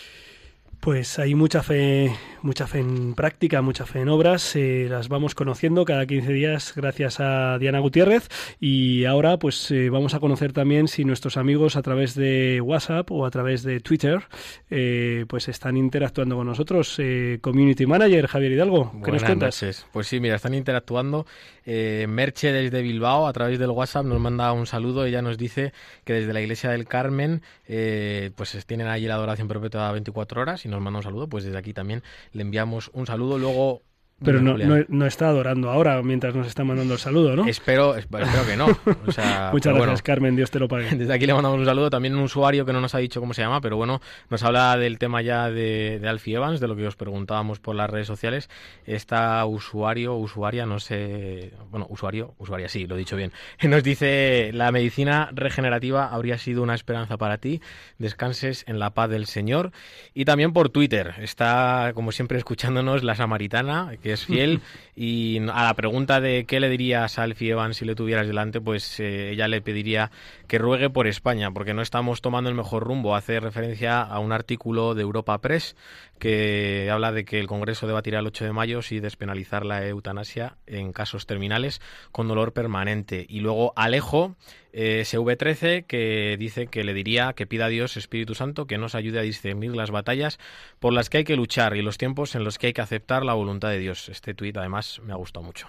Pues 0.80 1.19
hay 1.19 1.36
mucha 1.36 1.63
fe, 1.63 2.15
mucha 2.43 2.67
fe 2.67 2.80
en 2.80 3.13
práctica, 3.15 3.61
mucha 3.61 3.86
fe 3.86 4.01
en 4.01 4.09
obras. 4.09 4.55
Eh, 4.55 4.88
las 4.89 5.09
vamos 5.09 5.36
conociendo 5.36 5.84
cada 5.86 6.05
15 6.05 6.32
días 6.32 6.73
gracias 6.75 7.19
a 7.19 7.57
Diana 7.57 7.80
Gutiérrez. 7.80 8.30
Y 8.59 9.03
ahora, 9.05 9.38
pues 9.38 9.69
eh, 9.71 9.89
vamos 9.89 10.13
a 10.13 10.19
conocer 10.19 10.53
también 10.53 10.88
si 10.88 11.03
nuestros 11.03 11.36
amigos 11.36 11.75
a 11.75 11.82
través 11.82 12.15
de 12.15 12.61
WhatsApp 12.61 13.11
o 13.11 13.25
a 13.25 13.32
través 13.32 13.63
de 13.63 13.80
Twitter, 13.80 14.28
eh, 14.69 15.25
pues 15.28 15.49
están 15.49 15.78
interactuando 15.78 16.38
con 16.38 16.47
nosotros. 16.47 17.01
Community 17.41 17.86
Manager 17.86 18.28
Javier 18.28 18.51
Hidalgo, 18.53 18.93
¿qué 19.03 19.11
nos 19.11 19.23
cuentas? 19.23 19.86
Pues 19.91 20.07
sí, 20.07 20.19
mira, 20.19 20.36
están 20.36 20.53
interactuando. 20.53 21.25
Merche 21.65 22.53
desde 22.53 22.82
Bilbao 22.82 23.28
a 23.28 23.34
través 23.34 23.59
del 23.59 23.71
WhatsApp 23.71 24.05
nos 24.05 24.21
manda 24.21 24.53
un 24.53 24.67
saludo. 24.67 25.05
Ella 25.05 25.21
nos 25.21 25.38
dice 25.38 25.73
que 26.05 26.13
desde 26.13 26.32
la 26.32 26.39
Iglesia 26.39 26.69
del 26.69 26.88
Carmen, 26.88 27.41
pues 27.65 28.65
tienen 28.65 28.88
allí 28.88 29.07
la 29.07 29.15
adoración 29.15 29.49
perpetua 29.49 29.91
24 29.91 30.41
horas 30.41 30.65
nos 30.68 30.82
manda 30.82 30.99
un 30.99 31.03
saludo, 31.03 31.28
pues 31.28 31.43
desde 31.43 31.57
aquí 31.57 31.74
también 31.74 32.03
le 32.32 32.41
enviamos 32.41 32.91
un 32.93 33.05
saludo. 33.05 33.38
Luego 33.38 33.84
Pero 34.24 34.41
no, 34.41 34.57
no, 34.57 34.84
no 34.88 35.05
está 35.05 35.28
adorando 35.30 35.70
ahora 35.70 36.01
mientras 36.01 36.34
nos 36.34 36.47
está 36.47 36.63
mandando 36.63 36.95
el 36.95 36.99
saludo, 36.99 37.36
¿no? 37.36 37.45
Espero, 37.45 37.95
esp- 37.95 38.20
espero 38.20 38.45
que 38.47 38.57
no. 38.57 38.65
O 39.05 39.11
sea, 39.11 39.49
Muchas 39.53 39.76
gracias, 39.76 40.01
Carmen, 40.01 40.36
Dios 40.36 40.49
te 40.49 40.57
lo 40.57 40.68
pague. 40.68 40.89
Desde 40.95 41.13
aquí 41.13 41.28
le 41.28 41.36
mandamos 41.36 41.59
un 41.59 41.65
saludo. 41.65 41.91
También 41.91 42.15
un 42.15 42.22
usuario 42.24 42.65
que 42.65 42.74
no 42.74 42.82
nos 42.82 42.95
ha 42.95 42.97
dicho 42.97 43.20
cómo 43.20 43.36
se 43.36 43.43
llama, 43.43 43.61
pero 43.61 43.78
bueno, 43.78 44.01
nos 44.32 44.41
habla 44.41 44.76
del 44.78 44.97
tema 44.97 45.22
ya 45.22 45.51
de, 45.51 45.99
de 46.01 46.07
Alfie 46.09 46.36
Evans, 46.38 46.59
de 46.59 46.68
lo 46.68 46.76
que 46.76 46.88
os 46.88 46.95
preguntábamos 46.95 47.59
por 47.59 47.76
las 47.76 47.89
redes 47.91 48.07
sociales. 48.07 48.49
Esta 48.88 49.45
usuario, 49.45 50.15
usuaria, 50.15 50.65
no 50.65 50.80
sé. 50.80 51.53
Bueno, 51.70 51.86
usuario, 51.89 52.34
usuaria, 52.39 52.70
sí, 52.70 52.88
lo 52.88 52.95
he 52.95 52.97
dicho 52.99 53.15
bien. 53.18 53.32
Nos 53.61 53.84
dice: 53.84 54.49
La 54.53 54.72
medicina 54.72 55.30
regenerativa 55.32 56.07
habría 56.07 56.39
sido 56.39 56.63
una 56.63 56.74
esperanza 56.74 57.18
para 57.18 57.38
ti. 57.38 57.61
Descanses 57.99 58.63
en 58.68 58.80
la 58.80 58.91
paz 58.95 59.09
del 59.11 59.28
Señor. 59.28 59.72
Y 60.15 60.26
también 60.26 60.53
por 60.53 60.70
Twitter. 60.70 61.13
Está, 61.20 61.91
como 61.93 62.11
siempre, 62.11 62.39
escuchándonos 62.39 63.03
la 63.03 63.13
samaritana, 63.15 63.91
que 64.01 64.07
es 64.10 64.26
fiel. 64.26 64.62
y 64.95 65.39
a 65.49 65.64
la 65.64 65.74
pregunta 65.76 66.20
de 66.20 66.45
qué 66.45 66.60
le 66.60 66.70
dirías 66.70 67.20
a 67.20 67.24
Alfie 67.24 67.51
Evans 67.51 67.78
si 67.78 67.86
le 67.86 67.95
tuvieras 67.95 68.28
delante, 68.28 68.62
pues 68.62 68.99
eh, 68.99 69.32
ella 69.32 69.47
le 69.47 69.62
pediría 69.62 70.12
que 70.47 70.58
ruegue 70.58 70.89
por 70.89 71.08
España, 71.08 71.51
porque 71.51 71.74
no 71.74 71.82
estamos 71.82 72.22
tomando 72.22 72.49
el 72.49 72.55
mejor 72.55 72.84
rumbo. 72.84 73.16
Hace 73.16 73.39
referencia 73.39 74.01
a 74.01 74.20
un 74.20 74.32
artículo 74.32 74.95
de 74.95 75.03
Europa 75.03 75.38
Press 75.39 75.76
que 76.20 76.89
habla 76.91 77.11
de 77.11 77.26
que 77.26 77.39
el 77.39 77.47
Congreso 77.47 77.88
debatirá 77.88 78.20
el 78.20 78.28
8 78.28 78.45
de 78.45 78.53
mayo 78.53 78.82
si 78.82 78.99
despenalizar 78.99 79.65
la 79.65 79.86
eutanasia 79.88 80.57
en 80.65 80.93
casos 80.93 81.26
terminales 81.26 81.82
con 82.11 82.28
dolor 82.28 82.53
permanente. 82.53 83.26
Y 83.30 83.39
luego 83.39 83.74
Alejo, 83.76 84.36
eh, 84.74 85.01
SV13, 85.05 85.86
que 85.86 86.36
dice 86.38 86.68
que 86.68 86.84
le 86.84 86.93
diría 86.93 87.34
que 87.34 87.47
pida 87.47 87.65
a 87.65 87.70
Dios 87.70 87.97
Espíritu 87.97 88.36
Santo 88.36 88.68
que 88.68 88.78
nos 88.78 88.95
ayude 88.95 89.20
a 89.20 89.24
discernir 89.24 89.76
las 89.76 89.91
batallas 89.91 90.39
por 90.80 90.93
las 90.93 91.09
que 91.09 91.18
hay 91.18 91.24
que 91.24 91.36
luchar 91.36 91.76
y 91.76 91.82
los 91.82 91.97
tiempos 91.97 92.36
en 92.36 92.43
los 92.43 92.57
que 92.57 92.68
hay 92.68 92.74
que 92.74 92.82
aceptar 92.82 93.26
la 93.26 93.34
voluntad 93.34 93.70
de 93.70 93.80
Dios. 93.80 94.09
Este 94.09 94.34
tuit 94.34 94.57
además 94.57 94.99
me 95.03 95.13
ha 95.13 95.18
gustado 95.18 95.45
mucho. 95.45 95.68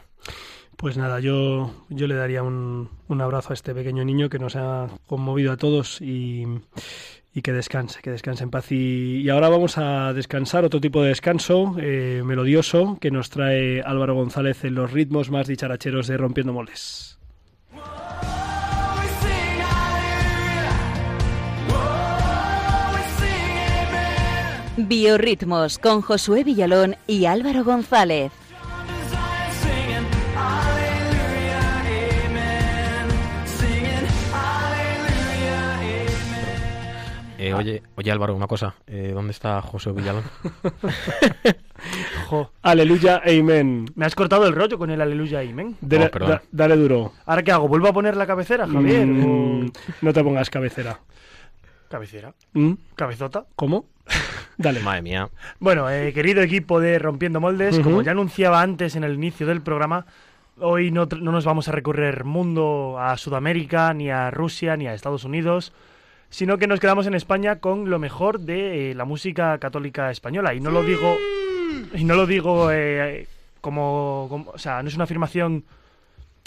Pues 0.77 0.97
nada, 0.97 1.19
yo, 1.19 1.75
yo 1.89 2.07
le 2.07 2.15
daría 2.15 2.45
un, 2.45 2.89
un 3.09 3.21
abrazo 3.21 3.51
a 3.51 3.55
este 3.55 3.75
pequeño 3.75 4.05
niño 4.05 4.29
que 4.29 4.39
nos 4.39 4.55
ha 4.55 4.89
conmovido 5.09 5.51
a 5.51 5.57
todos 5.57 6.01
y, 6.01 6.47
y 7.35 7.43
que 7.43 7.53
descanse, 7.53 8.01
que 8.03 8.11
descanse 8.11 8.45
en 8.45 8.51
paz. 8.51 8.73
Y, 8.73 9.29
ahora 9.29 9.49
vamos 9.49 9.79
a 9.79 10.13
descansar, 10.13 10.65
otro 10.65 10.81
tipo 10.81 11.03
de 11.03 11.11
descanso 11.11 11.77
eh, 11.79 12.23
melodioso 12.25 12.99
que 13.01 13.11
nos 13.11 13.31
trae 13.31 13.83
Álvaro 13.83 14.15
González 14.15 14.65
en 14.65 14.75
los 14.75 14.93
ritmos 14.93 15.31
más 15.31 15.47
dicharacheros 15.47 16.07
de 16.07 16.17
Rompiendo 16.17 16.53
Moles. 16.53 17.19
Biorritmos 24.77 25.79
con 25.79 26.03
Josué 26.03 26.45
Villalón 26.45 26.97
y 27.09 27.25
Álvaro 27.25 27.65
González. 27.65 28.31
Oye, 37.59 37.83
oye 37.97 38.11
Álvaro, 38.13 38.35
una 38.35 38.47
cosa. 38.47 38.75
eh, 38.87 39.11
¿Dónde 39.15 39.33
está 39.33 39.61
José 39.63 39.93
Villalón? 39.93 40.25
Jo, 42.29 42.51
Aleluya, 42.63 43.23
amén. 43.25 43.87
me 43.95 44.05
has 44.05 44.15
cortado 44.15 44.47
el 44.47 44.53
rollo 44.55 44.79
con 44.79 44.91
el 44.91 45.01
aleluya 45.01 45.41
amén. 45.41 45.77
Dale, 45.81 46.07
Oh, 46.07 46.11
perdón. 46.11 46.31
da- 46.31 46.43
dale 46.51 46.77
duro. 46.77 47.13
¿Ahora 47.25 47.43
qué 47.43 47.53
hago? 47.53 47.69
¿Vuelvo 47.69 47.89
a 47.89 47.93
poner 47.93 48.17
la 48.17 48.27
cabecera, 48.27 48.67
Javier? 48.67 49.07
Mm, 49.07 49.67
¿O 49.69 49.73
no 50.03 50.13
te 50.13 50.23
pongas 50.25 50.51
cabecera. 50.51 50.99
cabecera? 51.89 52.35
¿Mm? 52.53 52.73
¿Cabezota? 52.97 53.45
¿Cómo? 53.57 53.87
Dale. 54.59 54.81
Madre 54.81 55.03
mía. 55.03 55.31
Bueno, 55.61 55.89
eh, 55.89 56.13
querido 56.13 56.43
equipo 56.43 56.81
de 56.81 56.99
Rompiendo 56.99 57.41
Moldes, 57.41 57.79
como 57.79 58.03
ya 58.03 58.11
anunciaba 58.11 58.61
antes 58.61 58.97
en 58.97 59.05
el 59.05 59.15
inicio 59.15 59.47
del 59.47 59.63
programa, 59.63 60.05
hoy 60.61 60.91
no, 60.91 61.07
no 61.07 61.31
nos 61.33 61.45
vamos 61.45 61.69
a 61.69 61.73
recorrer 61.73 62.25
mundo 62.25 62.97
a 62.99 63.17
Sudamérica, 63.17 63.95
ni 63.95 64.11
a 64.11 64.31
Rusia, 64.33 64.77
ni 64.77 64.87
a 64.89 64.95
Estados 64.95 65.25
Unidos, 65.25 65.73
sino 66.31 66.59
que 66.59 66.67
nos 66.67 66.81
quedamos 66.81 67.07
en 67.07 67.15
España 67.15 67.57
con 67.61 67.89
lo 67.91 67.99
mejor 67.99 68.41
de 68.41 68.91
eh, 68.91 68.95
la 68.95 69.05
música 69.05 69.59
católica 69.59 70.11
española. 70.11 70.55
Y 70.55 70.61
no 70.61 70.71
lo 70.71 70.83
digo, 70.83 71.17
y 71.95 72.05
no 72.05 72.15
lo 72.15 72.27
digo 72.27 72.71
eh, 72.73 73.27
como, 73.61 74.27
como- 74.29 74.51
o 74.53 74.59
sea, 74.59 74.83
no 74.83 74.89
es 74.89 74.95
una 74.95 75.05
afirmación 75.05 75.65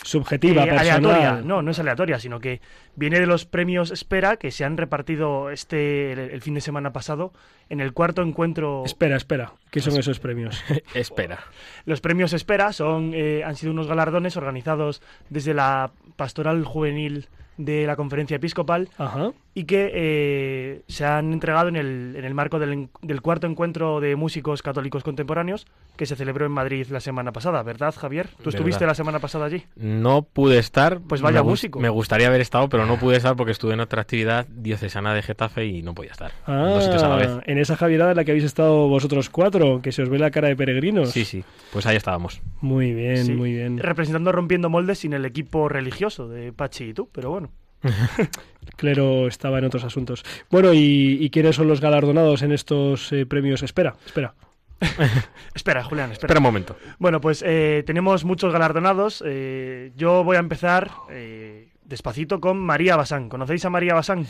Subjetiva, 0.03 0.65
eh, 0.65 0.71
aleatoria. 0.71 1.41
No, 1.45 1.61
no 1.61 1.69
es 1.69 1.77
aleatoria, 1.77 2.17
sino 2.17 2.39
que 2.39 2.59
viene 2.95 3.19
de 3.19 3.27
los 3.27 3.45
premios 3.45 3.91
Espera 3.91 4.37
que 4.37 4.49
se 4.49 4.65
han 4.65 4.75
repartido 4.77 5.51
este 5.51 6.11
el, 6.13 6.19
el 6.19 6.41
fin 6.41 6.55
de 6.55 6.61
semana 6.61 6.91
pasado 6.91 7.33
en 7.69 7.81
el 7.81 7.93
cuarto 7.93 8.23
encuentro. 8.23 8.81
Espera, 8.83 9.15
espera. 9.15 9.53
¿Qué 9.69 9.79
son 9.79 9.95
esos 9.99 10.19
premios? 10.19 10.63
Espera. 10.95 11.39
Los 11.85 12.01
premios 12.01 12.33
Espera 12.33 12.73
son 12.73 13.11
eh, 13.13 13.43
han 13.45 13.55
sido 13.55 13.71
unos 13.73 13.85
galardones 13.85 14.37
organizados 14.37 15.03
desde 15.29 15.53
la 15.53 15.91
Pastoral 16.15 16.65
Juvenil 16.65 17.27
de 17.57 17.85
la 17.85 17.95
Conferencia 17.95 18.37
Episcopal 18.37 18.89
Ajá. 18.97 19.31
y 19.53 19.65
que 19.65 19.91
eh, 19.93 20.81
se 20.87 21.05
han 21.05 21.31
entregado 21.33 21.67
en 21.69 21.75
el, 21.75 22.15
en 22.17 22.25
el 22.25 22.33
marco 22.33 22.57
del, 22.59 22.89
del 23.01 23.21
cuarto 23.21 23.45
encuentro 23.47 23.99
de 23.99 24.15
músicos 24.15 24.61
católicos 24.61 25.03
contemporáneos 25.03 25.67
que 25.97 26.05
se 26.05 26.15
celebró 26.15 26.45
en 26.45 26.51
Madrid 26.53 26.87
la 26.89 26.99
semana 27.01 27.31
pasada, 27.31 27.61
¿verdad, 27.61 27.93
Javier? 27.95 28.29
¿Tú 28.41 28.49
estuviste 28.49 28.79
Verdad. 28.85 28.91
la 28.91 28.95
semana 28.95 29.19
pasada 29.19 29.45
allí? 29.45 29.63
No 29.75 30.23
pude 30.23 30.57
estar. 30.57 30.99
Pues 31.01 31.21
vaya 31.21 31.43
me 31.43 31.49
músico. 31.49 31.79
Me 31.79 31.89
gustaría 31.89 32.27
haber 32.27 32.41
estado, 32.41 32.67
pero 32.69 32.85
no 32.85 32.97
pude 32.97 33.17
estar 33.17 33.35
porque 33.35 33.51
estuve 33.51 33.73
en 33.73 33.81
otra 33.81 34.01
actividad 34.01 34.47
diocesana 34.47 35.13
de 35.13 35.21
Getafe 35.21 35.65
y 35.65 35.83
no 35.83 35.93
podía 35.93 36.11
estar. 36.11 36.31
Dos 36.47 36.83
sitios 36.85 37.03
a 37.03 37.09
la 37.09 37.15
vez. 37.17 37.29
Ah, 37.29 37.41
en 37.45 37.57
esa 37.59 37.75
Javierada 37.75 38.11
en 38.11 38.17
la 38.17 38.23
que 38.23 38.31
habéis 38.31 38.45
estado 38.45 38.87
vosotros 38.87 39.29
cuatro, 39.29 39.81
que 39.81 39.91
se 39.91 40.01
os 40.01 40.09
ve 40.09 40.17
la 40.17 40.31
cara 40.31 40.47
de 40.47 40.55
peregrinos. 40.55 41.11
Sí, 41.11 41.25
sí. 41.25 41.43
Pues 41.71 41.85
ahí 41.85 41.97
estábamos. 41.97 42.41
Muy 42.61 42.93
bien, 42.93 43.25
Sí, 43.25 43.33
muy 43.33 43.51
bien. 43.53 43.77
Representando 43.77 44.31
Rompiendo 44.31 44.69
Moldes 44.69 44.99
sin 44.99 45.13
el 45.13 45.25
equipo 45.25 45.69
religioso 45.69 46.27
de 46.27 46.51
Pachi 46.53 46.85
y 46.85 46.93
tú, 46.93 47.09
pero 47.11 47.29
bueno. 47.29 47.50
Clero 48.77 49.27
estaba 49.27 49.59
en 49.59 49.65
otros 49.65 49.83
asuntos. 49.83 50.23
Bueno, 50.49 50.73
¿y, 50.73 51.17
y 51.19 51.29
quiénes 51.29 51.55
son 51.55 51.67
los 51.67 51.81
galardonados 51.81 52.41
en 52.41 52.51
estos 52.51 53.11
eh, 53.11 53.25
premios? 53.25 53.63
Espera, 53.63 53.95
espera. 54.05 54.33
Espera, 55.53 55.83
Julián, 55.83 56.11
espera. 56.11 56.25
Espera 56.25 56.39
un 56.39 56.43
momento. 56.43 56.75
Bueno, 56.97 57.21
pues 57.21 57.43
eh, 57.45 57.83
tenemos 57.85 58.25
muchos 58.25 58.51
galardonados. 58.51 59.23
eh, 59.25 59.91
yo 59.95 60.23
voy 60.23 60.37
a 60.37 60.39
empezar 60.39 60.89
eh, 61.11 61.69
despacito 61.83 62.39
con 62.39 62.57
María 62.59 62.95
Basán. 62.95 63.29
¿Conocéis 63.29 63.63
a 63.65 63.69
María 63.69 63.93
Basán? 63.93 64.25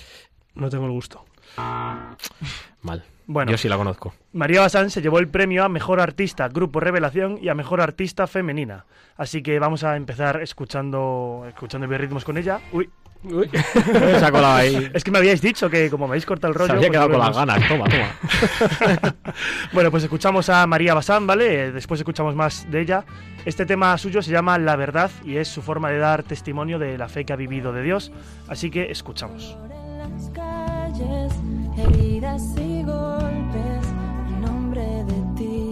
No 0.56 0.70
tengo 0.70 0.86
el 0.88 0.91
gusto. 0.91 1.24
Mal. 2.82 3.04
Bueno. 3.28 3.49
Yo 3.52 3.58
sí 3.58 3.70
la 3.70 3.78
conozco. 3.78 4.14
María 4.34 4.60
Basán 4.60 4.89
se 4.89 5.02
llevó 5.02 5.20
el 5.20 5.30
premio 5.30 5.64
a 5.64 5.70
Mejor 5.70 6.02
Artista 6.02 6.49
Grupo 6.49 6.82
Revelación 6.82 7.38
y 7.41 7.47
a 7.47 7.56
Mejor 7.56 7.80
Artista 7.80 8.28
Femenina. 8.28 8.86
Así 9.16 9.41
que 9.41 9.58
vamos 9.58 9.86
a 9.86 9.95
empezar 9.95 10.41
escuchando, 10.41 11.45
escuchando 11.47 11.88
ritmos 11.88 12.26
con 12.26 12.38
ella. 12.38 12.60
Uy, 12.74 12.89
Se 13.53 14.26
ha 14.26 14.32
colado 14.32 14.55
ahí. 14.55 14.89
es 14.93 15.03
que 15.03 15.11
me 15.11 15.19
habíais 15.19 15.41
dicho 15.41 15.69
que 15.69 15.89
como 15.89 16.07
me 16.07 16.13
habéis 16.13 16.26
cortado 16.26 16.51
el 16.53 16.57
rollo... 16.57 16.74
Se 16.74 16.78
había 16.78 16.88
pues 16.88 16.91
quedado 16.91 17.09
con 17.11 17.19
las 17.19 17.36
ganas. 17.36 17.67
Toma, 17.67 17.86
toma. 17.86 19.15
Bueno, 19.74 19.91
pues 19.91 20.03
escuchamos 20.03 20.49
a 20.49 20.65
María 20.67 20.93
Basán, 20.93 21.28
¿vale? 21.28 21.65
Eh, 21.65 21.72
Después 21.72 21.99
escuchamos 21.99 22.36
más 22.36 22.69
de 22.72 22.82
ella. 22.82 23.05
Este 23.45 23.65
tema 23.65 23.97
suyo 23.97 24.22
se 24.22 24.32
llama 24.32 24.57
La 24.57 24.76
Verdad 24.76 25.11
y 25.24 25.38
es 25.38 25.47
su 25.47 25.61
forma 25.61 25.89
de 25.89 25.99
dar 25.99 26.24
testimonio 26.24 26.80
de 26.80 26.97
la 26.97 27.07
fe 27.07 27.26
que 27.26 27.34
ha 27.34 27.36
vivido 27.36 27.74
de 27.74 27.84
Dios. 27.84 28.11
Así 28.47 28.69
que 28.72 28.91
escuchamos. 28.91 29.55
en 29.72 29.97
las 29.99 30.30
calles, 30.32 31.34
heridas 31.78 32.41
y 32.57 32.84
golpes, 32.84 33.88
en 34.30 34.41
nombre 34.41 34.82
de 34.82 35.36
ti. 35.38 35.72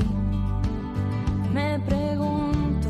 Me 1.54 1.80
pregunto 1.80 2.89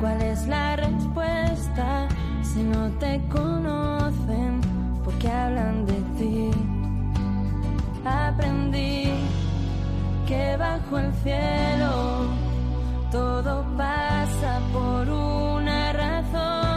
cuál 0.00 0.22
es 0.22 0.46
la 0.46 0.76
respuesta 0.76 2.08
si 2.52 2.62
no 2.62 2.90
te 2.98 3.20
conocen, 3.28 4.60
porque 5.04 5.28
hablan 5.30 5.86
de 5.86 5.98
ti. 6.18 6.50
Aprendí 8.04 9.10
que 10.26 10.56
bajo 10.56 10.98
el 10.98 11.12
cielo 11.22 12.28
todo 13.12 13.64
pasa 13.76 14.60
por 14.72 15.08
una 15.08 15.92
razón. 15.92 16.69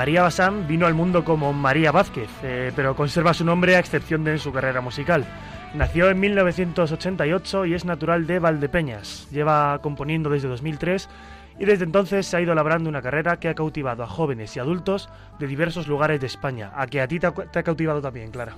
María 0.00 0.22
Basán 0.22 0.66
vino 0.66 0.86
al 0.86 0.94
mundo 0.94 1.26
como 1.26 1.52
María 1.52 1.92
Vázquez, 1.92 2.30
eh, 2.42 2.72
pero 2.74 2.96
conserva 2.96 3.34
su 3.34 3.44
nombre 3.44 3.76
a 3.76 3.80
excepción 3.80 4.24
de 4.24 4.32
en 4.32 4.38
su 4.38 4.50
carrera 4.50 4.80
musical. 4.80 5.26
Nació 5.74 6.08
en 6.08 6.18
1988 6.20 7.66
y 7.66 7.74
es 7.74 7.84
natural 7.84 8.26
de 8.26 8.38
Valdepeñas. 8.38 9.28
Lleva 9.30 9.78
componiendo 9.82 10.30
desde 10.30 10.48
2003 10.48 11.06
y 11.58 11.66
desde 11.66 11.84
entonces 11.84 12.24
se 12.24 12.34
ha 12.34 12.40
ido 12.40 12.54
labrando 12.54 12.88
una 12.88 13.02
carrera 13.02 13.38
que 13.38 13.50
ha 13.50 13.54
cautivado 13.54 14.02
a 14.02 14.06
jóvenes 14.06 14.56
y 14.56 14.60
adultos 14.60 15.10
de 15.38 15.46
diversos 15.46 15.86
lugares 15.86 16.18
de 16.18 16.28
España. 16.28 16.72
A 16.74 16.86
que 16.86 17.02
a 17.02 17.06
ti 17.06 17.20
te 17.20 17.26
ha, 17.26 17.32
te 17.32 17.58
ha 17.58 17.62
cautivado 17.62 18.00
también, 18.00 18.30
Clara. 18.30 18.56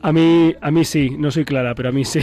A 0.00 0.12
mí, 0.12 0.54
a 0.60 0.70
mí 0.70 0.84
sí, 0.84 1.10
no 1.18 1.32
soy 1.32 1.44
Clara, 1.44 1.74
pero 1.74 1.88
a 1.88 1.92
mí 1.92 2.04
sí. 2.04 2.20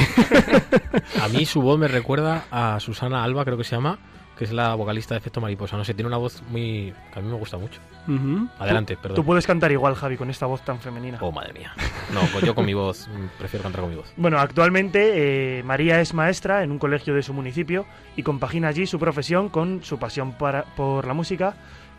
A 1.21 1.27
mí 1.27 1.45
su 1.45 1.61
voz 1.61 1.77
me 1.77 1.89
recuerda 1.89 2.45
a 2.51 2.79
Susana 2.79 3.21
Alba, 3.21 3.43
creo 3.43 3.57
que 3.57 3.65
se 3.65 3.75
llama, 3.75 3.99
que 4.39 4.45
es 4.45 4.53
la 4.53 4.73
vocalista 4.73 5.13
de 5.13 5.17
Efecto 5.19 5.41
Mariposa. 5.41 5.75
No 5.75 5.83
sé, 5.83 5.93
tiene 5.93 6.07
una 6.07 6.15
voz 6.15 6.41
muy... 6.49 6.93
que 7.13 7.19
a 7.19 7.21
mí 7.21 7.27
me 7.27 7.35
gusta 7.35 7.57
mucho. 7.57 7.81
Ujú. 8.07 8.47
Adelante, 8.57 8.95
Tú- 8.95 9.01
perdón. 9.01 9.15
Tú 9.17 9.25
puedes 9.25 9.45
cantar 9.45 9.69
igual, 9.73 9.95
Javi, 9.95 10.15
con 10.15 10.29
esta 10.29 10.45
voz 10.45 10.61
tan 10.63 10.79
femenina. 10.79 11.17
Oh, 11.19 11.29
madre 11.33 11.51
mía. 11.51 11.73
No, 12.13 12.21
pues 12.31 12.45
yo 12.45 12.55
con 12.55 12.65
mi 12.65 12.73
voz, 12.73 13.09
mm, 13.09 13.37
prefiero 13.37 13.63
cantar 13.63 13.81
con 13.81 13.89
mi 13.89 13.97
voz. 13.97 14.13
Bueno, 14.15 14.39
actualmente 14.39 15.59
eh, 15.59 15.63
María 15.63 15.99
es 15.99 16.13
maestra 16.13 16.63
en 16.63 16.71
un 16.71 16.79
colegio 16.79 17.13
de 17.13 17.21
su 17.21 17.33
municipio 17.33 17.85
y 18.15 18.23
compagina 18.23 18.69
allí 18.69 18.87
su 18.87 18.97
profesión 18.97 19.49
con 19.49 19.83
su 19.83 19.99
pasión 19.99 20.31
para- 20.31 20.63
por 20.63 21.05
la 21.05 21.13
música, 21.13 21.55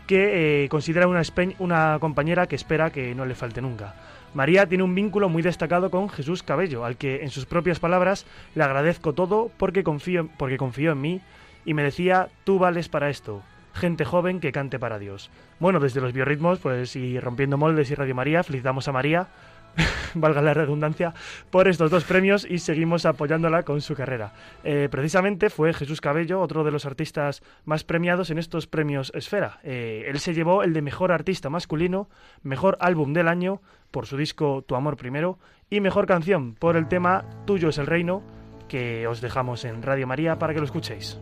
que 0.07 0.63
eh, 0.65 0.69
considera 0.69 1.07
una, 1.07 1.21
una 1.59 1.97
compañera 2.01 2.47
que 2.47 2.55
espera 2.55 2.89
que 2.89 3.13
no 3.13 3.25
le 3.25 3.35
falte 3.35 3.61
nunca. 3.61 3.93
María 4.33 4.65
tiene 4.65 4.83
un 4.83 4.95
vínculo 4.95 5.29
muy 5.29 5.43
destacado 5.43 5.91
con 5.91 6.09
Jesús 6.09 6.41
Cabello, 6.41 6.85
al 6.85 6.97
que, 6.97 7.21
en 7.21 7.29
sus 7.29 7.45
propias 7.45 7.79
palabras, 7.79 8.25
le 8.55 8.63
agradezco 8.63 9.13
todo 9.13 9.51
porque 9.57 9.83
confío, 9.83 10.27
porque 10.37 10.57
confío 10.57 10.93
en 10.93 11.01
mí 11.01 11.21
y 11.65 11.73
me 11.73 11.83
decía, 11.83 12.29
tú 12.43 12.59
vales 12.59 12.89
para 12.89 13.09
esto. 13.09 13.41
Gente 13.73 14.03
joven 14.03 14.39
que 14.39 14.51
cante 14.51 14.79
para 14.79 14.99
Dios. 14.99 15.29
Bueno, 15.59 15.79
desde 15.79 16.01
los 16.01 16.13
biorritmos, 16.13 16.59
pues 16.59 16.95
y 16.95 17.19
rompiendo 17.19 17.57
moldes 17.57 17.89
y 17.89 17.95
Radio 17.95 18.15
María, 18.15 18.43
felicitamos 18.43 18.87
a 18.87 18.91
María 18.91 19.27
valga 20.15 20.41
la 20.41 20.53
redundancia, 20.53 21.13
por 21.49 21.67
estos 21.67 21.91
dos 21.91 22.03
premios 22.03 22.45
y 22.49 22.59
seguimos 22.59 23.05
apoyándola 23.05 23.63
con 23.63 23.81
su 23.81 23.95
carrera. 23.95 24.33
Eh, 24.63 24.87
precisamente 24.91 25.49
fue 25.49 25.73
Jesús 25.73 26.01
Cabello, 26.01 26.41
otro 26.41 26.63
de 26.63 26.71
los 26.71 26.85
artistas 26.85 27.41
más 27.65 27.83
premiados 27.83 28.29
en 28.29 28.37
estos 28.37 28.67
premios 28.67 29.11
Esfera. 29.15 29.59
Eh, 29.63 30.05
él 30.07 30.19
se 30.19 30.33
llevó 30.33 30.63
el 30.63 30.73
de 30.73 30.81
Mejor 30.81 31.11
Artista 31.11 31.49
Masculino, 31.49 32.09
Mejor 32.43 32.77
Álbum 32.79 33.13
del 33.13 33.27
Año 33.27 33.61
por 33.91 34.05
su 34.05 34.17
disco 34.17 34.63
Tu 34.65 34.75
Amor 34.75 34.97
Primero 34.97 35.37
y 35.69 35.79
Mejor 35.79 36.05
Canción 36.05 36.55
por 36.55 36.75
el 36.75 36.87
tema 36.87 37.25
Tuyo 37.45 37.69
es 37.69 37.77
el 37.77 37.87
Reino, 37.87 38.23
que 38.67 39.07
os 39.07 39.21
dejamos 39.21 39.65
en 39.65 39.81
Radio 39.81 40.07
María 40.07 40.39
para 40.39 40.53
que 40.53 40.59
lo 40.59 40.65
escuchéis. 40.65 41.19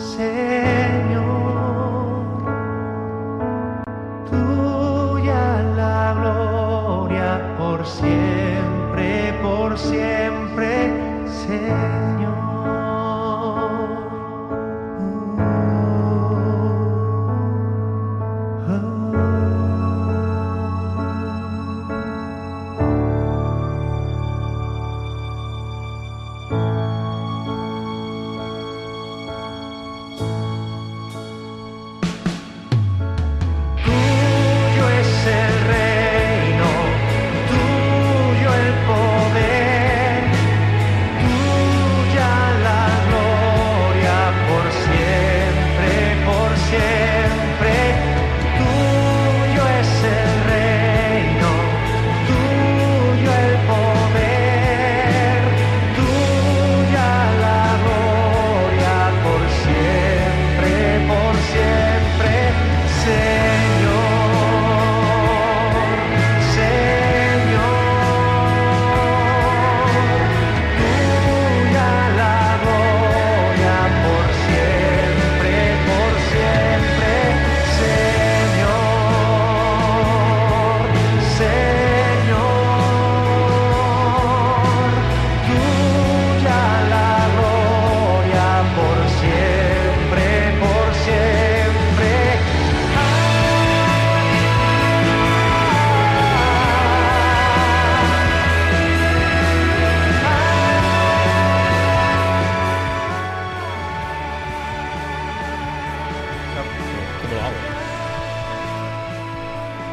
Señor. 0.00 0.29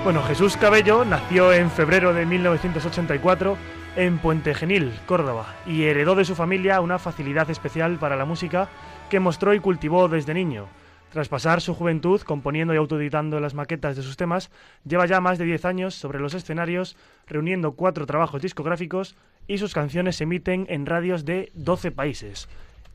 Bueno, 0.04 0.24
Jesús 0.24 0.56
Cabello 0.56 1.04
nació 1.04 1.52
en 1.52 1.70
febrero 1.70 2.14
de 2.14 2.26
1984 2.26 3.58
en 3.98 4.20
Puente 4.20 4.54
Genil, 4.54 4.94
Córdoba, 5.06 5.56
y 5.66 5.84
heredó 5.84 6.16
de 6.16 6.24
su 6.24 6.34
familia 6.34 6.80
una 6.80 6.98
facilidad 6.98 7.50
especial 7.50 7.98
para 7.98 8.16
la 8.16 8.24
música 8.24 8.70
que 9.10 9.20
mostró 9.20 9.54
y 9.54 9.60
cultivó 9.60 10.08
desde 10.08 10.34
niño. 10.34 10.68
Tras 11.12 11.30
pasar 11.30 11.62
su 11.62 11.74
juventud 11.74 12.22
componiendo 12.22 12.74
y 12.74 12.78
autoeditando 12.78 13.40
las 13.40 13.54
maquetas 13.54 13.96
de 13.96 14.04
sus 14.04 14.18
temas, 14.18 14.52
lleva 14.86 15.08
ya 15.08 15.20
más 15.20 15.38
de 15.38 15.46
10 15.46 15.66
años 15.66 15.96
sobre 15.96 16.20
los 16.20 16.34
escenarios, 16.34 16.96
reuniendo 17.28 17.74
cuatro 17.74 18.06
trabajos 18.06 18.42
discográficos 18.42 19.16
y 19.48 19.58
sus 19.58 19.74
canciones 19.74 20.18
se 20.18 20.26
emiten 20.26 20.68
en 20.70 20.86
radios 20.86 21.26
de 21.26 21.52
12 21.56 21.92
países. 21.92 22.48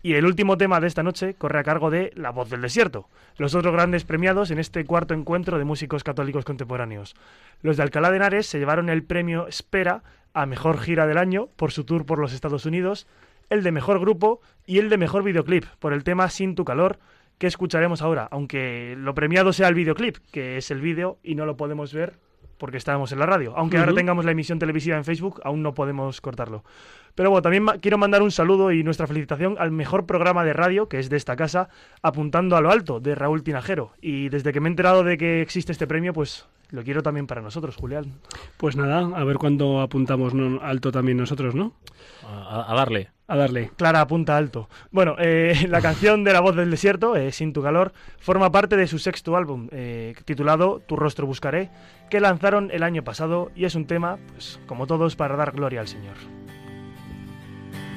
Y 0.04 0.14
el 0.14 0.26
último 0.26 0.58
tema 0.58 0.80
de 0.80 0.88
esta 0.88 1.04
noche 1.04 1.34
corre 1.34 1.60
a 1.60 1.62
cargo 1.64 1.88
de 1.88 2.12
La 2.16 2.30
Voz 2.30 2.50
del 2.50 2.60
Desierto, 2.60 3.08
los 3.36 3.54
otros 3.54 3.72
grandes 3.72 4.02
premiados 4.02 4.50
en 4.50 4.58
este 4.58 4.84
cuarto 4.84 5.14
encuentro 5.14 5.58
de 5.58 5.64
músicos 5.64 6.02
católicos 6.02 6.44
contemporáneos. 6.44 7.14
Los 7.62 7.76
de 7.76 7.84
Alcalá 7.84 8.10
de 8.10 8.16
Henares 8.16 8.46
se 8.46 8.58
llevaron 8.58 8.88
el 8.88 9.04
premio 9.04 9.46
Espera 9.46 10.02
a 10.34 10.44
Mejor 10.46 10.80
Gira 10.80 11.06
del 11.06 11.18
Año 11.18 11.50
por 11.54 11.70
su 11.70 11.84
tour 11.84 12.04
por 12.04 12.18
los 12.18 12.32
Estados 12.32 12.66
Unidos, 12.66 13.06
el 13.48 13.62
de 13.62 13.70
Mejor 13.70 14.00
Grupo 14.00 14.40
y 14.66 14.78
el 14.78 14.88
de 14.88 14.98
Mejor 14.98 15.22
Videoclip 15.22 15.66
por 15.78 15.92
el 15.92 16.02
tema 16.02 16.28
Sin 16.30 16.56
tu 16.56 16.64
calor, 16.64 16.98
que 17.38 17.46
escucharemos 17.46 18.02
ahora, 18.02 18.26
aunque 18.32 18.96
lo 18.98 19.14
premiado 19.14 19.52
sea 19.52 19.68
el 19.68 19.74
videoclip, 19.74 20.16
que 20.32 20.56
es 20.56 20.72
el 20.72 20.80
vídeo 20.80 21.18
y 21.22 21.36
no 21.36 21.46
lo 21.46 21.56
podemos 21.56 21.94
ver 21.94 22.18
porque 22.58 22.76
estábamos 22.76 23.10
en 23.10 23.18
la 23.18 23.26
radio. 23.26 23.54
Aunque 23.56 23.78
ahora 23.78 23.92
tengamos 23.92 24.24
la 24.24 24.30
emisión 24.30 24.60
televisiva 24.60 24.96
en 24.96 25.04
Facebook, 25.04 25.40
aún 25.42 25.62
no 25.62 25.74
podemos 25.74 26.20
cortarlo. 26.20 26.62
Pero 27.14 27.30
bueno, 27.30 27.42
también 27.42 27.62
ma- 27.62 27.78
quiero 27.78 27.98
mandar 27.98 28.22
un 28.22 28.30
saludo 28.30 28.72
y 28.72 28.82
nuestra 28.82 29.06
felicitación 29.06 29.56
al 29.58 29.70
mejor 29.70 30.06
programa 30.06 30.44
de 30.44 30.52
radio, 30.52 30.88
que 30.88 30.98
es 30.98 31.10
de 31.10 31.16
esta 31.16 31.36
casa, 31.36 31.68
Apuntando 32.02 32.56
a 32.56 32.60
lo 32.60 32.70
Alto, 32.70 33.00
de 33.00 33.14
Raúl 33.14 33.42
Tinajero. 33.42 33.92
Y 34.00 34.28
desde 34.28 34.52
que 34.52 34.60
me 34.60 34.68
he 34.68 34.70
enterado 34.72 35.04
de 35.04 35.18
que 35.18 35.40
existe 35.42 35.72
este 35.72 35.86
premio, 35.86 36.12
pues 36.12 36.46
lo 36.70 36.82
quiero 36.82 37.02
también 37.02 37.26
para 37.26 37.42
nosotros, 37.42 37.76
Julián. 37.76 38.06
Pues 38.56 38.76
nada, 38.76 39.00
a 39.14 39.24
ver 39.24 39.36
cuándo 39.36 39.80
apuntamos 39.82 40.32
¿no? 40.32 40.60
alto 40.62 40.90
también 40.90 41.18
nosotros, 41.18 41.54
¿no? 41.54 41.74
A, 42.26 42.72
a 42.72 42.74
darle. 42.74 43.10
A 43.28 43.36
darle. 43.36 43.70
Clara 43.76 44.00
apunta 44.00 44.36
alto. 44.38 44.68
Bueno, 44.90 45.16
eh, 45.18 45.54
la 45.68 45.80
canción 45.82 46.24
de 46.24 46.32
La 46.32 46.40
Voz 46.40 46.56
del 46.56 46.70
Desierto, 46.70 47.14
eh, 47.14 47.30
Sin 47.30 47.52
tu 47.52 47.62
calor, 47.62 47.92
forma 48.18 48.50
parte 48.50 48.76
de 48.78 48.86
su 48.86 48.98
sexto 48.98 49.36
álbum, 49.36 49.68
eh, 49.70 50.14
titulado 50.24 50.80
Tu 50.86 50.96
rostro 50.96 51.26
buscaré, 51.26 51.70
que 52.10 52.20
lanzaron 52.20 52.70
el 52.72 52.82
año 52.82 53.04
pasado 53.04 53.50
y 53.54 53.66
es 53.66 53.74
un 53.74 53.86
tema, 53.86 54.18
pues 54.32 54.58
como 54.66 54.86
todos, 54.86 55.14
para 55.14 55.36
dar 55.36 55.52
gloria 55.52 55.80
al 55.80 55.88
Señor. 55.88 56.14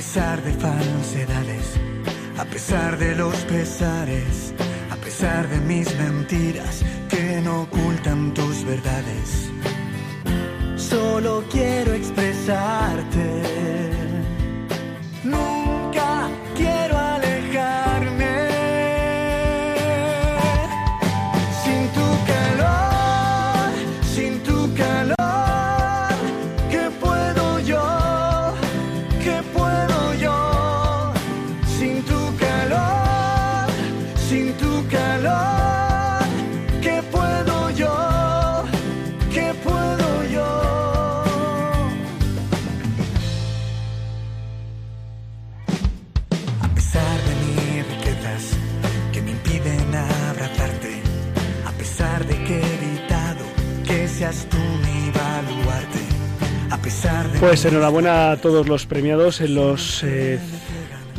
pesar 0.00 0.42
de 0.42 0.52
falsedades, 0.52 1.78
a 2.38 2.44
pesar 2.46 2.96
de 2.96 3.14
los 3.16 3.36
pesares, 3.44 4.54
a 4.90 4.96
pesar 4.96 5.46
de 5.46 5.60
mis 5.60 5.94
mentiras 5.98 6.82
que 7.10 7.42
no 7.42 7.64
ocultan 7.64 8.32
tus 8.32 8.64
verdades. 8.64 9.50
Solo 10.76 11.44
quiero 11.50 11.92
expresarte. 11.92 13.29
Pues 57.40 57.64
enhorabuena 57.64 58.32
a 58.32 58.36
todos 58.36 58.68
los 58.68 58.84
premiados 58.84 59.40
en 59.40 59.54
los 59.54 60.04
eh, 60.04 60.38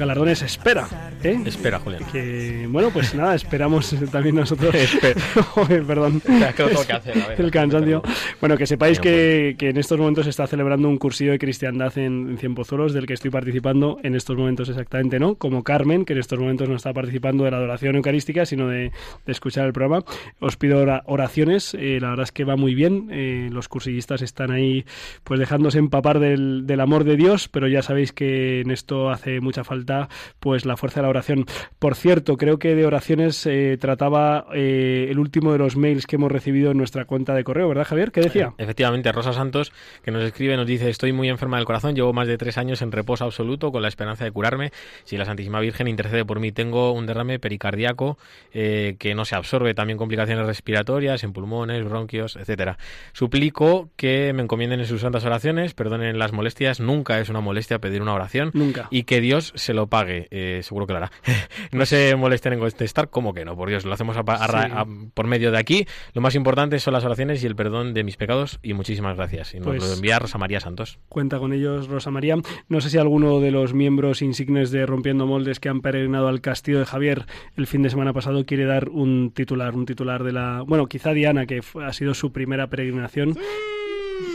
galardones 0.02 0.42
Espera. 0.42 0.88
¿eh? 1.24 1.40
Espera, 1.46 1.80
Julián. 1.80 2.04
Que, 2.12 2.68
bueno, 2.70 2.90
pues 2.92 3.14
nada, 3.16 3.36
esperamos 3.36 3.96
también 4.12 4.36
nosotros. 4.36 4.74
Espera. 4.76 5.20
Joder, 5.54 5.84
perdón. 5.84 6.22
Es 6.52 6.56
que 6.56 6.64
tengo 6.64 6.86
que 6.86 6.94
hacer, 6.94 7.18
a 7.24 7.28
ver. 7.30 7.42
El 7.42 7.52
cansancio. 7.52 8.02
Bueno, 8.40 8.58
que 8.58 8.66
sepáis 8.68 9.00
que, 9.00 9.56
que 9.58 9.70
en 9.70 9.78
estos 9.78 9.98
momentos 10.00 10.26
se 10.26 10.32
está 10.32 10.48
celebrando 10.48 10.90
un 10.90 10.98
cursillo 10.98 11.32
de 11.32 11.40
cristiandad 11.40 11.96
en, 11.98 12.30
en 12.32 12.38
Cienpozuelos, 12.38 12.94
del 12.94 13.06
que 13.06 13.14
estoy 13.14 13.30
participando 13.32 14.00
en 14.04 14.16
estos 14.16 14.36
momentos 14.36 14.68
exactamente, 14.70 15.20
¿no? 15.20 15.36
Como 15.36 15.64
Carmen, 15.64 16.04
que 16.06 16.14
en 16.14 16.20
estos 16.20 16.40
momentos 16.40 16.68
no 16.68 16.76
está 16.76 16.92
participando 16.94 17.44
de 17.46 17.52
la 17.52 17.58
adoración 17.58 17.96
eucarística, 17.96 18.46
sino 18.46 18.68
de, 18.68 18.92
de 19.26 19.32
escuchar 19.32 19.66
el 19.68 19.74
programa. 19.74 20.04
Os 20.40 20.58
pido 20.58 20.80
ora- 20.80 21.04
oraciones, 21.06 21.76
eh, 21.76 22.00
la 22.02 22.10
verdad 22.10 22.24
es 22.24 22.32
que 22.32 22.44
va 22.44 22.56
muy 22.56 22.74
bien. 22.76 23.08
eh, 23.12 23.50
los 23.52 23.68
cursillistas 23.68 24.22
están 24.22 24.52
ahí, 24.52 24.86
pues 25.24 25.40
dejándose 25.40 25.78
empapar 25.80 26.20
del, 26.20 26.66
del 26.66 26.80
amor 26.82 27.04
de 27.04 27.16
Dios, 27.18 27.48
pero 27.48 27.68
ya 27.68 27.82
sabéis 27.82 28.12
que 28.12 28.62
en 28.62 28.72
esto 28.72 29.10
hace 29.12 29.40
mucha 29.42 29.64
falta, 29.64 29.91
pues 30.40 30.66
la 30.66 30.78
fuerza 30.78 31.00
de 31.00 31.04
la 31.04 31.10
oración. 31.10 31.46
Por 31.80 31.96
cierto, 31.96 32.38
creo 32.38 32.60
que 32.60 32.76
de 32.76 32.86
oraciones 32.86 33.46
eh, 33.46 33.78
trataba 33.80 34.46
eh, 34.54 35.08
el 35.10 35.20
último 35.20 35.52
de 35.52 35.58
los 35.58 35.76
mails 35.76 36.06
que 36.06 36.16
hemos 36.16 36.32
recibido 36.32 36.72
en 36.72 36.78
nuestra 36.78 37.06
cuenta 37.06 37.34
de 37.34 37.44
correo, 37.44 37.68
¿verdad, 37.68 37.86
Javier? 37.86 38.12
¿Qué 38.12 38.22
decía? 38.22 38.54
Efectivamente, 38.58 39.12
Rosa 39.12 39.34
Santos, 39.34 39.72
que 40.04 40.12
nos 40.12 40.24
escribe, 40.24 40.56
nos 40.58 40.68
dice, 40.68 40.90
estoy 40.90 41.12
muy 41.14 41.30
enferma 41.30 41.58
del 41.58 41.66
corazón, 41.66 41.96
llevo 41.96 42.14
más 42.14 42.28
de 42.28 42.38
tres 42.38 42.58
años 42.58 42.82
en 42.82 42.92
reposo 42.92 43.26
absoluto 43.26 43.72
con 43.72 43.82
la 43.82 43.88
esperanza 43.88 44.24
de 44.24 44.32
curarme. 44.32 44.72
Si 45.04 45.18
la 45.18 45.26
Santísima 45.26 45.60
Virgen 45.60 45.88
intercede 45.88 46.26
por 46.26 46.40
mí, 46.40 46.52
tengo 46.52 46.92
un 46.92 47.06
derrame 47.06 47.40
pericardíaco 47.40 48.18
eh, 48.54 48.96
que 49.00 49.16
no 49.16 49.26
se 49.26 49.36
absorbe, 49.36 49.74
también 49.74 49.98
complicaciones 49.98 50.46
respiratorias 50.46 51.24
en 51.24 51.34
pulmones, 51.34 51.84
bronquios, 51.84 52.36
etcétera. 52.36 52.78
Suplico 53.14 53.90
que 53.96 54.34
me 54.34 54.44
encomienden 54.44 54.80
en 54.80 54.86
sus 54.86 55.02
santas 55.02 55.26
oraciones, 55.26 55.74
perdonen 55.74 56.18
las 56.20 56.32
molestias, 56.32 56.80
nunca 56.80 57.20
es 57.20 57.30
una 57.30 57.42
molestia 57.42 57.80
pedir 57.80 58.02
una 58.02 58.14
oración. 58.14 58.52
Nunca. 58.54 58.88
Y 58.92 59.04
que 59.04 59.22
Dios 59.22 59.54
se 59.56 59.71
lo 59.74 59.88
pague, 59.88 60.28
eh, 60.32 60.62
seguro 60.64 60.88
que 60.88 60.94
lo 60.94 60.98
hará. 60.98 61.12
no 61.72 61.86
se 61.86 62.16
molesten 62.16 62.54
en 62.54 62.60
contestar, 62.60 63.10
¿cómo 63.10 63.34
que 63.34 63.46
no? 63.46 63.56
Por 63.56 63.70
Dios, 63.70 63.86
lo 63.86 63.94
hacemos 63.94 64.18
a 64.18 64.24
pa- 64.24 64.36
a 64.36 64.48
ra- 64.48 64.66
Sí. 64.66 64.72
a- 64.76 64.86
por 65.14 65.28
medio 65.28 65.52
de 65.52 65.58
aquí. 65.58 65.86
Lo 66.14 66.22
más 66.22 66.36
importante 66.36 66.80
son 66.80 66.94
las 66.94 67.04
oraciones 67.06 67.44
y 67.44 67.48
el 67.48 67.56
perdón 67.56 67.94
de 67.94 68.04
mis 68.04 68.18
pecados 68.18 68.60
y 68.64 68.74
muchísimas 68.74 69.18
gracias. 69.18 69.54
Y 69.54 69.58
nos 69.58 69.68
Pues- 69.68 69.84
lo 69.84 69.94
envía 69.94 70.20
Rosa 70.20 70.38
María 70.38 70.60
Santos. 70.60 71.00
Cuenta 71.10 71.40
con 71.40 71.54
ellos 71.54 71.88
Rosa 71.88 72.12
María. 72.12 72.36
No 72.70 72.82
sé 72.82 72.90
si 72.90 72.98
alguno 72.98 73.40
de 73.40 73.52
los 73.52 73.74
miembros 73.74 74.22
insignes 74.22 74.72
de 74.72 74.86
Rompiendo 74.86 75.26
Moldes 75.26 75.60
que 75.60 75.70
han 75.70 75.82
peregrinado 75.82 76.28
al 76.28 76.42
castillo 76.42 76.80
de 76.80 76.86
Javier 76.86 77.26
el 77.58 77.68
fin 77.68 77.82
de 77.82 77.90
semana 77.90 78.14
pasado 78.14 78.46
quiere 78.46 78.66
dar 78.66 78.90
un 78.90 79.32
titular, 79.34 79.74
un 79.76 79.86
titular 79.86 80.24
de 80.24 80.32
la... 80.32 80.64
Bueno, 80.66 80.88
quizá 80.88 81.14
Diana, 81.14 81.46
que 81.46 81.62
fue- 81.62 81.86
ha 81.86 81.94
sido 81.94 82.14
su 82.14 82.32
primera 82.32 82.68
peregrinación, 82.68 83.38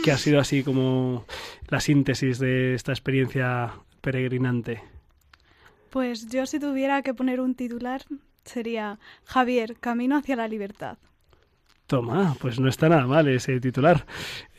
que 0.03 0.11
ha 0.11 0.17
sido 0.17 0.39
así 0.39 0.63
como 0.63 1.25
la 1.69 1.79
síntesis 1.79 2.39
de 2.39 2.73
esta 2.73 2.91
experiencia 2.91 3.71
peregrinante. 4.01 4.81
Pues 5.97 6.27
yo 6.27 6.45
si 6.45 6.59
tuviera 6.59 7.01
que 7.01 7.15
poner 7.15 7.39
un 7.41 7.55
titular 7.55 8.03
sería 8.45 8.99
Javier, 9.25 9.77
camino 9.79 10.15
hacia 10.15 10.35
la 10.35 10.47
libertad. 10.47 10.99
Toma, 11.87 12.35
pues 12.39 12.59
no 12.59 12.69
está 12.69 12.87
nada 12.87 13.07
mal 13.07 13.27
ese 13.27 13.59
titular. 13.59 14.05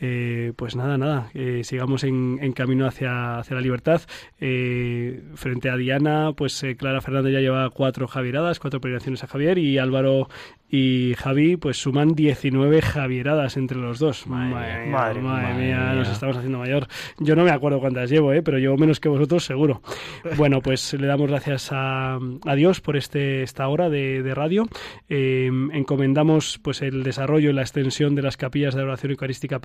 Eh, 0.01 0.53
pues 0.55 0.75
nada, 0.75 0.97
nada, 0.97 1.29
eh, 1.33 1.61
sigamos 1.63 2.03
en, 2.03 2.39
en 2.41 2.51
camino 2.53 2.87
hacia, 2.87 3.37
hacia 3.37 3.55
la 3.55 3.61
libertad. 3.61 4.01
Eh, 4.39 5.21
frente 5.35 5.69
a 5.69 5.77
Diana, 5.77 6.33
pues 6.35 6.61
eh, 6.63 6.75
Clara 6.75 7.01
Fernández 7.01 7.33
ya 7.33 7.39
lleva 7.39 7.69
cuatro 7.69 8.07
Javieradas, 8.07 8.59
cuatro 8.59 8.81
peregrinaciones 8.81 9.23
a 9.23 9.27
Javier 9.27 9.57
y 9.57 9.77
Álvaro 9.77 10.27
y 10.71 11.15
Javi 11.17 11.57
pues 11.57 11.77
suman 11.77 12.13
19 12.13 12.81
Javieradas 12.81 13.57
entre 13.57 13.77
los 13.77 13.99
dos. 13.99 14.27
Madre, 14.27 14.85
mía, 14.85 14.91
madre 14.91 15.21
madre 15.21 15.53
mía. 15.55 15.77
mía, 15.77 15.93
nos 15.93 16.09
estamos 16.09 16.37
haciendo 16.37 16.59
mayor. 16.59 16.87
Yo 17.19 17.35
no 17.35 17.43
me 17.43 17.51
acuerdo 17.51 17.79
cuántas 17.79 18.09
llevo, 18.09 18.33
eh, 18.33 18.43
pero 18.43 18.59
llevo 18.59 18.77
menos 18.77 18.99
que 18.99 19.09
vosotros 19.09 19.45
seguro. 19.45 19.81
Bueno, 20.37 20.61
pues 20.61 20.93
le 20.93 21.07
damos 21.07 21.29
gracias 21.29 21.69
a, 21.71 22.17
a 22.45 22.55
Dios 22.55 22.81
por 22.81 22.95
este, 22.95 23.41
esta 23.41 23.67
hora 23.67 23.89
de, 23.89 24.21
de 24.23 24.35
radio. 24.35 24.67
Eh, 25.09 25.49
encomendamos 25.73 26.59
pues 26.59 26.81
el 26.81 27.03
desarrollo 27.03 27.19
desarrollo 27.19 27.49
y 27.49 27.53
la 27.53 27.61
extensión 27.61 28.15
de 28.15 28.21
las 28.21 28.37
capillas 28.37 28.75
de 28.75 28.81
oración 28.81 29.11
eucarística 29.11 29.59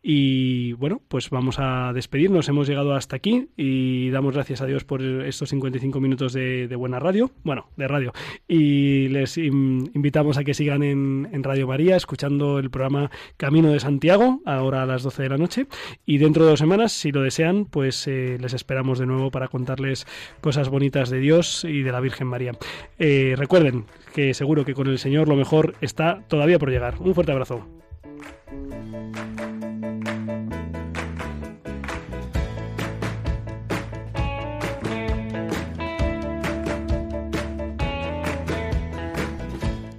Y 0.00 0.72
bueno, 0.74 1.02
pues 1.08 1.28
vamos 1.28 1.56
a 1.58 1.92
despedirnos. 1.92 2.48
Hemos 2.48 2.68
llegado 2.68 2.94
hasta 2.94 3.16
aquí 3.16 3.48
y 3.56 4.10
damos 4.10 4.32
gracias 4.34 4.60
a 4.62 4.66
Dios 4.66 4.84
por 4.84 5.02
estos 5.02 5.48
55 5.50 6.00
minutos 6.00 6.32
de, 6.32 6.66
buena 6.76 6.98
radio, 7.00 7.30
bueno, 7.42 7.68
de 7.76 7.88
radio. 7.88 8.12
Y 8.46 9.08
les 9.08 9.36
in- 9.36 9.90
invitamos 9.94 10.38
a 10.38 10.44
que 10.44 10.54
sigan 10.54 10.82
en, 10.82 11.28
en 11.32 11.42
Radio 11.42 11.66
María 11.66 11.96
escuchando 11.96 12.58
el 12.58 12.70
programa 12.70 13.10
Camino 13.36 13.70
de 13.72 13.80
Santiago, 13.80 14.40
ahora 14.46 14.82
a 14.82 14.86
las 14.86 15.02
12 15.02 15.24
de 15.24 15.28
la 15.28 15.36
noche. 15.36 15.66
Y 16.06 16.18
dentro 16.18 16.44
de 16.44 16.50
dos 16.50 16.60
semanas, 16.60 16.92
si 16.92 17.10
lo 17.10 17.22
desean, 17.22 17.64
pues 17.66 18.06
eh, 18.06 18.38
les 18.40 18.54
esperamos 18.54 18.98
de 19.00 19.06
nuevo 19.06 19.30
para 19.30 19.48
contarles 19.48 20.06
cosas 20.40 20.68
bonitas 20.68 21.10
de 21.10 21.18
Dios 21.18 21.64
y 21.64 21.82
de 21.82 21.92
la 21.92 22.00
Virgen 22.00 22.28
María. 22.28 22.52
Eh, 22.98 23.34
recuerden 23.36 23.84
que 24.14 24.32
seguro 24.32 24.64
que 24.64 24.74
con 24.74 24.86
el 24.86 24.98
Señor 24.98 25.28
lo 25.28 25.36
mejor 25.36 25.74
está 25.80 26.22
todavía 26.28 26.58
por 26.58 26.70
llegar. 26.70 26.94
Un 27.00 27.14
fuerte 27.14 27.32
abrazo. 27.32 27.66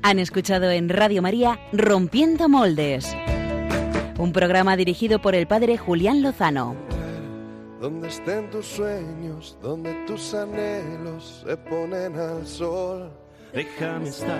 Han 0.09 0.17
escuchado 0.17 0.71
en 0.71 0.89
Radio 0.89 1.21
María 1.21 1.59
Rompiendo 1.71 2.49
Moldes, 2.49 3.15
un 4.17 4.33
programa 4.33 4.75
dirigido 4.75 5.21
por 5.21 5.35
el 5.35 5.45
padre 5.45 5.77
Julián 5.77 6.23
Lozano. 6.23 6.75
Donde 7.79 8.07
estén 8.07 8.49
tus 8.49 8.65
sueños, 8.65 9.55
donde 9.61 9.93
tus 10.07 10.33
anhelos 10.33 11.45
se 11.45 11.55
ponen 11.57 12.17
al 12.17 12.47
sol. 12.47 13.11
Déjame 13.53 14.09
estar 14.09 14.39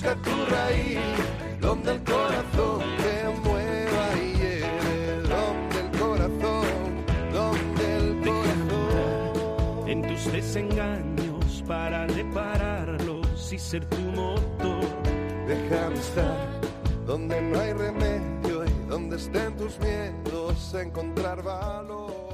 busca 0.00 0.14
tu 0.22 0.30
raíz, 0.46 0.98
donde 1.60 1.92
el 1.92 2.04
corazón 2.04 2.80
te 3.02 3.48
mueva 3.48 4.16
y 4.16 4.32
lleve, 4.34 5.28
donde 5.28 5.80
el 5.80 5.90
corazón, 5.98 7.04
donde 7.32 7.96
el 7.96 8.20
corazón. 8.24 9.88
En 9.88 10.02
tus 10.02 10.32
desengaños 10.32 11.64
para 11.66 12.06
repararlos 12.06 13.52
y 13.52 13.58
ser 13.58 13.84
tu 13.86 13.98
motor. 13.98 14.86
Déjame 15.46 15.96
estar 15.96 16.60
donde 17.06 17.40
no 17.42 17.60
hay 17.60 17.72
remedio 17.72 18.64
y 18.64 18.88
donde 18.88 19.16
estén 19.16 19.54
tus 19.56 19.78
miedos, 19.80 20.74
encontrar 20.74 21.42
valor. 21.42 22.29